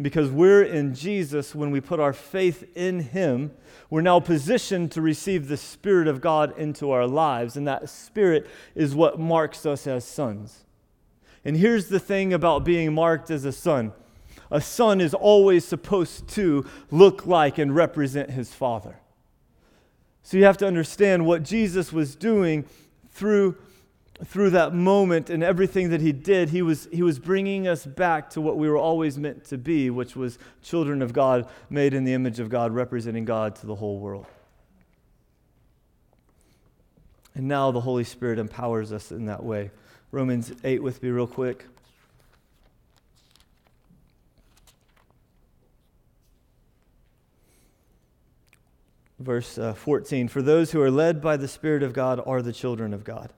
Because 0.00 0.30
we're 0.30 0.62
in 0.62 0.94
Jesus, 0.94 1.54
when 1.54 1.70
we 1.70 1.80
put 1.80 2.00
our 2.00 2.12
faith 2.12 2.64
in 2.74 3.00
Him, 3.00 3.52
we're 3.90 4.00
now 4.00 4.20
positioned 4.20 4.90
to 4.92 5.02
receive 5.02 5.48
the 5.48 5.56
Spirit 5.56 6.08
of 6.08 6.20
God 6.20 6.56
into 6.58 6.90
our 6.90 7.06
lives. 7.06 7.56
And 7.56 7.68
that 7.68 7.88
Spirit 7.90 8.48
is 8.74 8.94
what 8.94 9.20
marks 9.20 9.66
us 9.66 9.86
as 9.86 10.04
sons. 10.04 10.64
And 11.44 11.56
here's 11.56 11.88
the 11.88 12.00
thing 12.00 12.32
about 12.32 12.64
being 12.64 12.94
marked 12.94 13.30
as 13.30 13.44
a 13.44 13.52
son 13.52 13.92
a 14.52 14.60
son 14.60 15.00
is 15.00 15.14
always 15.14 15.64
supposed 15.64 16.28
to 16.28 16.66
look 16.90 17.26
like 17.26 17.56
and 17.56 17.74
represent 17.74 18.30
his 18.30 18.52
father. 18.52 18.96
So 20.22 20.36
you 20.36 20.44
have 20.44 20.58
to 20.58 20.66
understand 20.66 21.24
what 21.24 21.42
Jesus 21.42 21.90
was 21.90 22.14
doing 22.14 22.66
through 23.10 23.56
through 24.24 24.50
that 24.50 24.72
moment 24.72 25.30
and 25.30 25.42
everything 25.42 25.90
that 25.90 26.00
he 26.00 26.12
did, 26.12 26.50
he 26.50 26.62
was, 26.62 26.88
he 26.92 27.02
was 27.02 27.18
bringing 27.18 27.66
us 27.66 27.84
back 27.84 28.30
to 28.30 28.40
what 28.40 28.56
we 28.56 28.68
were 28.68 28.76
always 28.76 29.18
meant 29.18 29.44
to 29.46 29.58
be, 29.58 29.90
which 29.90 30.14
was 30.14 30.38
children 30.62 31.02
of 31.02 31.12
God, 31.12 31.48
made 31.68 31.92
in 31.92 32.04
the 32.04 32.14
image 32.14 32.38
of 32.38 32.48
God, 32.48 32.72
representing 32.72 33.24
God 33.24 33.56
to 33.56 33.66
the 33.66 33.74
whole 33.74 33.98
world. 33.98 34.26
And 37.34 37.48
now 37.48 37.70
the 37.70 37.80
Holy 37.80 38.04
Spirit 38.04 38.38
empowers 38.38 38.92
us 38.92 39.10
in 39.10 39.26
that 39.26 39.42
way. 39.42 39.70
Romans 40.10 40.52
8 40.62 40.82
with 40.82 41.02
me, 41.02 41.08
real 41.08 41.26
quick. 41.26 41.66
Verse 49.18 49.56
uh, 49.56 49.72
14 49.72 50.28
For 50.28 50.42
those 50.42 50.72
who 50.72 50.80
are 50.80 50.90
led 50.90 51.22
by 51.22 51.36
the 51.36 51.48
Spirit 51.48 51.82
of 51.82 51.92
God 51.92 52.20
are 52.26 52.42
the 52.42 52.52
children 52.52 52.92
of 52.92 53.04
God. 53.04 53.32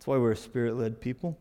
That's 0.00 0.06
why 0.06 0.16
we're 0.16 0.32
a 0.32 0.36
spirit 0.36 0.76
led 0.76 1.02
people. 1.02 1.36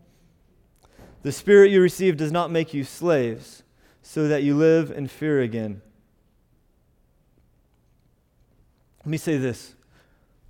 The 1.22 1.32
spirit 1.32 1.72
you 1.72 1.82
receive 1.82 2.18
does 2.18 2.30
not 2.30 2.52
make 2.52 2.74
you 2.74 2.84
slaves, 2.84 3.64
so 4.02 4.28
that 4.28 4.44
you 4.44 4.54
live 4.54 4.92
in 4.92 5.08
fear 5.08 5.40
again. 5.40 5.82
Let 8.98 9.08
me 9.08 9.16
say 9.16 9.38
this. 9.38 9.76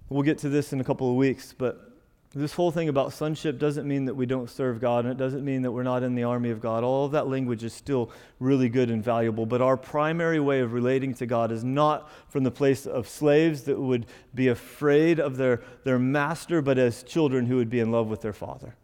We'll 0.09 0.23
get 0.23 0.39
to 0.39 0.49
this 0.49 0.73
in 0.73 0.81
a 0.81 0.83
couple 0.83 1.07
of 1.07 1.17
weeks, 1.17 1.53
but 1.55 1.88
this 2.35 2.53
whole 2.53 2.69
thing 2.69 2.89
about 2.89 3.11
sonship 3.11 3.57
doesn't 3.57 3.87
mean 3.87 4.05
that 4.05 4.13
we 4.13 4.27
don't 4.27 4.51
serve 4.51 4.79
God, 4.79 5.05
and 5.05 5.11
it 5.11 5.17
doesn't 5.17 5.43
mean 5.43 5.63
that 5.63 5.71
we're 5.71 5.81
not 5.81 6.03
in 6.03 6.13
the 6.13 6.23
army 6.23 6.51
of 6.51 6.61
God. 6.61 6.83
All 6.83 7.05
of 7.05 7.11
that 7.13 7.27
language 7.27 7.63
is 7.63 7.73
still 7.73 8.11
really 8.39 8.69
good 8.69 8.91
and 8.91 9.03
valuable, 9.03 9.47
but 9.47 9.61
our 9.61 9.75
primary 9.75 10.39
way 10.39 10.59
of 10.59 10.73
relating 10.73 11.15
to 11.15 11.25
God 11.25 11.51
is 11.51 11.63
not 11.63 12.11
from 12.29 12.43
the 12.43 12.51
place 12.51 12.85
of 12.85 13.09
slaves 13.09 13.63
that 13.63 13.79
would 13.79 14.05
be 14.35 14.47
afraid 14.47 15.19
of 15.19 15.37
their, 15.37 15.63
their 15.85 15.97
master, 15.97 16.61
but 16.61 16.77
as 16.77 17.01
children 17.01 17.47
who 17.47 17.55
would 17.55 17.69
be 17.69 17.79
in 17.79 17.91
love 17.91 18.09
with 18.09 18.21
their 18.21 18.33
father. 18.33 18.75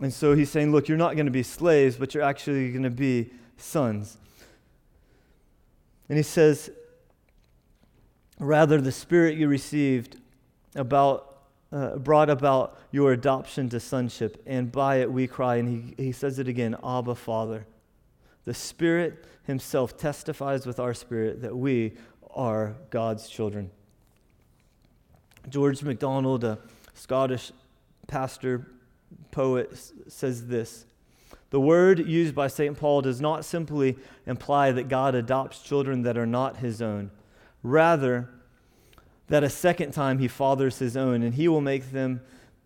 And 0.00 0.14
so 0.14 0.36
he's 0.36 0.50
saying, 0.50 0.70
look, 0.70 0.86
you're 0.86 0.96
not 0.96 1.14
going 1.14 1.26
to 1.26 1.32
be 1.32 1.42
slaves, 1.42 1.96
but 1.96 2.14
you're 2.14 2.22
actually 2.22 2.70
going 2.70 2.84
to 2.84 2.90
be 2.90 3.30
sons. 3.56 4.18
And 6.08 6.16
he 6.16 6.22
says, 6.22 6.70
rather, 8.38 8.80
the 8.80 8.92
spirit 8.92 9.36
you 9.36 9.48
received 9.48 10.18
about 10.74 11.32
uh, 11.72 11.96
brought 11.96 12.28
about 12.28 12.78
your 12.90 13.12
adoption 13.12 13.68
to 13.70 13.80
sonship, 13.80 14.42
and 14.46 14.70
by 14.70 14.96
it 14.96 15.10
we 15.10 15.26
cry, 15.26 15.56
and 15.56 15.94
he, 15.98 16.04
he 16.04 16.12
says 16.12 16.38
it 16.38 16.46
again 16.46 16.76
Abba, 16.84 17.14
Father. 17.14 17.66
The 18.44 18.54
Spirit 18.54 19.24
Himself 19.44 19.96
testifies 19.96 20.66
with 20.66 20.78
our 20.78 20.94
spirit 20.94 21.40
that 21.42 21.56
we 21.56 21.94
are 22.34 22.74
God's 22.90 23.28
children. 23.28 23.70
George 25.48 25.82
MacDonald, 25.82 26.44
a 26.44 26.58
Scottish 26.94 27.52
pastor, 28.06 28.66
poet, 29.30 29.78
says 30.08 30.46
this 30.48 30.84
The 31.50 31.60
word 31.60 32.06
used 32.06 32.34
by 32.34 32.48
St. 32.48 32.76
Paul 32.76 33.00
does 33.02 33.20
not 33.20 33.44
simply 33.44 33.96
imply 34.26 34.72
that 34.72 34.88
God 34.88 35.14
adopts 35.14 35.62
children 35.62 36.02
that 36.02 36.18
are 36.18 36.26
not 36.26 36.58
His 36.58 36.82
own. 36.82 37.10
Rather, 37.62 38.28
that 39.28 39.44
a 39.44 39.50
second 39.50 39.92
time 39.92 40.18
he 40.18 40.28
fathers 40.28 40.78
his 40.78 40.96
own, 40.96 41.22
and 41.22 41.34
he 41.34 41.48
will 41.48 41.60
make 41.60 41.92
them 41.92 42.20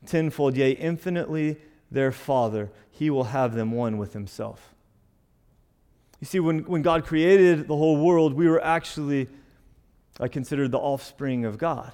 tenfold, 0.05 0.57
yea, 0.57 0.73
infinitely 0.73 1.57
their 1.91 2.13
father. 2.13 2.71
He 2.91 3.11
will 3.11 3.25
have 3.25 3.55
them 3.55 3.73
one 3.73 3.99
with 3.99 4.13
himself. 4.13 4.75
You 6.21 6.27
see, 6.27 6.41
when, 6.41 6.61
when 6.61 6.83
God 6.83 7.05
created 7.05 7.69
the 7.69 7.77
whole 7.77 7.99
world, 7.99 8.35
we 8.35 8.49
were 8.49 8.63
actually, 8.65 9.29
I 10.19 10.29
considered 10.29 10.71
the 10.71 10.79
offspring 10.79 11.45
of 11.45 11.59
God. 11.59 11.93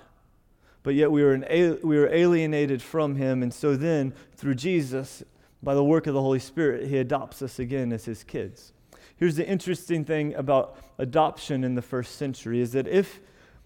But 0.83 0.95
yet 0.95 1.11
we 1.11 1.23
were, 1.23 1.35
an, 1.35 1.79
we 1.83 1.99
were 1.99 2.13
alienated 2.13 2.83
from 2.83 3.17
him, 3.17 3.43
and 3.43 3.53
so 3.53 3.77
then, 3.77 4.15
through 4.37 4.55
Jesus, 4.55 5.23
by 5.63 5.75
the 5.75 5.85
work 5.85 6.07
of 6.07 6.15
the 6.15 6.23
Holy 6.23 6.39
Spirit, 6.39 6.89
he 6.89 6.99
adopts 6.99 7.43
us 7.43 7.59
again 7.59 7.93
as 7.93 8.05
his 8.05 8.25
kids. 8.25 8.73
Here's 9.17 9.37
the 9.37 9.47
interesting 9.47 10.05
thing 10.05 10.35
about 10.35 10.77
adoption 10.99 11.63
in 11.63 11.75
the 11.77 11.83
first 11.83 12.17
century 12.17 12.61
is 12.61 12.73
that 12.73 12.89
if 12.89 13.21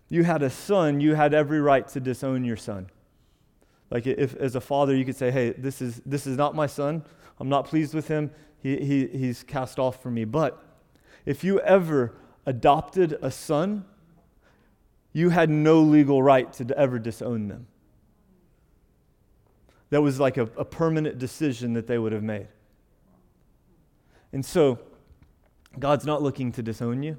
you 0.09 0.25
had 0.25 0.43
a 0.43 0.51
son, 0.51 1.01
you 1.01 1.15
had 1.15 1.35
every 1.35 1.61
right 1.61 1.87
to 1.89 2.01
disown 2.01 2.45
your 2.45 2.57
son. 2.57 2.89
Like 3.91 4.07
if 4.07 4.35
as 4.37 4.57
a 4.57 4.61
father 4.61 4.95
you 4.95 5.05
could 5.05 5.17
say, 5.17 5.31
"Hey, 5.31 5.51
this 5.51 5.81
is 5.81 6.03
this 6.07 6.27
is 6.27 6.37
not 6.37 6.55
my 6.55 6.67
son," 6.67 7.05
I'm 7.39 7.49
not 7.49 7.67
pleased 7.67 7.95
with 7.95 8.09
him. 8.09 8.31
He, 8.63 8.79
he, 8.79 9.07
he's 9.07 9.43
cast 9.43 9.79
off 9.79 10.03
from 10.03 10.15
me. 10.15 10.25
But 10.25 10.63
if 11.25 11.45
you 11.45 11.61
ever 11.61 12.15
adopted 12.47 13.19
a 13.23 13.31
son, 13.31 13.85
you 15.13 15.31
had 15.31 15.51
no 15.51 15.81
legal 15.81 16.23
right 16.23 16.53
to 16.55 16.77
ever 16.77 16.99
disown 16.99 17.49
them. 17.49 17.67
That 19.91 20.03
was 20.03 20.19
like 20.19 20.37
a, 20.37 20.43
a 20.57 20.65
permanent 20.65 21.19
decision 21.19 21.75
that 21.75 21.87
they 21.87 21.99
would 21.99 22.13
have 22.13 22.23
made. 22.23 22.49
And 24.33 24.45
so, 24.45 24.79
God's 25.79 26.05
not 26.05 26.23
looking 26.23 26.51
to 26.53 26.63
disown 26.63 27.03
you. 27.03 27.19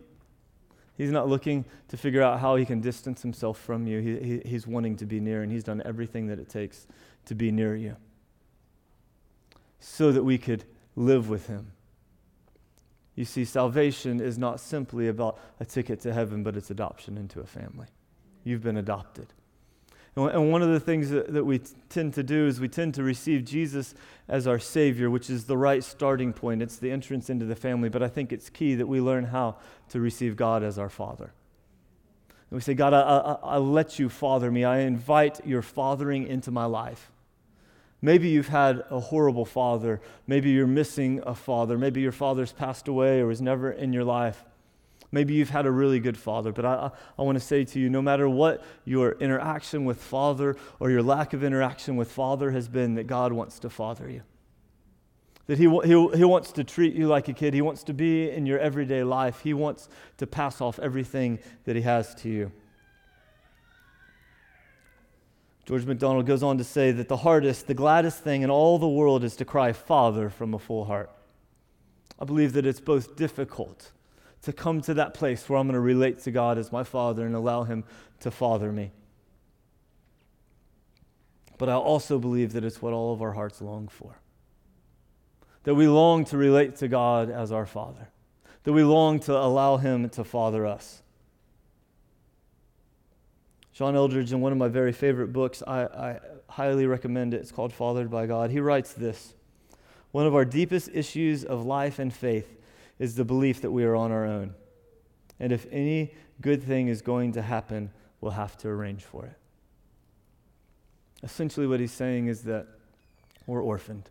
He's 0.97 1.11
not 1.11 1.29
looking 1.29 1.65
to 1.89 1.97
figure 1.97 2.23
out 2.23 2.39
how 2.39 2.55
he 2.55 2.65
can 2.65 2.81
distance 2.81 3.21
himself 3.21 3.59
from 3.59 3.85
you. 3.85 3.99
He, 3.99 4.19
he, 4.19 4.49
he's 4.49 4.65
wanting 4.65 4.97
to 4.97 5.05
be 5.05 5.19
near, 5.19 5.43
and 5.43 5.51
he's 5.51 5.63
done 5.63 5.81
everything 5.85 6.27
that 6.27 6.39
it 6.39 6.49
takes 6.49 6.87
to 7.25 7.35
be 7.35 7.51
near 7.51 7.75
you 7.75 7.95
so 9.79 10.11
that 10.11 10.23
we 10.23 10.37
could 10.37 10.63
live 10.95 11.29
with 11.29 11.47
him. 11.47 11.71
You 13.15 13.25
see, 13.25 13.45
salvation 13.45 14.19
is 14.19 14.37
not 14.37 14.59
simply 14.59 15.07
about 15.07 15.39
a 15.59 15.65
ticket 15.65 15.99
to 16.01 16.13
heaven, 16.13 16.43
but 16.43 16.55
it's 16.55 16.71
adoption 16.71 17.17
into 17.17 17.39
a 17.39 17.45
family. 17.45 17.87
You've 18.43 18.63
been 18.63 18.77
adopted. 18.77 19.27
And 20.25 20.51
one 20.51 20.63
of 20.63 20.69
the 20.69 20.79
things 20.79 21.11
that, 21.11 21.45
we 21.45 21.59
tend 21.89 22.15
to 22.15 22.23
do 22.23 22.47
is 22.47 22.59
we 22.59 22.67
tend 22.67 22.95
to 22.95 23.03
receive 23.03 23.45
Jesus 23.45 23.93
as 24.27 24.47
our 24.47 24.57
Savior, 24.57 25.11
which 25.11 25.29
is 25.29 25.45
the 25.45 25.57
right 25.57 25.83
starting 25.83 26.33
point. 26.33 26.63
It's 26.63 26.77
the 26.77 26.89
entrance 26.89 27.29
into 27.29 27.45
the 27.45 27.55
family. 27.55 27.87
But 27.87 28.01
I 28.01 28.07
think 28.07 28.33
it's 28.33 28.49
key 28.49 28.73
that 28.75 28.87
we 28.87 28.99
learn 28.99 29.25
how 29.25 29.57
to 29.89 29.99
receive 29.99 30.35
God 30.35 30.63
as 30.63 30.79
our 30.79 30.89
Father. 30.89 31.31
And 32.49 32.57
we 32.57 32.61
say, 32.61 32.73
God, 32.73 32.93
I, 32.93 33.01
I, 33.01 33.33
I 33.43 33.57
let 33.57 33.99
you 33.99 34.09
father 34.09 34.49
me. 34.49 34.63
I 34.63 34.79
invite 34.79 35.45
your 35.45 35.61
fathering 35.61 36.25
into 36.25 36.49
my 36.49 36.65
life. 36.65 37.11
Maybe 38.01 38.29
you've 38.29 38.47
had 38.47 38.83
a 38.89 38.99
horrible 38.99 39.45
father. 39.45 40.01
Maybe 40.25 40.49
you're 40.49 40.65
missing 40.65 41.21
a 41.25 41.35
father. 41.35 41.77
Maybe 41.77 42.01
your 42.01 42.11
father's 42.11 42.53
passed 42.53 42.87
away 42.87 43.19
or 43.19 43.27
was 43.27 43.41
never 43.41 43.71
in 43.71 43.93
your 43.93 44.03
life. 44.03 44.45
Maybe 45.11 45.33
you've 45.33 45.49
had 45.49 45.65
a 45.65 45.71
really 45.71 45.99
good 45.99 46.17
father, 46.17 46.51
but 46.51 46.65
I, 46.65 46.91
I 47.17 47.21
want 47.21 47.37
to 47.37 47.43
say 47.43 47.63
to 47.63 47.79
you 47.79 47.89
no 47.89 48.01
matter 48.01 48.27
what 48.27 48.63
your 48.83 49.13
interaction 49.13 49.85
with 49.85 50.01
father 50.01 50.57
or 50.79 50.89
your 50.89 51.01
lack 51.01 51.33
of 51.33 51.43
interaction 51.43 51.95
with 51.95 52.11
father 52.11 52.51
has 52.51 52.67
been, 52.67 52.95
that 52.95 53.07
God 53.07 53.31
wants 53.31 53.59
to 53.59 53.69
father 53.69 54.09
you. 54.09 54.21
That 55.45 55.57
he, 55.57 55.63
he, 55.63 56.17
he 56.17 56.23
wants 56.25 56.51
to 56.53 56.63
treat 56.65 56.93
you 56.93 57.07
like 57.07 57.29
a 57.29 57.33
kid. 57.33 57.53
He 57.53 57.61
wants 57.61 57.83
to 57.83 57.93
be 57.93 58.29
in 58.29 58.45
your 58.45 58.59
everyday 58.59 59.03
life. 59.03 59.39
He 59.39 59.53
wants 59.53 59.87
to 60.17 60.27
pass 60.27 60.59
off 60.59 60.77
everything 60.77 61.39
that 61.63 61.77
he 61.77 61.83
has 61.83 62.13
to 62.15 62.29
you. 62.29 62.51
George 65.65 65.85
MacDonald 65.85 66.25
goes 66.25 66.43
on 66.43 66.57
to 66.57 66.65
say 66.65 66.91
that 66.91 67.07
the 67.07 67.17
hardest, 67.17 67.67
the 67.67 67.73
gladdest 67.73 68.23
thing 68.23 68.41
in 68.41 68.49
all 68.49 68.77
the 68.77 68.87
world 68.87 69.23
is 69.23 69.37
to 69.37 69.45
cry, 69.45 69.71
Father, 69.71 70.29
from 70.29 70.53
a 70.53 70.59
full 70.59 70.85
heart. 70.85 71.11
I 72.19 72.25
believe 72.25 72.53
that 72.53 72.65
it's 72.65 72.79
both 72.79 73.15
difficult 73.15 73.91
to 74.47 74.53
come 74.53 74.79
to 74.79 74.93
that 74.93 75.13
place 75.13 75.49
where 75.49 75.59
I'm 75.59 75.67
going 75.67 75.73
to 75.73 75.79
relate 75.81 76.19
to 76.19 76.31
God 76.31 76.57
as 76.57 76.71
my 76.71 76.85
Father 76.85 77.25
and 77.25 77.35
allow 77.35 77.63
Him 77.63 77.83
to 78.21 78.31
father 78.31 78.71
me. 78.71 78.93
But 81.57 81.67
I 81.67 81.73
also 81.73 82.17
believe 82.17 82.53
that 82.53 82.63
it's 82.63 82.81
what 82.81 82.93
all 82.93 83.11
of 83.11 83.21
our 83.21 83.33
hearts 83.33 83.61
long 83.61 83.89
for. 83.89 84.21
That 85.63 85.75
we 85.75 85.89
long 85.89 86.23
to 86.25 86.37
relate 86.37 86.77
to 86.77 86.87
God 86.87 87.29
as 87.29 87.51
our 87.51 87.65
Father, 87.65 88.07
that 88.63 88.71
we 88.71 88.83
long 88.83 89.19
to 89.21 89.37
allow 89.37 89.75
Him 89.75 90.07
to 90.11 90.23
father 90.23 90.65
us. 90.65 91.03
John 93.73 93.97
Eldredge, 93.97 94.31
in 94.31 94.39
one 94.39 94.53
of 94.53 94.57
my 94.57 94.69
very 94.69 94.93
favorite 94.93 95.33
books, 95.33 95.61
I, 95.67 95.83
I 95.83 96.19
highly 96.47 96.85
recommend 96.85 97.33
it. 97.33 97.41
It's 97.41 97.51
called 97.51 97.73
Fathered 97.73 98.09
by 98.09 98.27
God. 98.27 98.49
He 98.49 98.61
writes 98.61 98.93
this 98.93 99.33
One 100.11 100.25
of 100.25 100.33
our 100.33 100.45
deepest 100.45 100.89
issues 100.93 101.43
of 101.43 101.65
life 101.65 101.99
and 101.99 102.13
faith 102.13 102.56
is 102.99 103.15
the 103.15 103.25
belief 103.25 103.61
that 103.61 103.71
we 103.71 103.83
are 103.83 103.95
on 103.95 104.11
our 104.11 104.25
own. 104.25 104.53
And 105.39 105.51
if 105.51 105.67
any 105.71 106.13
good 106.41 106.63
thing 106.63 106.87
is 106.87 107.01
going 107.01 107.33
to 107.33 107.41
happen, 107.41 107.91
we'll 108.21 108.31
have 108.31 108.57
to 108.57 108.67
arrange 108.67 109.03
for 109.03 109.25
it. 109.25 109.37
Essentially, 111.23 111.67
what 111.67 111.79
he's 111.79 111.91
saying 111.91 112.27
is 112.27 112.43
that 112.43 112.67
we're 113.45 113.61
orphaned. 113.61 114.09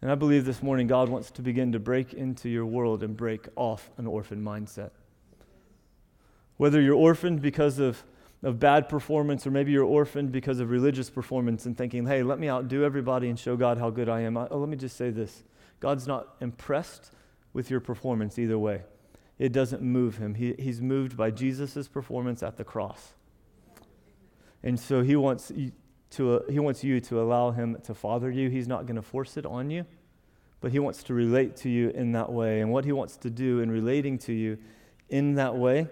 And 0.00 0.10
I 0.10 0.14
believe 0.16 0.44
this 0.44 0.62
morning 0.62 0.86
God 0.86 1.08
wants 1.08 1.30
to 1.32 1.42
begin 1.42 1.72
to 1.72 1.78
break 1.78 2.12
into 2.12 2.48
your 2.48 2.66
world 2.66 3.02
and 3.02 3.16
break 3.16 3.48
off 3.56 3.90
an 3.96 4.06
orphan 4.06 4.42
mindset. 4.42 4.90
Whether 6.56 6.80
you're 6.80 6.94
orphaned 6.94 7.40
because 7.40 7.78
of, 7.78 8.04
of 8.42 8.60
bad 8.60 8.88
performance, 8.88 9.46
or 9.46 9.50
maybe 9.50 9.72
you're 9.72 9.82
orphaned 9.82 10.30
because 10.30 10.60
of 10.60 10.70
religious 10.70 11.10
performance 11.10 11.66
and 11.66 11.76
thinking, 11.76 12.06
hey, 12.06 12.22
let 12.22 12.38
me 12.38 12.48
outdo 12.48 12.84
everybody 12.84 13.28
and 13.28 13.38
show 13.38 13.56
God 13.56 13.78
how 13.78 13.90
good 13.90 14.08
I 14.08 14.20
am. 14.20 14.36
oh, 14.36 14.48
let 14.50 14.68
me 14.68 14.76
just 14.76 14.96
say 14.96 15.10
this 15.10 15.42
God's 15.80 16.06
not 16.06 16.36
impressed 16.40 17.10
with 17.54 17.70
your 17.70 17.80
performance 17.80 18.38
either 18.38 18.58
way. 18.58 18.82
It 19.38 19.52
doesn't 19.52 19.80
move 19.80 20.18
him. 20.18 20.34
He, 20.34 20.54
he's 20.58 20.82
moved 20.82 21.16
by 21.16 21.30
Jesus' 21.30 21.88
performance 21.88 22.42
at 22.42 22.58
the 22.58 22.64
cross. 22.64 23.14
And 24.62 24.78
so 24.78 25.02
he 25.02 25.16
wants, 25.16 25.50
you 25.54 25.72
to, 26.10 26.34
uh, 26.34 26.40
he 26.50 26.58
wants 26.58 26.84
you 26.84 27.00
to 27.00 27.20
allow 27.20 27.50
him 27.50 27.78
to 27.84 27.94
father 27.94 28.30
you. 28.30 28.50
He's 28.50 28.68
not 28.68 28.86
going 28.86 28.96
to 28.96 29.02
force 29.02 29.36
it 29.36 29.46
on 29.46 29.70
you, 29.70 29.86
but 30.60 30.72
he 30.72 30.78
wants 30.78 31.02
to 31.04 31.14
relate 31.14 31.56
to 31.56 31.68
you 31.68 31.90
in 31.90 32.12
that 32.12 32.30
way. 32.30 32.60
And 32.60 32.70
what 32.70 32.84
he 32.84 32.92
wants 32.92 33.16
to 33.18 33.30
do 33.30 33.60
in 33.60 33.70
relating 33.70 34.18
to 34.18 34.32
you 34.32 34.58
in 35.08 35.34
that 35.34 35.56
way 35.56 35.88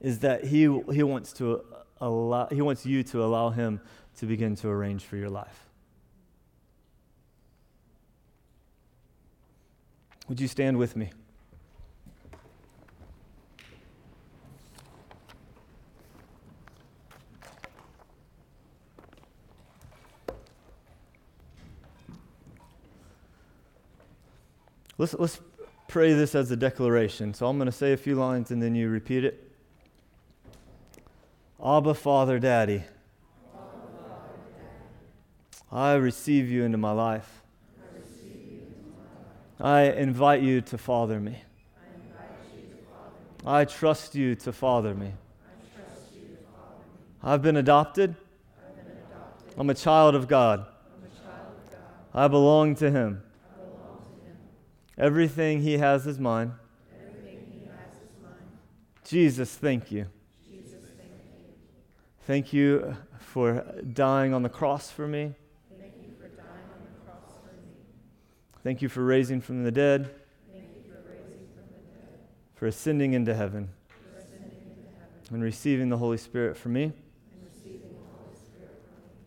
is 0.00 0.18
that 0.20 0.44
he, 0.44 0.62
he, 0.92 1.02
wants, 1.02 1.32
to 1.34 1.64
allow, 2.00 2.48
he 2.50 2.60
wants 2.60 2.84
you 2.84 3.02
to 3.04 3.22
allow 3.22 3.50
him 3.50 3.80
to 4.16 4.26
begin 4.26 4.56
to 4.56 4.68
arrange 4.68 5.04
for 5.04 5.16
your 5.16 5.30
life. 5.30 5.68
Would 10.28 10.40
you 10.40 10.48
stand 10.48 10.78
with 10.78 10.96
me? 10.96 11.10
Let's, 25.02 25.14
let's 25.14 25.40
pray 25.88 26.12
this 26.12 26.36
as 26.36 26.50
a 26.52 26.56
declaration. 26.56 27.34
So 27.34 27.48
I'm 27.48 27.58
going 27.58 27.66
to 27.66 27.72
say 27.72 27.92
a 27.92 27.96
few 27.96 28.14
lines 28.14 28.52
and 28.52 28.62
then 28.62 28.76
you 28.76 28.88
repeat 28.88 29.24
it. 29.24 29.50
Abba, 31.60 31.94
Father, 31.94 32.38
Daddy, 32.38 32.84
I 35.72 35.94
receive 35.94 36.48
you 36.48 36.62
into 36.62 36.78
my 36.78 36.92
life. 36.92 37.41
I 39.62 39.82
invite 39.82 40.42
you 40.42 40.60
to 40.60 40.76
father 40.76 41.20
me. 41.20 41.38
I 43.46 43.64
trust 43.64 44.16
you 44.16 44.34
to 44.34 44.52
father 44.52 44.92
me. 44.92 45.12
I've 47.22 47.42
been 47.42 47.56
adopted. 47.56 48.16
I'm 49.56 49.70
a 49.70 49.74
child 49.74 50.16
of 50.16 50.26
God. 50.26 50.66
I 52.12 52.26
belong 52.26 52.74
to 52.76 52.90
Him. 52.90 53.22
Everything 54.98 55.62
He 55.62 55.78
has 55.78 56.08
is 56.08 56.18
mine. 56.18 56.54
Jesus, 59.04 59.54
thank 59.54 59.92
you. 59.92 60.06
Thank 62.26 62.52
you 62.52 62.96
for 63.20 63.64
dying 63.92 64.34
on 64.34 64.42
the 64.42 64.48
cross 64.48 64.90
for 64.90 65.06
me. 65.06 65.34
Thank 68.62 68.80
you 68.80 68.88
for 68.88 69.04
raising 69.04 69.40
from 69.40 69.64
the 69.64 69.72
dead. 69.72 70.06
For, 70.06 70.12
from 71.56 71.74
the 71.74 71.80
dead. 71.80 72.18
for, 72.54 72.66
ascending 72.66 73.12
into 73.12 73.34
heaven. 73.34 73.70
And 75.32 75.42
receiving 75.42 75.88
the 75.88 75.96
Holy 75.96 76.16
Spirit 76.16 76.56
for 76.56 76.68
me. 76.68 76.92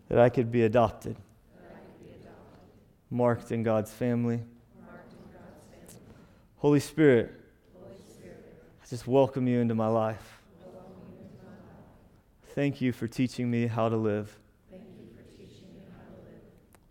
That 0.08 0.20
I 0.20 0.30
could 0.30 0.52
be 0.52 0.64
adopted. 0.64 1.18
Marked 3.10 3.52
in 3.52 3.64
God's 3.64 3.92
family. 3.92 4.42
Holy 6.58 6.80
Spirit, 6.80 7.32
Holy 7.78 7.96
Spirit. 8.10 8.44
I 8.82 8.88
just 8.88 9.06
welcome 9.06 9.48
you 9.48 9.60
into 9.60 9.76
my 9.76 9.88
life. 9.88 10.42
Thank 12.56 12.80
you 12.80 12.94
for 12.94 13.08
teaching 13.08 13.52
me 13.52 13.68
how 13.68 13.90
to 13.90 13.98
live. 13.98 14.38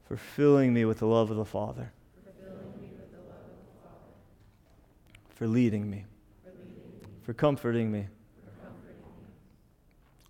For 0.07 0.16
filling 0.18 0.74
me 0.74 0.84
with 0.84 0.99
the 0.99 1.07
love 1.07 1.30
of 1.30 1.38
the 1.38 1.45
Father. 1.45 1.90
For 5.35 5.47
leading 5.47 5.89
me, 5.91 6.05
for, 7.22 7.35
comforting 7.35 7.91
me. 7.91 8.07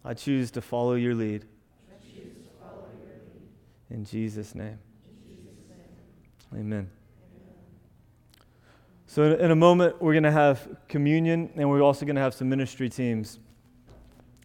I 0.05 0.15
choose 0.15 0.51
to 0.53 0.61
follow 0.61 0.95
your 0.95 1.15
lead. 1.15 1.45
In, 3.91 4.05
Jesus 4.05 4.55
name. 4.55 4.79
In 5.09 5.37
Jesus' 5.37 5.63
name. 5.69 6.61
Amen. 6.61 6.91
So, 9.07 9.35
in 9.35 9.51
a 9.51 9.57
moment, 9.57 10.03
we're 10.03 10.15
going 10.15 10.25
to 10.25 10.33
have 10.33 10.67
communion 10.89 11.51
and 11.57 11.71
we're 11.71 11.83
also 11.83 12.05
going 12.05 12.17
to 12.17 12.23
have 12.23 12.35
some 12.35 12.49
ministry 12.49 12.89
teams. 12.89 13.39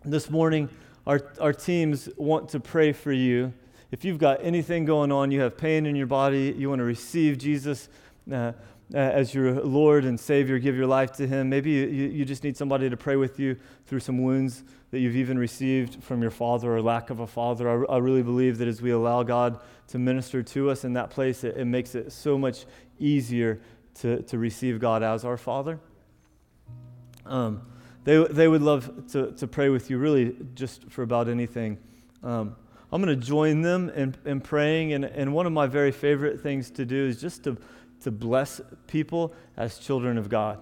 This 0.05 0.29
morning, 0.29 0.69
our, 1.07 1.31
our 1.41 1.53
teams 1.53 2.09
want 2.17 2.49
to 2.49 2.59
pray 2.59 2.93
for 2.93 3.11
you 3.11 3.53
if 3.91 4.05
you've 4.05 4.19
got 4.19 4.43
anything 4.43 4.85
going 4.85 5.11
on, 5.11 5.31
you 5.31 5.41
have 5.41 5.57
pain 5.57 5.87
in 5.87 5.95
your 5.95 6.05
body, 6.05 6.53
you 6.55 6.69
want 6.69 6.79
to 6.79 6.85
receive 6.85 7.39
Jesus. 7.39 7.89
Uh, 8.31 8.51
uh, 8.93 8.97
as 8.97 9.33
your 9.33 9.61
Lord 9.61 10.05
and 10.05 10.19
Savior, 10.19 10.57
give 10.59 10.75
your 10.75 10.87
life 10.87 11.11
to 11.13 11.27
Him. 11.27 11.49
Maybe 11.49 11.71
you, 11.71 11.85
you 11.85 12.25
just 12.25 12.43
need 12.43 12.57
somebody 12.57 12.89
to 12.89 12.97
pray 12.97 13.15
with 13.15 13.39
you 13.39 13.57
through 13.85 13.99
some 13.99 14.21
wounds 14.21 14.63
that 14.91 14.99
you've 14.99 15.15
even 15.15 15.37
received 15.37 16.03
from 16.03 16.21
your 16.21 16.31
father 16.31 16.75
or 16.75 16.81
lack 16.81 17.09
of 17.09 17.19
a 17.19 17.27
father. 17.27 17.69
I, 17.69 17.93
I 17.93 17.97
really 17.99 18.23
believe 18.23 18.57
that 18.57 18.67
as 18.67 18.81
we 18.81 18.91
allow 18.91 19.23
God 19.23 19.59
to 19.89 19.99
minister 19.99 20.41
to 20.41 20.69
us 20.69 20.83
in 20.83 20.93
that 20.93 21.11
place, 21.11 21.43
it, 21.43 21.57
it 21.57 21.65
makes 21.65 21.93
it 21.93 22.11
so 22.11 22.37
much 22.37 22.65
easier 22.99 23.61
to, 23.95 24.21
to 24.23 24.37
receive 24.37 24.79
God 24.79 25.03
as 25.03 25.25
our 25.25 25.37
Father. 25.37 25.79
Um, 27.25 27.61
they, 28.03 28.23
they 28.25 28.47
would 28.47 28.61
love 28.61 29.11
to, 29.11 29.31
to 29.33 29.47
pray 29.47 29.69
with 29.69 29.89
you, 29.89 29.97
really, 29.97 30.35
just 30.55 30.89
for 30.89 31.03
about 31.03 31.27
anything. 31.27 31.77
Um, 32.23 32.55
I'm 32.91 33.03
going 33.03 33.19
to 33.19 33.25
join 33.25 33.61
them 33.61 33.89
in, 33.89 34.15
in 34.25 34.41
praying, 34.41 34.93
and, 34.93 35.05
and 35.05 35.33
one 35.33 35.45
of 35.45 35.51
my 35.51 35.67
very 35.67 35.91
favorite 35.91 36.41
things 36.41 36.71
to 36.71 36.85
do 36.85 37.05
is 37.05 37.21
just 37.21 37.43
to 37.43 37.57
to 38.03 38.11
bless 38.11 38.61
people 38.87 39.33
as 39.57 39.77
children 39.77 40.17
of 40.17 40.29
God. 40.29 40.59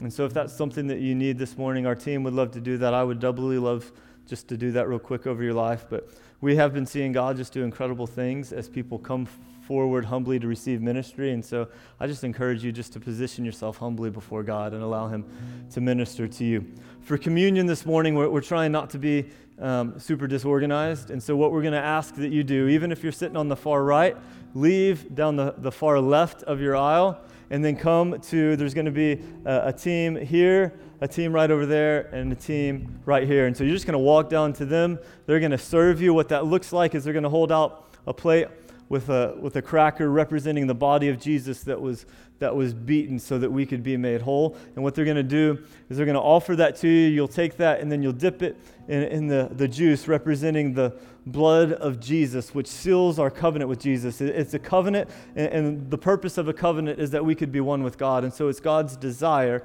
And 0.00 0.12
so, 0.12 0.24
if 0.24 0.32
that's 0.32 0.52
something 0.52 0.86
that 0.86 1.00
you 1.00 1.14
need 1.14 1.38
this 1.38 1.58
morning, 1.58 1.86
our 1.86 1.94
team 1.94 2.22
would 2.22 2.34
love 2.34 2.52
to 2.52 2.60
do 2.60 2.78
that. 2.78 2.94
I 2.94 3.02
would 3.02 3.18
doubly 3.18 3.58
love 3.58 3.90
just 4.26 4.48
to 4.48 4.56
do 4.56 4.72
that 4.72 4.88
real 4.88 4.98
quick 4.98 5.26
over 5.26 5.42
your 5.42 5.54
life. 5.54 5.86
But 5.88 6.08
we 6.40 6.54
have 6.56 6.72
been 6.72 6.86
seeing 6.86 7.12
God 7.12 7.36
just 7.36 7.52
do 7.52 7.64
incredible 7.64 8.06
things 8.06 8.52
as 8.52 8.68
people 8.68 8.98
come 8.98 9.26
forward 9.68 10.06
humbly 10.06 10.38
to 10.38 10.48
receive 10.48 10.80
ministry. 10.80 11.32
And 11.32 11.44
so, 11.44 11.68
I 12.00 12.06
just 12.06 12.24
encourage 12.24 12.64
you 12.64 12.72
just 12.72 12.94
to 12.94 13.00
position 13.00 13.44
yourself 13.44 13.76
humbly 13.76 14.08
before 14.08 14.42
God 14.42 14.72
and 14.72 14.82
allow 14.82 15.08
Him 15.08 15.26
to 15.72 15.82
minister 15.82 16.26
to 16.26 16.44
you. 16.44 16.64
For 17.02 17.18
communion 17.18 17.66
this 17.66 17.84
morning, 17.84 18.14
we're, 18.14 18.30
we're 18.30 18.40
trying 18.40 18.72
not 18.72 18.88
to 18.90 18.98
be 18.98 19.26
um, 19.58 19.98
super 19.98 20.26
disorganized. 20.26 21.10
And 21.10 21.22
so, 21.22 21.36
what 21.36 21.52
we're 21.52 21.60
going 21.60 21.74
to 21.74 21.78
ask 21.78 22.14
that 22.14 22.32
you 22.32 22.42
do, 22.42 22.68
even 22.68 22.90
if 22.90 23.02
you're 23.02 23.12
sitting 23.12 23.36
on 23.36 23.48
the 23.48 23.56
far 23.56 23.84
right, 23.84 24.16
leave 24.54 25.14
down 25.14 25.36
the, 25.36 25.54
the 25.58 25.70
far 25.70 26.00
left 26.00 26.44
of 26.44 26.62
your 26.62 26.74
aisle 26.74 27.20
and 27.50 27.62
then 27.62 27.76
come 27.76 28.18
to, 28.20 28.56
there's 28.56 28.72
going 28.72 28.86
to 28.86 28.90
be 28.90 29.22
a, 29.44 29.68
a, 29.68 29.72
team 29.72 30.16
here, 30.16 30.80
a 31.02 31.08
team 31.08 31.30
right 31.30 31.50
over 31.50 31.66
there, 31.66 32.08
and 32.14 32.32
a 32.32 32.36
team 32.36 33.00
right 33.04 33.26
here. 33.26 33.46
And 33.46 33.54
so 33.54 33.64
you're 33.64 33.74
just 33.74 33.86
going 33.86 33.92
to 33.92 33.98
walk 33.98 34.30
down 34.30 34.54
to 34.54 34.64
them. 34.64 34.98
They're 35.26 35.40
going 35.40 35.50
to 35.50 35.58
serve 35.58 36.00
you. 36.00 36.14
What 36.14 36.30
that 36.30 36.46
looks 36.46 36.72
like 36.72 36.94
is 36.94 37.04
they're 37.04 37.12
going 37.12 37.22
to 37.22 37.28
hold 37.28 37.52
out 37.52 37.84
a 38.06 38.14
plate 38.14 38.48
with 38.88 39.08
a, 39.08 39.34
with 39.38 39.56
a 39.56 39.62
cracker 39.62 40.10
representing 40.10 40.66
the 40.66 40.74
body 40.74 41.08
of 41.08 41.20
Jesus 41.20 41.62
that 41.64 41.80
was, 41.80 42.06
that 42.38 42.54
was 42.54 42.72
beaten 42.72 43.18
so 43.18 43.38
that 43.38 43.50
we 43.50 43.66
could 43.66 43.82
be 43.82 43.96
made 43.96 44.22
whole. 44.22 44.56
And 44.74 44.82
what 44.82 44.94
they're 44.94 45.04
going 45.04 45.16
to 45.16 45.22
do 45.22 45.58
is 45.88 45.96
they're 45.96 46.06
going 46.06 46.14
to 46.14 46.20
offer 46.20 46.56
that 46.56 46.76
to 46.76 46.88
you. 46.88 47.08
You'll 47.08 47.28
take 47.28 47.56
that 47.58 47.80
and 47.80 47.92
then 47.92 48.02
you'll 48.02 48.12
dip 48.12 48.42
it 48.42 48.56
in, 48.88 49.02
in 49.04 49.26
the, 49.26 49.50
the 49.52 49.68
juice 49.68 50.08
representing 50.08 50.72
the 50.72 50.98
blood 51.26 51.72
of 51.72 52.00
Jesus, 52.00 52.54
which 52.54 52.66
seals 52.66 53.18
our 53.18 53.30
covenant 53.30 53.68
with 53.68 53.80
Jesus. 53.80 54.20
It's 54.20 54.54
a 54.54 54.58
covenant, 54.58 55.10
and, 55.36 55.52
and 55.52 55.90
the 55.90 55.98
purpose 55.98 56.38
of 56.38 56.48
a 56.48 56.54
covenant 56.54 56.98
is 56.98 57.10
that 57.10 57.24
we 57.24 57.34
could 57.34 57.52
be 57.52 57.60
one 57.60 57.82
with 57.82 57.98
God. 57.98 58.24
And 58.24 58.32
so 58.32 58.48
it's 58.48 58.60
God's 58.60 58.96
desire 58.96 59.62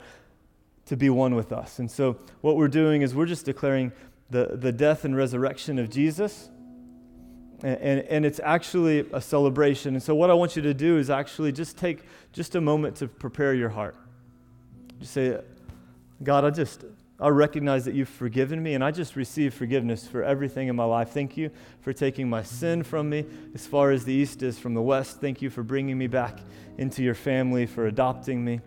to 0.88 0.98
be 0.98 1.10
one 1.10 1.36
with 1.36 1.54
us. 1.54 1.80
And 1.80 1.90
so 1.90 2.18
what 2.42 2.58
we're 2.58 2.68
doing 2.68 3.02
is 3.02 3.16
we're 3.16 3.26
just 3.26 3.46
declaring 3.46 3.94
the, 4.30 4.58
the 4.58 4.74
death 4.74 5.06
and 5.06 5.16
resurrection 5.16 5.80
of 5.80 5.90
Jesus 5.90 6.50
and, 7.64 8.02
and, 8.02 8.26
it's 8.26 8.42
actually 8.44 9.06
a 9.14 9.22
celebration. 9.22 9.94
And 9.94 10.04
so, 10.04 10.14
what 10.14 10.30
I 10.30 10.34
want 10.34 10.58
you 10.58 10.62
to 10.64 10.74
do 10.74 10.98
is 10.98 11.10
actually 11.10 11.54
just 11.54 11.78
take 11.78 12.04
just 12.34 12.56
a 12.56 12.62
moment 12.62 12.98
to 12.98 13.08
prepare 13.08 13.54
your 13.54 13.70
heart. 13.70 13.96
Just 15.00 15.14
say, 15.14 15.40
God, 16.22 16.44
I 16.44 16.50
just, 16.50 16.84
I 17.22 17.30
recognize 17.30 17.86
that 17.86 17.96
you've 17.96 18.10
forgiven 18.10 18.62
me, 18.62 18.74
and 18.74 18.84
I 18.84 18.92
just 18.92 19.16
receive 19.16 19.54
forgiveness 19.54 20.06
for 20.06 20.24
everything 20.24 20.68
in 20.68 20.76
my 20.76 20.84
life. 20.84 21.12
Thank 21.12 21.38
you 21.38 21.52
for 21.80 21.94
taking 21.94 22.30
my 22.30 22.44
sin 22.44 22.84
from 22.84 23.10
me 23.10 23.26
as 23.56 23.66
far 23.66 23.92
as 23.92 24.04
the 24.04 24.14
east 24.14 24.44
is 24.44 24.60
from 24.60 24.74
the 24.74 24.82
west. 24.82 25.22
Thank 25.22 25.42
you 25.42 25.50
for 25.50 25.64
bringing 25.64 25.98
me 25.98 26.08
back 26.08 26.40
into 26.78 27.02
your 27.02 27.16
family, 27.16 27.66
for 27.66 27.88
adopting 27.88 28.44
me. 28.44 28.60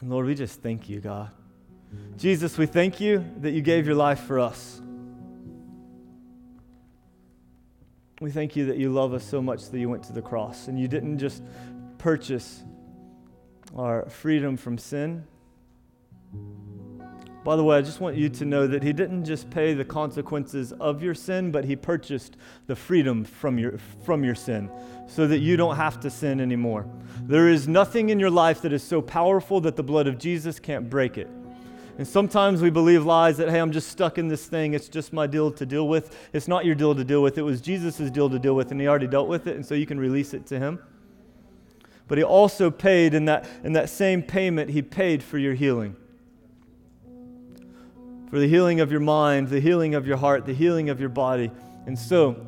And 0.00 0.08
Lord, 0.08 0.26
we 0.26 0.36
just 0.36 0.60
thank 0.62 0.88
you, 0.88 1.00
God. 1.00 1.30
Jesus, 2.16 2.56
we 2.56 2.66
thank 2.66 3.00
you 3.00 3.24
that 3.40 3.50
you 3.50 3.62
gave 3.62 3.86
your 3.86 3.96
life 3.96 4.20
for 4.20 4.38
us. 4.38 4.80
We 8.20 8.30
thank 8.30 8.54
you 8.54 8.66
that 8.66 8.76
you 8.76 8.90
love 8.90 9.14
us 9.14 9.24
so 9.24 9.42
much 9.42 9.70
that 9.70 9.78
you 9.80 9.88
went 9.88 10.04
to 10.04 10.12
the 10.12 10.22
cross 10.22 10.68
and 10.68 10.78
you 10.78 10.86
didn't 10.86 11.18
just 11.18 11.42
purchase 11.98 12.62
our 13.76 14.08
freedom 14.08 14.56
from 14.56 14.78
sin. 14.78 15.24
By 17.42 17.56
the 17.56 17.64
way, 17.64 17.76
I 17.76 17.82
just 17.82 18.00
want 18.00 18.16
you 18.16 18.28
to 18.28 18.44
know 18.44 18.68
that 18.68 18.84
he 18.84 18.92
didn't 18.92 19.24
just 19.24 19.50
pay 19.50 19.74
the 19.74 19.84
consequences 19.84 20.70
of 20.74 21.02
your 21.02 21.14
sin, 21.14 21.50
but 21.50 21.64
he 21.64 21.74
purchased 21.74 22.36
the 22.68 22.76
freedom 22.76 23.24
from 23.24 23.58
your, 23.58 23.78
from 24.04 24.22
your 24.22 24.36
sin 24.36 24.70
so 25.08 25.26
that 25.26 25.40
you 25.40 25.56
don't 25.56 25.74
have 25.74 25.98
to 26.00 26.10
sin 26.10 26.40
anymore. 26.40 26.86
There 27.22 27.48
is 27.48 27.66
nothing 27.66 28.10
in 28.10 28.20
your 28.20 28.30
life 28.30 28.62
that 28.62 28.72
is 28.72 28.84
so 28.84 29.02
powerful 29.02 29.60
that 29.62 29.74
the 29.74 29.82
blood 29.82 30.06
of 30.06 30.18
Jesus 30.18 30.60
can't 30.60 30.88
break 30.88 31.18
it. 31.18 31.28
And 31.98 32.08
sometimes 32.08 32.62
we 32.62 32.70
believe 32.70 33.04
lies 33.04 33.36
that, 33.36 33.50
hey, 33.50 33.58
I'm 33.58 33.72
just 33.72 33.88
stuck 33.88 34.16
in 34.16 34.28
this 34.28 34.46
thing. 34.46 34.72
It's 34.72 34.88
just 34.88 35.12
my 35.12 35.26
deal 35.26 35.50
to 35.52 35.66
deal 35.66 35.86
with. 35.86 36.16
It's 36.32 36.48
not 36.48 36.64
your 36.64 36.74
deal 36.74 36.94
to 36.94 37.04
deal 37.04 37.22
with. 37.22 37.36
It 37.36 37.42
was 37.42 37.60
Jesus' 37.60 38.10
deal 38.10 38.30
to 38.30 38.38
deal 38.38 38.54
with, 38.54 38.70
and 38.70 38.80
he 38.80 38.88
already 38.88 39.06
dealt 39.06 39.28
with 39.28 39.46
it, 39.46 39.56
and 39.56 39.64
so 39.64 39.74
you 39.74 39.86
can 39.86 40.00
release 40.00 40.32
it 40.32 40.46
to 40.46 40.58
him. 40.58 40.78
But 42.08 42.18
he 42.18 42.24
also 42.24 42.70
paid 42.70 43.14
in 43.14 43.26
that, 43.26 43.46
in 43.62 43.74
that 43.74 43.90
same 43.90 44.22
payment, 44.22 44.70
he 44.70 44.82
paid 44.82 45.22
for 45.22 45.38
your 45.38 45.54
healing. 45.54 45.96
For 48.30 48.38
the 48.38 48.48
healing 48.48 48.80
of 48.80 48.90
your 48.90 49.00
mind, 49.00 49.48
the 49.48 49.60
healing 49.60 49.94
of 49.94 50.06
your 50.06 50.16
heart, 50.16 50.46
the 50.46 50.54
healing 50.54 50.88
of 50.88 50.98
your 50.98 51.10
body. 51.10 51.50
And 51.86 51.98
so, 51.98 52.46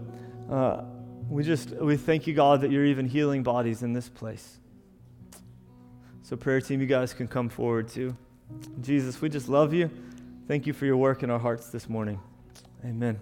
uh, 0.51 0.85
we 1.29 1.43
just 1.43 1.71
we 1.71 1.97
thank 1.97 2.27
you, 2.27 2.35
God, 2.35 2.63
that 2.63 2.71
you're 2.71 2.85
even 2.85 3.07
healing 3.07 3.43
bodies 3.43 3.83
in 3.83 3.93
this 3.93 4.09
place. 4.09 4.59
So, 6.23 6.37
prayer 6.37 6.61
team, 6.61 6.81
you 6.81 6.87
guys 6.87 7.13
can 7.13 7.29
come 7.29 7.49
forward 7.49 7.89
too. 7.89 8.17
Jesus, 8.81 9.21
we 9.21 9.29
just 9.29 9.49
love 9.49 9.73
you. 9.73 9.91
Thank 10.47 10.67
you 10.67 10.73
for 10.73 10.85
your 10.87 10.97
work 10.97 11.23
in 11.23 11.31
our 11.31 11.39
hearts 11.39 11.69
this 11.71 11.89
morning. 11.89 12.21
Amen. 12.85 13.19